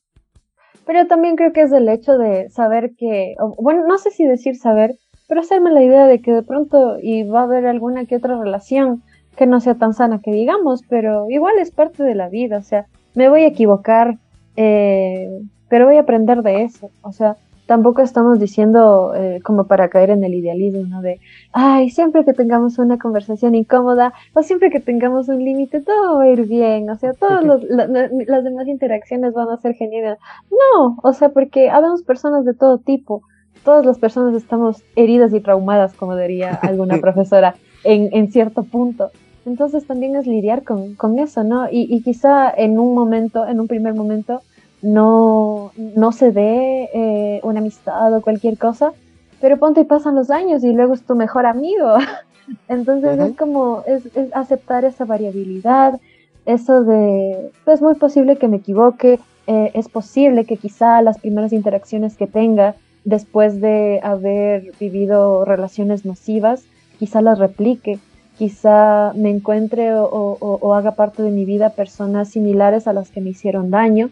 Pero 0.85 1.07
también 1.07 1.35
creo 1.35 1.53
que 1.53 1.61
es 1.61 1.71
el 1.71 1.87
hecho 1.89 2.17
de 2.17 2.49
saber 2.49 2.91
que, 2.97 3.35
bueno, 3.57 3.87
no 3.87 3.97
sé 3.97 4.11
si 4.11 4.25
decir 4.25 4.57
saber, 4.57 4.91
pero 5.27 5.41
hacerme 5.41 5.71
la 5.71 5.81
idea 5.81 6.05
de 6.05 6.21
que 6.21 6.33
de 6.33 6.43
pronto 6.43 6.97
y 7.01 7.23
va 7.23 7.41
a 7.41 7.43
haber 7.43 7.65
alguna 7.65 8.05
que 8.05 8.17
otra 8.17 8.37
relación 8.37 9.01
que 9.35 9.45
no 9.45 9.59
sea 9.59 9.75
tan 9.75 9.93
sana 9.93 10.19
que 10.19 10.31
digamos, 10.31 10.83
pero 10.87 11.29
igual 11.29 11.57
es 11.59 11.71
parte 11.71 12.03
de 12.03 12.15
la 12.15 12.29
vida, 12.29 12.57
o 12.57 12.63
sea, 12.63 12.85
me 13.15 13.29
voy 13.29 13.43
a 13.43 13.47
equivocar, 13.47 14.17
eh, 14.55 15.29
pero 15.69 15.85
voy 15.85 15.97
a 15.97 16.01
aprender 16.01 16.41
de 16.43 16.63
eso, 16.63 16.89
o 17.01 17.11
sea, 17.11 17.37
tampoco 17.65 18.01
estamos 18.01 18.39
diciendo 18.39 19.13
eh, 19.15 19.39
como 19.43 19.65
para 19.65 19.87
caer 19.87 20.09
en 20.09 20.23
el 20.25 20.33
idealismo, 20.33 20.83
¿no? 20.87 21.01
De, 21.01 21.19
ay, 21.53 21.89
siempre 21.89 22.25
que 22.25 22.33
tengamos 22.33 22.77
una 22.79 22.97
conversación 22.97 23.55
incómoda 23.55 24.13
o 24.33 24.43
siempre 24.43 24.69
que 24.69 24.81
tengamos 24.81 25.29
un 25.29 25.43
límite, 25.43 25.79
todo 25.79 26.17
va 26.17 26.23
a 26.23 26.27
ir 26.27 26.45
bien, 26.47 26.89
o 26.89 26.97
sea, 26.97 27.13
todas 27.13 27.43
las 27.45 28.43
demás 28.43 28.67
interacciones 28.67 29.33
van 29.33 29.49
a 29.49 29.57
ser 29.57 29.75
geniales. 29.75 30.17
No, 30.49 30.97
o 31.01 31.13
sea, 31.13 31.29
porque 31.29 31.69
habemos 31.69 32.03
personas 32.03 32.43
de 32.43 32.53
todo 32.53 32.77
tipo 32.77 33.23
todas 33.63 33.85
las 33.85 33.99
personas 33.99 34.35
estamos 34.35 34.83
heridas 34.95 35.33
y 35.33 35.39
traumadas, 35.39 35.93
como 35.93 36.15
diría 36.15 36.53
alguna 36.61 36.97
profesora, 37.01 37.55
en, 37.83 38.09
en, 38.11 38.31
cierto 38.31 38.63
punto. 38.63 39.11
Entonces 39.45 39.85
también 39.85 40.15
es 40.15 40.27
lidiar 40.27 40.63
con, 40.63 40.95
con 40.95 41.19
eso, 41.19 41.43
¿no? 41.43 41.67
Y, 41.69 41.87
y, 41.93 42.01
quizá 42.01 42.51
en 42.51 42.79
un 42.79 42.93
momento, 42.93 43.47
en 43.47 43.59
un 43.59 43.67
primer 43.67 43.93
momento, 43.93 44.41
no, 44.81 45.71
no 45.77 46.11
se 46.11 46.31
dé 46.31 46.89
eh, 46.93 47.39
una 47.43 47.59
amistad 47.59 48.13
o 48.15 48.21
cualquier 48.21 48.57
cosa, 48.57 48.93
pero 49.39 49.57
ponte 49.57 49.81
y 49.81 49.85
pasan 49.85 50.15
los 50.15 50.29
años 50.29 50.63
y 50.63 50.73
luego 50.73 50.93
es 50.93 51.03
tu 51.03 51.15
mejor 51.15 51.45
amigo. 51.45 51.95
Entonces 52.67 53.19
es 53.19 53.35
como, 53.35 53.83
es, 53.87 54.05
es, 54.15 54.33
aceptar 54.33 54.85
esa 54.85 55.05
variabilidad, 55.05 55.99
eso 56.45 56.83
de, 56.83 57.51
pues 57.63 57.75
es 57.75 57.81
muy 57.81 57.95
posible 57.95 58.37
que 58.37 58.47
me 58.47 58.57
equivoque, 58.57 59.19
eh, 59.47 59.71
es 59.73 59.89
posible 59.89 60.45
que 60.45 60.57
quizá 60.57 61.01
las 61.01 61.19
primeras 61.19 61.53
interacciones 61.53 62.15
que 62.15 62.27
tenga 62.27 62.75
después 63.03 63.59
de 63.61 63.99
haber 64.03 64.71
vivido 64.79 65.45
relaciones 65.45 66.05
nocivas, 66.05 66.63
quizá 67.01 67.19
las 67.19 67.39
replique, 67.39 67.97
quizá 68.37 69.11
me 69.15 69.31
encuentre 69.31 69.89
o, 69.91 70.73
haga 70.75 70.91
parte 70.91 71.23
de 71.23 71.31
mi 71.31 71.45
vida 71.45 71.71
personas 71.71 72.29
similares 72.29 72.87
a 72.87 72.93
las 72.93 73.09
que 73.09 73.21
me 73.21 73.31
hicieron 73.31 73.71
daño. 73.71 74.11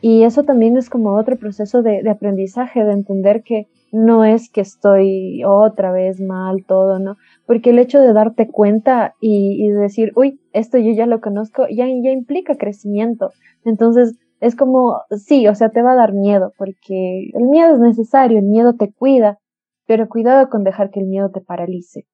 Y 0.00 0.22
eso 0.22 0.44
también 0.44 0.76
es 0.76 0.88
como 0.88 1.16
otro 1.16 1.34
proceso 1.34 1.82
de, 1.82 2.08
aprendizaje, 2.08 2.84
de 2.84 2.92
entender 2.92 3.42
que 3.42 3.66
no 3.90 4.24
es 4.24 4.52
que 4.52 4.60
estoy 4.60 5.42
otra 5.44 5.90
vez 5.90 6.20
mal 6.20 6.64
todo, 6.64 7.00
¿no? 7.00 7.16
Porque 7.44 7.70
el 7.70 7.80
hecho 7.80 7.98
de 7.98 8.12
darte 8.12 8.46
cuenta 8.46 9.16
y, 9.20 9.68
decir, 9.70 10.12
uy, 10.14 10.38
esto 10.52 10.78
yo 10.78 10.92
ya 10.92 11.06
lo 11.06 11.20
conozco, 11.20 11.66
ya, 11.68 11.86
ya 11.86 12.12
implica 12.12 12.54
crecimiento. 12.54 13.32
Entonces, 13.64 14.16
es 14.38 14.54
como, 14.54 15.00
sí, 15.10 15.48
o 15.48 15.56
sea, 15.56 15.70
te 15.70 15.82
va 15.82 15.94
a 15.94 15.96
dar 15.96 16.12
miedo, 16.12 16.52
porque 16.56 17.30
el 17.34 17.46
miedo 17.46 17.74
es 17.74 17.80
necesario, 17.80 18.38
el 18.38 18.46
miedo 18.46 18.74
te 18.74 18.92
cuida, 18.92 19.40
pero 19.88 20.08
cuidado 20.08 20.48
con 20.48 20.62
dejar 20.62 20.90
que 20.90 21.00
el 21.00 21.06
miedo 21.06 21.30
te 21.30 21.40
paralice. 21.40 22.06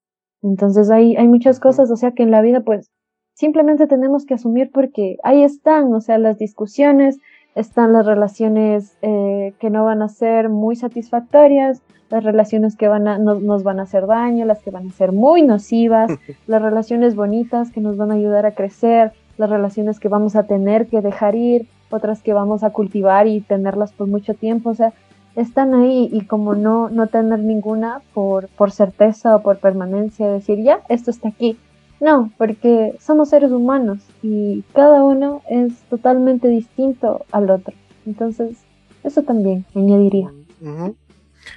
Entonces 0.45 0.91
hay, 0.91 1.17
hay 1.17 1.27
muchas 1.27 1.59
cosas, 1.59 1.91
o 1.91 1.97
sea, 1.97 2.13
que 2.13 2.23
en 2.23 2.31
la 2.31 2.43
vida 2.43 2.61
pues 2.61 2.91
simplemente 3.33 3.87
tenemos 3.87 4.27
que 4.27 4.35
asumir 4.35 4.71
porque 4.73 5.17
ahí 5.25 5.43
están, 5.43 5.93
o 5.93 6.01
sea, 6.01 6.19
las 6.19 6.39
discusiones, 6.39 7.19
están 7.55 7.93
las 7.93 8.05
relaciones 8.05 8.97
eh, 9.01 9.55
que 9.59 9.71
no 9.71 9.85
van 9.85 10.03
a 10.03 10.09
ser 10.09 10.51
muy 10.51 10.77
satisfactorias, 10.77 11.83
las 12.11 12.23
relaciones 12.23 12.77
que 12.77 12.89
van 12.89 13.09
a, 13.09 13.19
nos 13.19 13.63
van 13.63 13.81
a 13.81 13.85
hacer 13.85 14.07
daño, 14.07 14.45
las 14.45 14.61
que 14.61 14.71
van 14.71 14.89
a 14.89 14.93
ser 14.93 15.13
muy 15.13 15.43
nocivas, 15.43 16.13
las 16.47 16.61
relaciones 16.61 17.17
bonitas 17.17 17.71
que 17.71 17.81
nos 17.81 17.97
van 17.97 18.11
a 18.11 18.15
ayudar 18.15 18.45
a 18.45 18.55
crecer, 18.55 19.13
las 19.39 19.49
relaciones 19.49 19.99
que 19.99 20.09
vamos 20.09 20.37
a 20.37 20.45
tener 20.45 20.89
que 20.89 21.01
dejar 21.01 21.35
ir, 21.35 21.69
otras 21.91 22.23
que 22.23 22.35
vamos 22.35 22.65
a 22.65 22.71
cultivar 22.71 23.27
y 23.27 23.41
tenerlas 23.41 23.93
por 23.93 24.09
mucho 24.09 24.35
tiempo, 24.35 24.71
o 24.71 24.75
sea, 24.75 24.93
están 25.37 25.75
ahí 25.75 26.09
y 26.13 26.27
como 26.27 26.55
no, 26.55 26.89
no 26.91 27.07
tener 27.09 27.41
ninguna 27.41 28.03
por, 28.13 28.49
por 28.49 28.71
certeza 28.71 29.37
o 29.37 29.43
por 29.43 29.59
permanencia, 29.59 30.29
decir, 30.29 30.63
ya, 30.63 30.81
esto 30.89 31.11
está 31.11 31.29
aquí. 31.29 31.57
No, 32.01 32.33
porque 32.37 32.97
somos 33.01 33.31
seres 33.31 33.51
humanos 33.51 34.01
y 34.23 34.63
cada 34.75 35.03
uno 35.03 35.43
es 35.49 35.73
totalmente 35.89 36.49
distinto 36.49 37.25
al 37.31 37.51
otro. 37.51 37.75
Entonces, 38.05 38.59
eso 39.03 39.23
también 39.23 39.65
añadiría. 39.75 40.33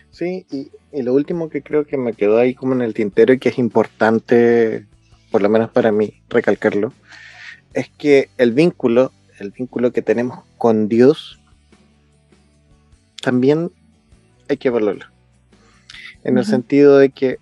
Sí, 0.10 0.46
y, 0.52 0.72
y, 0.92 1.02
lo 1.02 1.14
último 1.14 1.50
que 1.50 1.62
creo 1.62 1.86
que 1.86 1.98
me 1.98 2.14
quedó 2.14 2.38
ahí 2.38 2.54
como 2.54 2.74
en 2.74 2.82
el 2.82 2.94
tintero 2.94 3.34
y 3.34 3.40
que 3.40 3.50
es 3.50 3.60
importante, 3.60 4.86
por 5.32 5.42
lo 5.42 5.50
menos 5.50 5.70
para 5.70 5.92
mí, 5.92 6.14
recalcarlo, 6.30 6.94
es 7.74 7.90
que 7.90 8.30
el 8.38 8.54
vínculo 8.54 9.12
el 9.40 9.52
vínculo 9.52 9.92
que 9.92 10.02
tenemos 10.02 10.40
con 10.58 10.88
Dios, 10.88 11.37
también 13.22 13.72
hay 14.50 14.58
que 14.58 14.70
valorarlo. 14.70 15.06
En 16.24 16.38
el 16.38 16.46
sentido 16.46 16.98
de 16.98 17.10
que, 17.10 17.38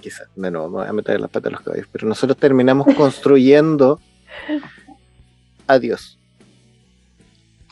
quizás, 0.00 0.28
de 0.34 0.50
nuevo, 0.50 0.68
me 0.68 0.76
voy 0.78 0.86
a 0.86 0.92
meter 0.92 1.20
las 1.20 1.30
patas 1.30 1.44
de 1.44 1.50
los 1.52 1.60
caballos, 1.62 1.88
pero 1.90 2.06
nosotros 2.06 2.36
terminamos 2.36 2.86
construyendo 2.96 4.00
a 5.66 5.78
Dios. 5.78 6.18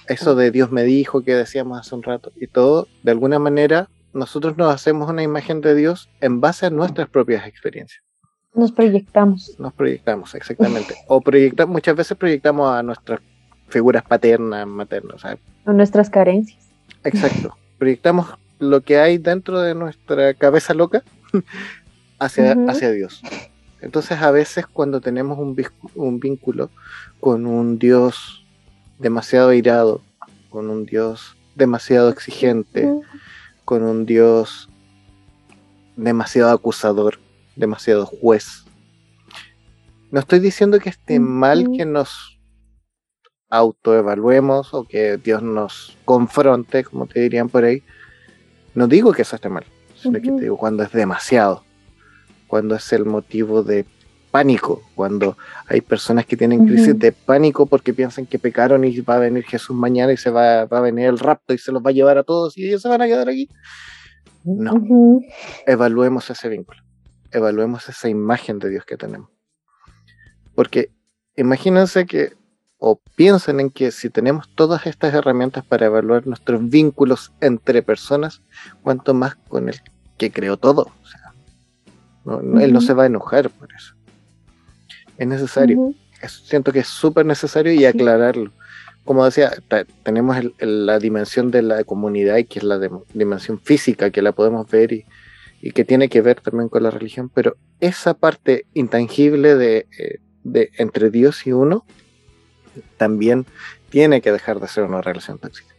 Eso 0.08 0.34
de 0.34 0.50
Dios 0.50 0.72
me 0.72 0.82
dijo 0.82 1.22
que 1.22 1.34
decíamos 1.34 1.78
hace 1.78 1.94
un 1.94 2.02
rato 2.02 2.32
y 2.36 2.46
todo, 2.46 2.88
de 3.02 3.12
alguna 3.12 3.38
manera, 3.38 3.88
nosotros 4.12 4.56
nos 4.56 4.74
hacemos 4.74 5.08
una 5.08 5.22
imagen 5.22 5.60
de 5.60 5.74
Dios 5.74 6.10
en 6.20 6.40
base 6.40 6.66
a 6.66 6.70
nuestras 6.70 7.08
propias 7.08 7.46
experiencias. 7.46 8.02
Nos 8.54 8.72
proyectamos. 8.72 9.54
Nos 9.58 9.72
proyectamos, 9.72 10.34
exactamente. 10.34 10.94
O 11.08 11.20
proyectamos, 11.20 11.72
muchas 11.72 11.96
veces 11.96 12.16
proyectamos 12.18 12.70
a 12.70 12.82
nuestras 12.82 13.20
figuras 13.72 14.02
paternas, 14.04 14.66
maternas. 14.66 15.24
A 15.24 15.72
nuestras 15.72 16.10
carencias. 16.10 16.62
Exacto. 17.04 17.56
proyectamos 17.78 18.28
lo 18.60 18.82
que 18.82 18.98
hay 18.98 19.18
dentro 19.18 19.60
de 19.60 19.74
nuestra 19.74 20.34
cabeza 20.34 20.72
loca 20.72 21.02
hacia, 22.20 22.56
hacia 22.68 22.92
Dios. 22.92 23.20
Entonces 23.80 24.22
a 24.22 24.30
veces 24.30 24.68
cuando 24.68 25.00
tenemos 25.00 25.36
un, 25.38 25.56
un 25.96 26.20
vínculo 26.20 26.70
con 27.18 27.46
un 27.46 27.80
Dios 27.80 28.44
demasiado 29.00 29.52
irado, 29.52 30.00
con 30.48 30.70
un 30.70 30.86
Dios 30.86 31.36
demasiado 31.56 32.08
exigente, 32.08 32.88
con 33.64 33.82
un 33.82 34.06
Dios 34.06 34.68
demasiado 35.96 36.52
acusador, 36.52 37.18
demasiado 37.56 38.06
juez. 38.06 38.64
No 40.12 40.20
estoy 40.20 40.38
diciendo 40.38 40.78
que 40.78 40.90
esté 40.90 41.18
mal 41.18 41.72
que 41.76 41.84
nos 41.84 42.38
autoevaluemos 43.52 44.74
o 44.74 44.84
que 44.84 45.16
Dios 45.18 45.42
nos 45.42 45.96
confronte, 46.04 46.84
como 46.84 47.06
te 47.06 47.20
dirían 47.20 47.48
por 47.48 47.64
ahí. 47.64 47.82
No 48.74 48.88
digo 48.88 49.12
que 49.12 49.22
eso 49.22 49.36
esté 49.36 49.48
mal, 49.48 49.64
sino 49.94 50.20
que 50.20 50.30
te 50.30 50.40
digo 50.40 50.56
cuando 50.56 50.82
es 50.82 50.92
demasiado, 50.92 51.62
cuando 52.46 52.74
es 52.74 52.92
el 52.92 53.04
motivo 53.04 53.62
de 53.62 53.84
pánico, 54.30 54.82
cuando 54.94 55.36
hay 55.66 55.82
personas 55.82 56.24
que 56.24 56.36
tienen 56.36 56.66
crisis 56.66 56.98
de 56.98 57.12
pánico 57.12 57.66
porque 57.66 57.92
piensan 57.92 58.24
que 58.24 58.38
pecaron 58.38 58.84
y 58.84 58.98
va 59.00 59.16
a 59.16 59.18
venir 59.18 59.44
Jesús 59.44 59.76
mañana 59.76 60.12
y 60.12 60.16
se 60.16 60.30
va, 60.30 60.64
va, 60.64 60.78
a 60.78 60.80
venir 60.80 61.06
el 61.06 61.18
rapto 61.18 61.52
y 61.52 61.58
se 61.58 61.70
los 61.70 61.84
va 61.84 61.90
a 61.90 61.92
llevar 61.92 62.16
a 62.16 62.22
todos 62.22 62.56
y 62.56 62.66
ellos 62.66 62.80
se 62.80 62.88
van 62.88 63.02
a 63.02 63.06
quedar 63.06 63.28
aquí. 63.28 63.48
No, 64.44 65.20
evaluemos 65.66 66.30
ese 66.30 66.48
vínculo 66.48 66.82
evaluemos 67.32 67.88
esa 67.88 68.08
imagen 68.08 68.58
de 68.58 68.70
Dios 68.70 68.84
que 68.84 68.96
tenemos. 68.96 69.30
Porque 70.54 70.92
imagínense 71.36 72.06
que, 72.06 72.34
o 72.84 73.00
piensen 73.14 73.60
en 73.60 73.70
que 73.70 73.92
si 73.92 74.10
tenemos 74.10 74.48
todas 74.56 74.86
estas 74.88 75.14
herramientas 75.14 75.64
para 75.64 75.86
evaluar 75.86 76.26
nuestros 76.26 76.68
vínculos 76.68 77.30
entre 77.40 77.80
personas, 77.80 78.42
cuanto 78.82 79.14
más 79.14 79.36
con 79.36 79.68
el 79.68 79.80
que 80.18 80.32
creó 80.32 80.56
todo. 80.56 80.90
Él 82.60 82.72
no 82.72 82.80
se 82.80 82.92
va 82.92 83.04
a 83.04 83.06
enojar 83.06 83.50
por 83.50 83.72
eso. 83.72 83.94
Es 85.16 85.28
necesario. 85.28 85.94
siento 86.26 86.72
que 86.72 86.80
es 86.80 86.88
súper 86.88 87.24
necesario 87.24 87.72
y 87.72 87.84
aclararlo. 87.84 88.50
Como 89.04 89.24
decía, 89.24 89.52
tenemos 90.02 90.36
la 90.58 90.98
dimensión 90.98 91.52
de 91.52 91.62
la 91.62 91.84
comunidad 91.84 92.38
y 92.38 92.46
que 92.46 92.58
es 92.58 92.64
la 92.64 92.80
dimensión 93.14 93.60
física 93.60 94.10
que 94.10 94.22
la 94.22 94.32
podemos 94.32 94.68
ver 94.68 94.92
y, 94.92 95.70
que 95.70 95.84
tiene 95.84 96.08
que 96.08 96.20
ver 96.20 96.40
también 96.40 96.68
con 96.68 96.82
la 96.82 96.90
religión, 96.90 97.30
pero 97.32 97.56
esa 97.78 98.14
parte 98.14 98.66
intangible 98.74 99.54
de, 99.54 99.86
eh, 99.96 100.18
de 100.42 100.72
entre 100.78 101.10
Dios 101.10 101.46
y 101.46 101.52
uno 101.52 101.84
también 102.96 103.46
tiene 103.90 104.20
que 104.20 104.32
dejar 104.32 104.60
de 104.60 104.68
ser 104.68 104.84
una 104.84 105.00
relación 105.00 105.38
tóxica. 105.38 105.72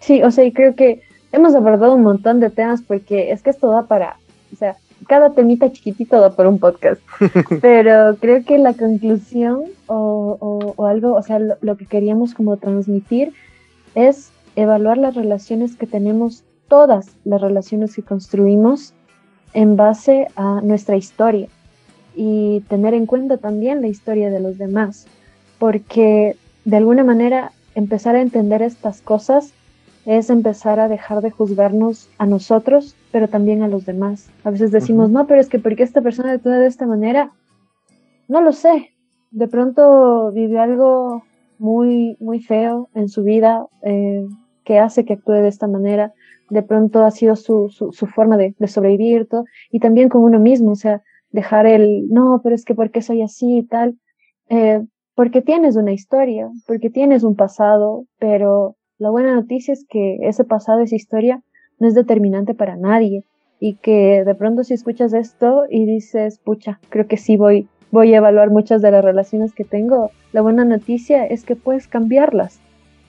Sí, 0.00 0.22
o 0.22 0.30
sea, 0.30 0.44
y 0.44 0.52
creo 0.52 0.74
que 0.74 1.02
hemos 1.32 1.54
abordado 1.54 1.94
un 1.94 2.02
montón 2.02 2.40
de 2.40 2.50
temas 2.50 2.82
porque 2.82 3.32
es 3.32 3.42
que 3.42 3.50
esto 3.50 3.70
da 3.70 3.86
para, 3.86 4.16
o 4.52 4.56
sea, 4.56 4.76
cada 5.08 5.30
temita 5.30 5.72
chiquitito 5.72 6.20
da 6.20 6.34
para 6.36 6.48
un 6.48 6.58
podcast, 6.58 7.00
pero 7.60 8.16
creo 8.20 8.44
que 8.44 8.58
la 8.58 8.74
conclusión 8.74 9.64
o, 9.86 10.86
algo, 10.86 11.14
o 11.14 11.22
sea, 11.22 11.38
lo, 11.38 11.76
que 11.76 11.86
queríamos 11.86 12.34
como 12.34 12.56
transmitir 12.56 13.32
es 13.94 14.30
evaluar 14.54 14.98
las 14.98 15.14
relaciones 15.14 15.76
que 15.76 15.86
tenemos, 15.86 16.44
todas 16.68 17.16
las 17.24 17.40
relaciones 17.40 17.94
que 17.94 18.02
construimos 18.02 18.94
en 19.54 19.76
base 19.76 20.28
a 20.36 20.60
nuestra 20.62 20.96
historia 20.96 21.48
y 22.14 22.60
tener 22.68 22.94
en 22.94 23.06
cuenta 23.06 23.36
también 23.36 23.80
la 23.80 23.88
historia 23.88 24.30
de 24.30 24.40
los 24.40 24.58
demás, 24.58 25.06
porque 25.58 26.36
de 26.64 26.76
alguna 26.76 27.04
manera 27.04 27.52
empezar 27.74 28.16
a 28.16 28.20
entender 28.20 28.62
estas 28.62 29.00
cosas 29.00 29.52
es 30.04 30.30
empezar 30.30 30.80
a 30.80 30.88
dejar 30.88 31.22
de 31.22 31.30
juzgarnos 31.30 32.08
a 32.18 32.26
nosotros, 32.26 32.96
pero 33.12 33.28
también 33.28 33.62
a 33.62 33.68
los 33.68 33.86
demás. 33.86 34.30
A 34.44 34.50
veces 34.50 34.72
decimos, 34.72 35.10
no, 35.10 35.26
pero 35.26 35.40
es 35.40 35.48
que 35.48 35.58
porque 35.58 35.84
esta 35.84 36.00
persona 36.00 36.32
actúa 36.32 36.58
de 36.58 36.66
esta 36.66 36.86
manera, 36.86 37.30
no 38.28 38.40
lo 38.40 38.52
sé. 38.52 38.90
De 39.30 39.46
pronto 39.46 40.32
vive 40.32 40.58
algo 40.58 41.22
muy, 41.58 42.16
muy 42.18 42.40
feo 42.40 42.88
en 42.94 43.08
su 43.08 43.22
vida 43.22 43.66
eh, 43.82 44.26
que 44.64 44.78
hace 44.78 45.04
que 45.04 45.14
actúe 45.14 45.34
de 45.34 45.48
esta 45.48 45.68
manera. 45.68 46.12
De 46.50 46.62
pronto 46.62 47.04
ha 47.04 47.10
sido 47.12 47.36
su, 47.36 47.68
su, 47.68 47.92
su 47.92 48.06
forma 48.06 48.36
de, 48.36 48.54
de, 48.58 48.68
sobrevivir 48.68 49.26
todo. 49.28 49.44
y 49.70 49.78
también 49.78 50.08
con 50.08 50.22
uno 50.22 50.40
mismo, 50.40 50.72
o 50.72 50.76
sea, 50.76 51.02
dejar 51.32 51.66
el, 51.66 52.08
no, 52.08 52.40
pero 52.42 52.54
es 52.54 52.64
que 52.64 52.74
porque 52.74 53.02
soy 53.02 53.22
así 53.22 53.58
y 53.58 53.62
tal. 53.66 53.98
Eh, 54.48 54.82
porque 55.14 55.42
tienes 55.42 55.76
una 55.76 55.92
historia, 55.92 56.50
porque 56.66 56.90
tienes 56.90 57.22
un 57.22 57.36
pasado, 57.36 58.06
pero 58.18 58.76
la 58.98 59.10
buena 59.10 59.34
noticia 59.34 59.72
es 59.72 59.84
que 59.88 60.18
ese 60.22 60.44
pasado, 60.44 60.80
esa 60.80 60.96
historia, 60.96 61.42
no 61.78 61.88
es 61.88 61.94
determinante 61.94 62.54
para 62.54 62.76
nadie 62.76 63.24
y 63.58 63.74
que 63.74 64.24
de 64.24 64.34
pronto 64.34 64.64
si 64.64 64.74
escuchas 64.74 65.12
esto 65.12 65.64
y 65.70 65.84
dices, 65.86 66.38
pucha, 66.38 66.80
creo 66.88 67.06
que 67.06 67.16
sí 67.16 67.36
voy, 67.36 67.68
voy 67.90 68.14
a 68.14 68.18
evaluar 68.18 68.50
muchas 68.50 68.82
de 68.82 68.90
las 68.90 69.04
relaciones 69.04 69.54
que 69.54 69.64
tengo, 69.64 70.10
la 70.32 70.40
buena 70.40 70.64
noticia 70.64 71.26
es 71.26 71.44
que 71.44 71.56
puedes 71.56 71.86
cambiarlas, 71.86 72.60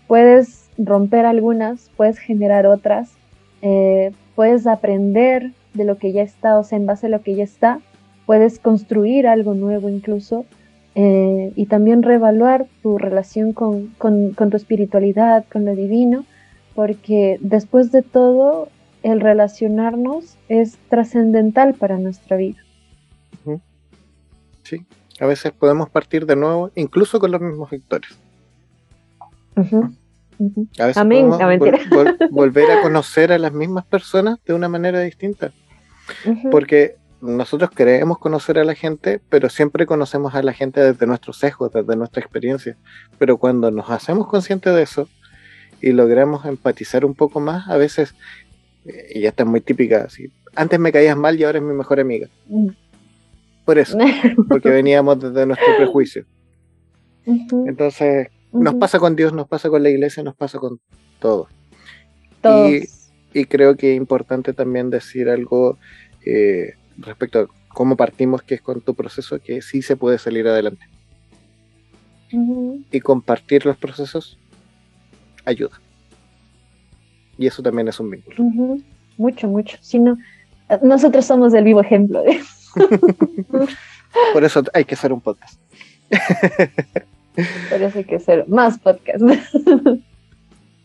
puedes 0.07 0.69
romper 0.78 1.26
algunas, 1.26 1.89
puedes 1.97 2.19
generar 2.19 2.67
otras, 2.67 3.13
eh, 3.61 4.11
puedes 4.36 4.67
aprender 4.67 5.53
de 5.74 5.86
lo 5.86 5.97
que 5.97 6.11
ya 6.11 6.21
está, 6.21 6.59
o 6.59 6.63
sea, 6.63 6.78
en 6.78 6.86
base 6.86 7.07
a 7.07 7.09
lo 7.09 7.21
que 7.21 7.34
ya 7.34 7.43
está, 7.43 7.80
puedes 8.26 8.59
construir 8.59 9.28
algo 9.28 9.53
nuevo 9.53 9.89
incluso 9.89 10.45
eh, 10.95 11.51
y 11.55 11.65
también 11.65 12.03
reevaluar 12.03 12.67
tu 12.84 12.97
relación 12.97 13.53
con, 13.53 13.88
con, 13.97 14.34
tu 14.36 14.57
espiritualidad, 14.57 15.45
con 15.51 15.65
lo 15.65 15.76
divino, 15.76 16.24
porque 16.76 17.38
después 17.41 17.91
de 17.91 18.03
todo, 18.03 18.69
el 19.01 19.19
relacionarnos 19.19 20.38
es 20.49 20.78
trascendental 20.89 21.74
para 21.74 21.97
nuestra 21.97 22.38
vida. 22.38 22.59
Sí, 24.61 24.86
a 25.19 25.26
veces 25.26 25.51
podemos 25.51 25.89
partir 25.89 26.26
de 26.26 26.36
nuevo, 26.36 26.71
incluso 26.76 27.19
con 27.19 27.32
los 27.32 27.41
mismos 27.41 27.69
victorios. 27.69 28.17
A 30.80 30.86
veces 30.86 31.03
podemos 31.03 31.39
volver 32.32 32.71
a 32.71 32.82
conocer 32.82 33.32
a 33.32 33.38
las 33.38 33.51
mismas 33.51 33.86
personas 33.86 34.39
de 34.45 34.53
una 34.53 34.69
manera 34.69 35.01
distinta. 35.01 35.51
Porque 36.51 36.97
nosotros 37.24 37.71
queremos 37.71 38.19
conocer 38.19 38.59
a 38.59 38.65
la 38.65 38.76
gente, 38.76 39.21
pero 39.30 39.49
siempre 39.49 39.86
conocemos 39.86 40.36
a 40.36 40.43
la 40.43 40.51
gente 40.51 40.82
desde 40.82 41.07
nuestros 41.07 41.38
sesgos, 41.38 41.71
desde 41.71 41.95
nuestra 41.95 42.21
experiencia. 42.21 42.78
Pero 43.17 43.38
cuando 43.38 43.71
nos 43.71 43.89
hacemos 43.89 44.28
conscientes 44.28 44.76
de 44.76 44.82
eso 44.82 45.07
y 45.82 45.93
logramos 45.93 46.45
empatizar 46.45 47.05
un 47.05 47.15
poco 47.15 47.39
más, 47.39 47.69
a 47.69 47.78
veces, 47.78 48.13
y 49.13 49.21
ya 49.21 49.30
está 49.30 49.45
muy 49.45 49.61
típica, 49.61 50.03
así, 50.03 50.32
antes 50.53 50.78
me 50.80 50.91
caías 50.91 51.15
mal 51.15 51.39
y 51.39 51.45
ahora 51.45 51.59
es 51.59 51.63
mi 51.63 51.74
mejor 51.74 52.01
amiga. 52.01 52.28
Mm. 52.47 52.67
Por 53.63 53.80
eso, 53.80 53.97
porque 54.49 54.69
veníamos 54.69 55.21
desde 55.21 55.45
nuestro 55.45 55.78
prejuicio. 55.78 56.26
Entonces, 57.26 58.28
nos 58.51 58.76
pasa 58.76 58.99
con 58.99 59.15
Dios, 59.15 59.32
nos 59.32 59.47
pasa 59.47 59.69
con 59.69 59.82
la 59.82 59.89
iglesia, 59.89 60.24
nos 60.24 60.36
pasa 60.36 60.59
con 60.59 60.82
todo. 61.19 61.47
Y, 62.43 62.84
y, 63.34 63.45
creo 63.45 63.78
que 63.78 63.91
es 63.91 63.97
importante 63.97 64.51
también 64.51 64.89
decir 64.89 65.30
algo 65.30 65.78
eh, 66.26 66.74
respecto 66.98 67.39
a 67.39 67.48
cómo 67.70 67.96
partimos, 67.96 68.44
que 68.44 68.56
es 68.56 68.62
con 68.62 68.82
tu 68.82 68.94
proceso, 68.94 69.39
que 69.39 69.62
sí 69.62 69.82
se 69.82 69.96
puede 69.96 70.18
salir 70.18 70.48
adelante. 70.48 70.88
Y 72.91 73.00
compartir 73.02 73.66
los 73.66 73.78
procesos 73.78 74.39
ayuda. 75.46 75.80
Y 77.38 77.48
eso 77.48 77.62
también 77.62 77.88
es 77.88 78.00
un 78.00 78.10
vínculo. 78.10 78.82
Mucho, 79.18 79.48
mucho. 79.48 79.78
Si 79.82 80.00
nosotros 80.82 81.26
somos 81.26 81.54
el 81.54 81.64
vivo 81.64 81.82
ejemplo. 81.82 82.24
Por 84.34 84.44
eso 84.44 84.64
hay 84.74 84.86
que 84.86 84.96
hacer 84.96 85.14
un 85.14 85.22
podcast. 85.22 85.60
Por 87.70 87.82
eso 87.82 87.98
hay 87.98 88.04
que 88.06 88.16
hacer 88.16 88.48
más 88.48 88.80
podcasts. 88.80 89.24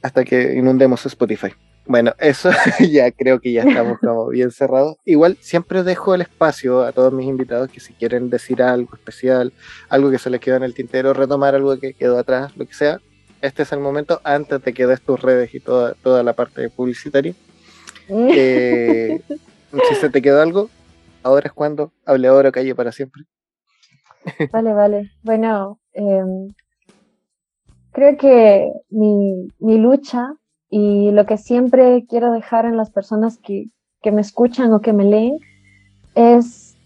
Hasta 0.02 0.24
que 0.24 0.54
inundemos 0.54 1.04
Spotify. 1.06 1.52
Bueno, 1.88 2.12
eso 2.18 2.50
ya 2.92 3.10
creo 3.10 3.40
que 3.40 3.50
ya 3.50 3.62
estamos 3.62 3.98
como 3.98 4.28
bien 4.28 4.50
cerrados. 4.50 4.98
Igual 5.06 5.38
siempre 5.40 5.82
dejo 5.82 6.14
el 6.14 6.20
espacio 6.20 6.84
a 6.84 6.92
todos 6.92 7.14
mis 7.14 7.26
invitados 7.26 7.70
que 7.70 7.80
si 7.80 7.94
quieren 7.94 8.28
decir 8.28 8.62
algo 8.62 8.94
especial, 8.94 9.54
algo 9.88 10.10
que 10.10 10.18
se 10.18 10.28
les 10.28 10.38
quedó 10.38 10.56
en 10.56 10.64
el 10.64 10.74
tintero, 10.74 11.14
retomar 11.14 11.54
algo 11.54 11.78
que 11.80 11.94
quedó 11.94 12.18
atrás, 12.18 12.54
lo 12.58 12.66
que 12.66 12.74
sea, 12.74 13.00
este 13.40 13.62
es 13.62 13.72
el 13.72 13.80
momento 13.80 14.20
antes 14.22 14.62
de 14.62 14.74
que 14.74 14.86
des 14.86 15.00
tus 15.00 15.18
redes 15.20 15.54
y 15.54 15.60
toda, 15.60 15.94
toda 15.94 16.22
la 16.22 16.34
parte 16.34 16.68
publicitaria. 16.68 17.34
Eh, 18.10 19.20
si 19.88 19.94
se 19.94 20.10
te 20.10 20.20
quedó 20.20 20.42
algo, 20.42 20.68
ahora 21.22 21.46
es 21.46 21.52
cuando 21.54 21.92
hable 22.04 22.28
ahora 22.28 22.52
calle 22.52 22.74
para 22.74 22.92
siempre. 22.92 23.22
Vale, 24.52 24.74
vale. 24.74 25.10
Bueno, 25.22 25.80
em, 25.94 26.52
creo 27.92 28.18
que 28.18 28.70
mi, 28.90 29.48
mi 29.58 29.78
lucha 29.78 30.34
y 30.70 31.10
lo 31.12 31.26
que 31.26 31.36
siempre 31.36 32.04
quiero 32.08 32.32
dejar 32.32 32.66
en 32.66 32.76
las 32.76 32.90
personas 32.90 33.38
que, 33.38 33.66
me 34.10 34.22
escuchan 34.22 34.72
o 34.72 34.80
que 34.80 34.94
me 34.94 35.04
leen 35.04 35.36
es 36.14 36.76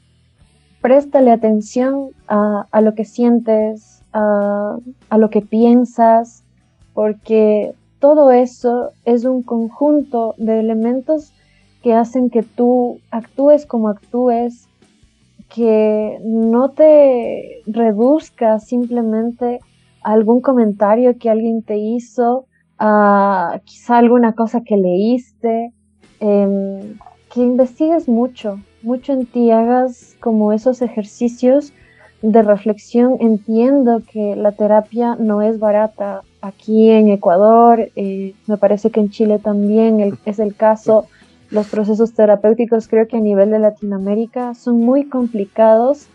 préstale 0.81 1.31
atención 1.31 2.09
a, 2.27 2.81
lo 2.81 2.95
que 2.95 3.05
sientes, 3.05 4.03
a, 4.13 4.77
a, 5.09 5.19
lo 5.19 5.31
que 5.31 5.41
piensas, 5.41 6.43
porque 6.95 7.75
todo 8.01 8.33
eso 8.33 8.91
es 9.05 9.25
un 9.25 9.45
conjunto 9.45 10.35
de 10.37 10.59
elementos 10.59 11.33
que 11.81 11.95
hacen 11.95 12.29
que 12.29 12.43
tú 12.43 12.99
actúes 13.13 13.67
como 13.67 13.89
actúes, 13.89 14.69
que 15.49 16.19
no 16.25 16.71
te 16.71 17.63
reduzca 17.67 18.59
simplemente 18.59 19.61
a 20.03 20.13
algún 20.13 20.41
comentario 20.41 21.17
que 21.19 21.31
alguien 21.31 21.63
te 21.63 21.77
hizo 21.77 22.47
quizá 23.65 23.99
alguna 23.99 24.33
cosa 24.33 24.63
que 24.63 24.77
leíste, 24.77 25.73
em, 26.21 26.97
que 27.33 27.41
investigues 27.41 28.09
mucho, 28.09 28.59
mucho 28.83 29.13
en 29.13 29.27
ti, 29.27 29.51
hagas 29.51 30.17
como 30.21 30.53
esos 30.53 30.83
ejercicios 30.83 31.73
de 32.23 32.43
reflexión. 32.43 33.17
Entiendo 33.21 34.03
que 34.11 34.37
la 34.37 34.53
terapia 34.53 35.17
no 35.19 35.43
es 35.43 35.59
barata 35.59 36.23
aquí 36.41 36.91
en 36.91 37.09
Ecuador, 37.09 37.91
eh, 37.95 38.35
me 38.47 38.57
parece 38.57 38.91
que 38.91 39.01
en 39.01 39.11
Chile 39.11 39.39
también 39.39 40.19
es 40.25 40.39
el 40.39 40.55
caso. 40.55 41.07
Los 41.51 41.69
procesos 41.69 42.15
terapéuticos 42.15 42.89
creo 42.89 43.07
que 43.07 43.17
a 43.17 43.21
nivel 43.21 43.51
de 43.51 43.59
Latinoamérica 43.61 44.55
son 44.55 44.81
muy 44.81 45.05
complicados, 45.05 46.09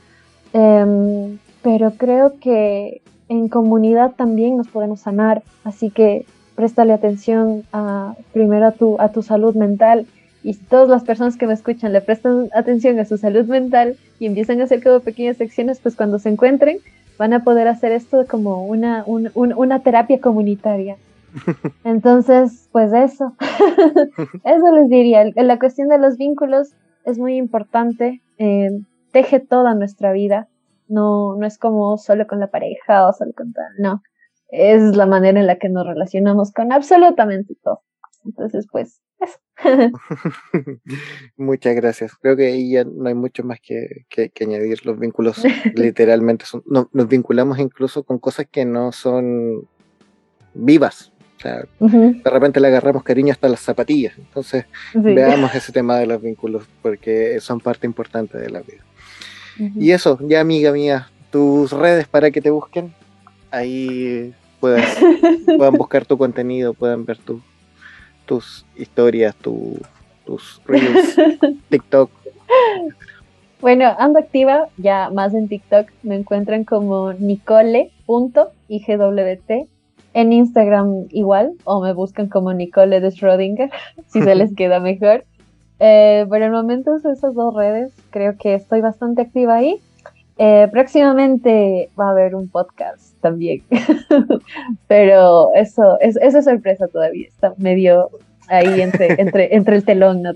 em, 0.52 1.38
pero 1.62 1.92
creo 1.92 2.40
que 2.40 3.02
en 3.30 3.48
comunidad 3.48 4.14
también 4.16 4.58
nos 4.58 4.68
podemos 4.68 5.02
sanar, 5.02 5.44
así 5.64 5.90
que 5.92 6.26
préstale 6.58 6.92
atención 6.92 7.64
a, 7.72 8.16
primero 8.34 8.66
a 8.66 8.72
tu, 8.72 9.00
a 9.00 9.10
tu 9.10 9.22
salud 9.22 9.56
mental 9.56 10.08
y 10.42 10.56
todas 10.56 10.90
las 10.90 11.04
personas 11.04 11.38
que 11.38 11.46
me 11.46 11.54
escuchan 11.54 11.94
le 11.94 12.02
prestan 12.02 12.50
atención 12.52 12.98
a 12.98 13.06
su 13.06 13.18
salud 13.18 13.46
mental 13.46 13.96
y 14.20 14.26
empiezan 14.26 14.60
a 14.60 14.64
hacer 14.64 14.82
como 14.82 15.00
pequeñas 15.02 15.38
secciones, 15.38 15.80
pues 15.80 15.96
cuando 15.96 16.18
se 16.18 16.30
encuentren 16.30 16.80
van 17.20 17.34
a 17.34 17.44
poder 17.44 17.68
hacer 17.68 17.92
esto 17.92 18.26
como 18.28 18.66
una, 18.66 19.06
una 19.06 19.80
terapia 19.82 20.20
comunitaria. 20.20 20.98
Entonces, 21.84 22.68
pues 22.72 22.92
eso, 22.92 23.36
eso 24.44 24.72
les 24.76 24.90
diría. 24.90 25.26
La 25.36 25.60
cuestión 25.60 25.90
de 25.90 26.00
los 26.00 26.18
vínculos, 26.18 26.74
es 27.06 27.20
muy 27.20 27.38
importante, 27.38 28.22
eh, 28.40 28.72
teje 29.12 29.40
toda 29.40 29.76
nuestra 29.76 30.12
vida, 30.12 30.48
no, 30.88 31.36
no 31.36 31.46
es 31.46 31.60
como 31.60 31.98
solo 31.98 32.26
con 32.26 32.40
la 32.40 32.48
pareja 32.48 33.08
o 33.08 33.14
solo 33.14 33.32
con 33.36 33.54
tal, 33.54 33.66
no, 33.78 34.02
es 34.50 34.96
la 34.96 35.06
manera 35.06 35.40
en 35.40 35.48
la 35.48 35.58
que 35.58 35.70
nos 35.70 35.86
relacionamos 35.86 36.52
con 36.52 36.72
absolutamente 36.72 37.56
todo. 37.64 37.82
Entonces, 38.26 38.68
pues, 38.72 39.02
eso. 39.20 39.40
Muchas 41.38 41.76
gracias. 41.76 42.16
Creo 42.16 42.36
que 42.36 42.48
ahí 42.48 42.72
ya 42.72 42.84
no 42.84 43.08
hay 43.08 43.16
mucho 43.16 43.44
más 43.44 43.60
que, 43.62 44.06
que, 44.10 44.32
añadir. 44.42 44.86
Los 44.86 45.00
vínculos 45.00 45.44
literalmente 45.76 46.46
son, 46.46 46.64
no, 46.66 46.90
nos 46.94 47.08
vinculamos 47.08 47.60
incluso 47.60 48.04
con 48.04 48.20
cosas 48.20 48.48
que 48.52 48.66
no 48.66 48.92
son 48.92 49.68
vivas. 50.54 51.12
O 51.38 51.40
sea, 51.40 51.66
de 51.80 52.30
repente 52.32 52.60
le 52.60 52.68
agarramos 52.68 53.04
cariño 53.04 53.32
hasta 53.32 53.48
las 53.48 53.60
zapatillas. 53.60 54.18
Entonces, 54.18 54.66
veamos 54.96 55.54
ese 55.54 55.72
tema 55.72 56.00
de 56.00 56.08
los 56.08 56.20
vínculos 56.20 56.68
porque 56.82 57.40
son 57.42 57.60
parte 57.60 57.86
importante 57.86 58.40
de 58.40 58.50
la 58.50 58.62
vida. 58.62 58.84
Y 59.76 59.92
eso, 59.92 60.18
ya 60.22 60.42
amiga 60.42 60.72
mía, 60.72 61.12
tus 61.30 61.72
redes 61.72 62.08
para 62.08 62.32
que 62.32 62.42
te 62.42 62.50
busquen, 62.50 62.92
ahí 63.52 64.34
puedan, 64.60 64.84
puedan 65.58 65.74
buscar 65.78 66.06
tu 66.06 66.18
contenido, 66.18 66.74
puedan 66.74 67.06
ver 67.06 67.18
tu, 67.18 67.42
tus 68.26 68.66
historias, 68.76 69.36
tu, 69.36 69.80
tus 70.26 70.62
reels, 70.66 71.16
TikTok. 71.70 72.10
Bueno, 73.60 73.96
ando 73.98 74.20
activa 74.20 74.68
ya 74.78 75.10
más 75.10 75.34
en 75.34 75.48
TikTok. 75.48 75.88
Me 76.04 76.16
encuentran 76.16 76.64
como 76.64 77.14
nicole.igwt. 77.14 77.90
En 80.14 80.34
Instagram 80.34 81.06
igual, 81.12 81.54
o 81.64 81.82
me 81.82 81.94
buscan 81.94 82.28
como 82.28 82.52
Nicole 82.52 83.02
de 83.02 83.10
Schrödinger, 83.10 83.70
si 84.08 84.22
se 84.22 84.34
les 84.34 84.56
queda 84.56 84.80
mejor. 84.80 85.26
Eh, 85.80 86.26
por 86.28 86.42
el 86.42 86.52
momento 86.52 86.96
esas 86.96 87.36
dos 87.36 87.54
redes, 87.54 87.94
creo 88.10 88.36
que 88.36 88.56
estoy 88.56 88.82
bastante 88.82 89.22
activa 89.22 89.58
ahí. 89.58 89.80
Eh, 90.40 90.68
próximamente 90.72 91.90
va 92.00 92.10
a 92.10 92.12
haber 92.12 92.36
un 92.36 92.48
podcast 92.48 93.20
también, 93.22 93.64
pero 94.88 95.52
eso, 95.56 96.00
es, 96.00 96.16
esa 96.18 96.44
sorpresa 96.44 96.88
todavía 96.88 97.28
está 97.28 97.56
medio 97.58 98.10
ahí 98.48 98.82
entre, 98.82 99.08
entre, 99.22 99.56
entre 99.56 99.76
el 99.78 99.84
telón, 99.84 100.22
¿no? 100.22 100.34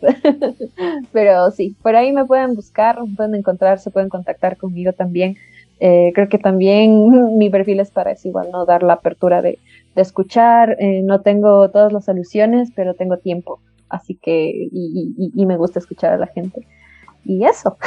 pero 1.11 1.51
sí, 1.51 1.75
por 1.83 1.95
ahí 1.95 2.11
me 2.13 2.25
pueden 2.25 2.55
buscar, 2.55 2.99
me 3.03 3.15
pueden 3.15 3.35
encontrar, 3.35 3.77
se 3.77 3.91
pueden 3.91 4.09
contactar 4.09 4.57
conmigo 4.57 4.91
también. 4.93 5.37
Eh, 5.79 6.11
creo 6.15 6.29
que 6.29 6.39
también 6.39 7.37
mi 7.37 7.49
perfil 7.51 7.79
es 7.79 7.91
para 7.91 8.11
eso 8.11 8.27
igual, 8.27 8.49
¿no? 8.51 8.65
Dar 8.65 8.81
la 8.81 8.93
apertura 8.93 9.41
de, 9.43 9.59
de 9.95 10.01
escuchar, 10.01 10.77
eh, 10.79 11.01
no 11.03 11.21
tengo 11.21 11.69
todas 11.69 11.93
las 11.93 12.05
soluciones, 12.05 12.69
pero 12.75 12.95
tengo 12.95 13.17
tiempo, 13.17 13.59
así 13.89 14.15
que, 14.15 14.49
y, 14.49 15.13
y, 15.17 15.31
y 15.35 15.45
me 15.45 15.57
gusta 15.57 15.77
escuchar 15.77 16.13
a 16.13 16.17
la 16.17 16.27
gente. 16.27 16.65
Y 17.23 17.45
eso. 17.45 17.77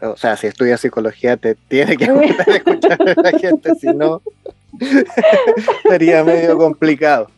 O 0.00 0.16
sea, 0.16 0.36
si 0.36 0.46
estudias 0.46 0.80
psicología 0.80 1.36
te 1.36 1.54
tiene 1.54 1.96
que 1.96 2.10
gustar 2.10 2.48
escuchar 2.56 2.98
a 3.00 3.22
la 3.22 3.38
gente, 3.38 3.74
si 3.74 3.88
no, 3.88 4.22
sería 5.88 6.24
medio 6.24 6.56
complicado. 6.56 7.30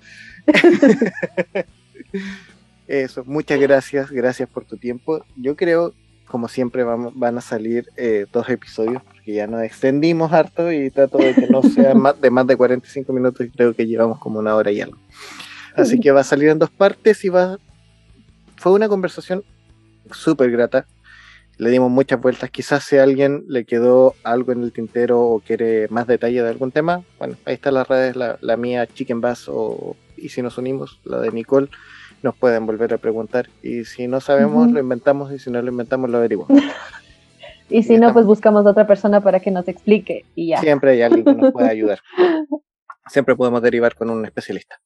Eso, 2.87 3.25
muchas 3.25 3.59
gracias, 3.59 4.11
gracias 4.11 4.49
por 4.49 4.65
tu 4.65 4.77
tiempo. 4.77 5.25
Yo 5.37 5.57
creo, 5.57 5.93
como 6.27 6.47
siempre, 6.49 6.85
van 6.85 7.39
a 7.39 7.41
salir 7.41 7.89
eh, 7.97 8.27
dos 8.33 8.49
episodios, 8.49 9.03
porque 9.03 9.35
ya 9.35 9.49
nos 9.49 9.63
extendimos 9.63 10.33
harto 10.33 10.71
y 10.71 10.91
trato 10.91 11.19
de 11.19 11.35
que 11.35 11.49
no 11.49 11.63
sea 11.63 11.95
más 11.95 12.21
de 12.21 12.31
más 12.31 12.47
de 12.47 12.57
45 12.57 13.13
minutos 13.13 13.45
y 13.45 13.51
creo 13.51 13.75
que 13.75 13.87
llevamos 13.87 14.21
como 14.21 14.39
una 14.39 14.55
hora 14.55 14.71
y 14.71 14.81
algo. 14.81 14.99
Así 15.75 15.99
que 16.01 16.13
va 16.13 16.21
a 16.21 16.25
salir 16.25 16.49
en 16.49 16.59
dos 16.59 16.71
partes 16.71 17.25
y 17.25 17.29
va... 17.29 17.59
Fue 18.57 18.73
una 18.73 18.89
conversación 18.89 19.45
súper 20.11 20.51
grata, 20.51 20.87
le 21.59 21.71
dimos 21.71 21.91
muchas 21.91 22.21
vueltas. 22.21 22.51
Quizás 22.51 22.85
si 22.85 22.99
a 22.99 23.03
alguien 23.03 23.45
le 23.49 23.65
quedó 23.65 24.15
algo 24.25 24.53
en 24.53 24.63
el 24.63 24.73
tintero 24.73 25.21
o 25.21 25.41
quiere 25.41 25.89
más 25.89 26.07
detalle 26.07 26.43
de 26.43 26.49
algún 26.49 26.71
tema, 26.71 27.03
bueno, 27.19 27.37
ahí 27.45 27.55
están 27.55 27.75
las 27.75 27.89
redes, 27.89 28.17
la, 28.17 28.57
mía, 28.57 28.87
Chicken 28.87 29.21
Bass, 29.21 29.49
o, 29.49 29.97
y 30.17 30.29
si 30.29 30.43
nos 30.43 30.59
unimos, 30.59 31.01
la 31.05 31.21
de 31.21 31.31
Nicole, 31.33 31.69
nos 32.23 32.35
pueden 32.37 32.67
volver 32.67 32.93
a 32.95 32.99
preguntar. 32.99 33.49
Y 33.63 33.85
si 33.85 34.07
no 34.07 34.21
sabemos, 34.21 34.71
lo 34.71 34.81
inventamos, 34.81 35.33
y 35.33 35.39
si 35.39 35.51
no 35.51 35.63
lo 35.63 35.71
inventamos, 35.71 36.11
lo 36.11 36.19
averiguamos. 36.19 36.63
y 37.71 37.83
si 37.83 37.99
no, 37.99 38.13
pues 38.13 38.27
buscamos 38.27 38.67
a 38.67 38.71
otra 38.71 38.87
persona 38.87 39.21
para 39.23 39.41
que 39.41 39.51
nos 39.51 39.67
explique 39.69 40.25
y 40.35 40.49
ya. 40.49 40.61
Siempre 40.61 40.93
hay 40.93 41.03
alguien 41.03 41.25
que 41.25 41.35
nos 41.35 41.53
pueda 41.53 41.69
ayudar. 41.69 42.01
Siempre 43.09 43.37
podemos 43.37 43.63
derivar 43.63 43.95
con 43.95 44.11
un 44.11 44.25
especialista. 44.25 44.81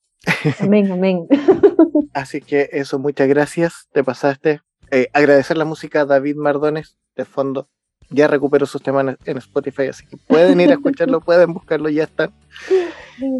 Amén, 0.61 0.93
amén. 0.93 1.27
Así 2.13 2.41
que 2.41 2.69
eso, 2.73 2.99
muchas 2.99 3.29
gracias. 3.29 3.89
Te 3.93 4.05
pasaste. 4.05 4.61
Eh, 4.91 5.09
agradecer 5.13 5.57
la 5.57 5.65
música 5.65 6.03
a 6.03 6.05
David 6.05 6.37
Mardones 6.37 6.97
de 7.17 7.25
fondo. 7.25 7.69
Ya 8.11 8.27
recuperó 8.27 8.67
sus 8.67 8.83
temas 8.83 9.17
en 9.25 9.39
Spotify, 9.39 9.87
así 9.87 10.05
que 10.05 10.17
pueden 10.17 10.61
ir 10.61 10.71
a 10.71 10.75
escucharlo, 10.75 11.21
pueden 11.25 11.53
buscarlo, 11.53 11.89
ya 11.89 12.05
están. 12.05 12.33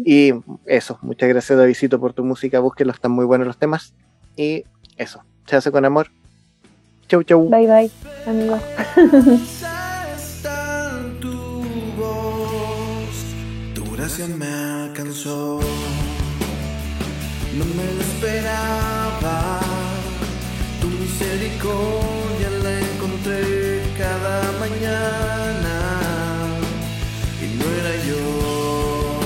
Y 0.05 0.33
eso, 0.65 0.97
muchas 1.01 1.27
gracias 1.27 1.57
Davidito 1.57 1.99
por 1.99 2.13
tu 2.13 2.23
música, 2.23 2.59
búsquenlo, 2.59 2.93
están 2.93 3.11
muy 3.11 3.25
buenos 3.25 3.47
los 3.47 3.57
temas. 3.57 3.93
Y 4.37 4.63
eso, 4.97 5.23
se 5.45 5.57
hace 5.57 5.71
con 5.71 5.83
amor. 5.83 6.07
Chau, 7.09 7.23
chau. 7.23 7.49
Bye, 7.49 7.67
bye, 7.67 7.91
amigos. 8.25 8.61
me 14.27 14.45
alcanzó, 14.45 15.59
no 17.57 17.65
me 17.65 18.00
misericordia 21.71 22.49
la 22.63 22.79
encontré 22.79 23.81
cada 23.97 24.51
mañana 24.59 25.75
y 27.41 27.45
no 27.57 27.65
era 27.79 27.93
yo 28.07 29.19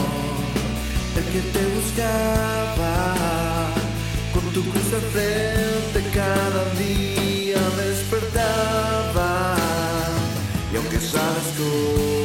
el 1.17 1.25
que 1.33 1.41
te 1.53 1.63
buscaba. 1.75 2.93
Con 4.33 4.43
tu 4.53 4.61
cruz 4.69 4.91
de 4.91 4.99
frente 5.13 5.99
cada 6.13 6.63
día 6.75 7.61
despertaba. 7.77 9.55
Y 10.73 10.77
aunque 10.77 10.99
sabes 10.99 11.47
tú 11.57 12.24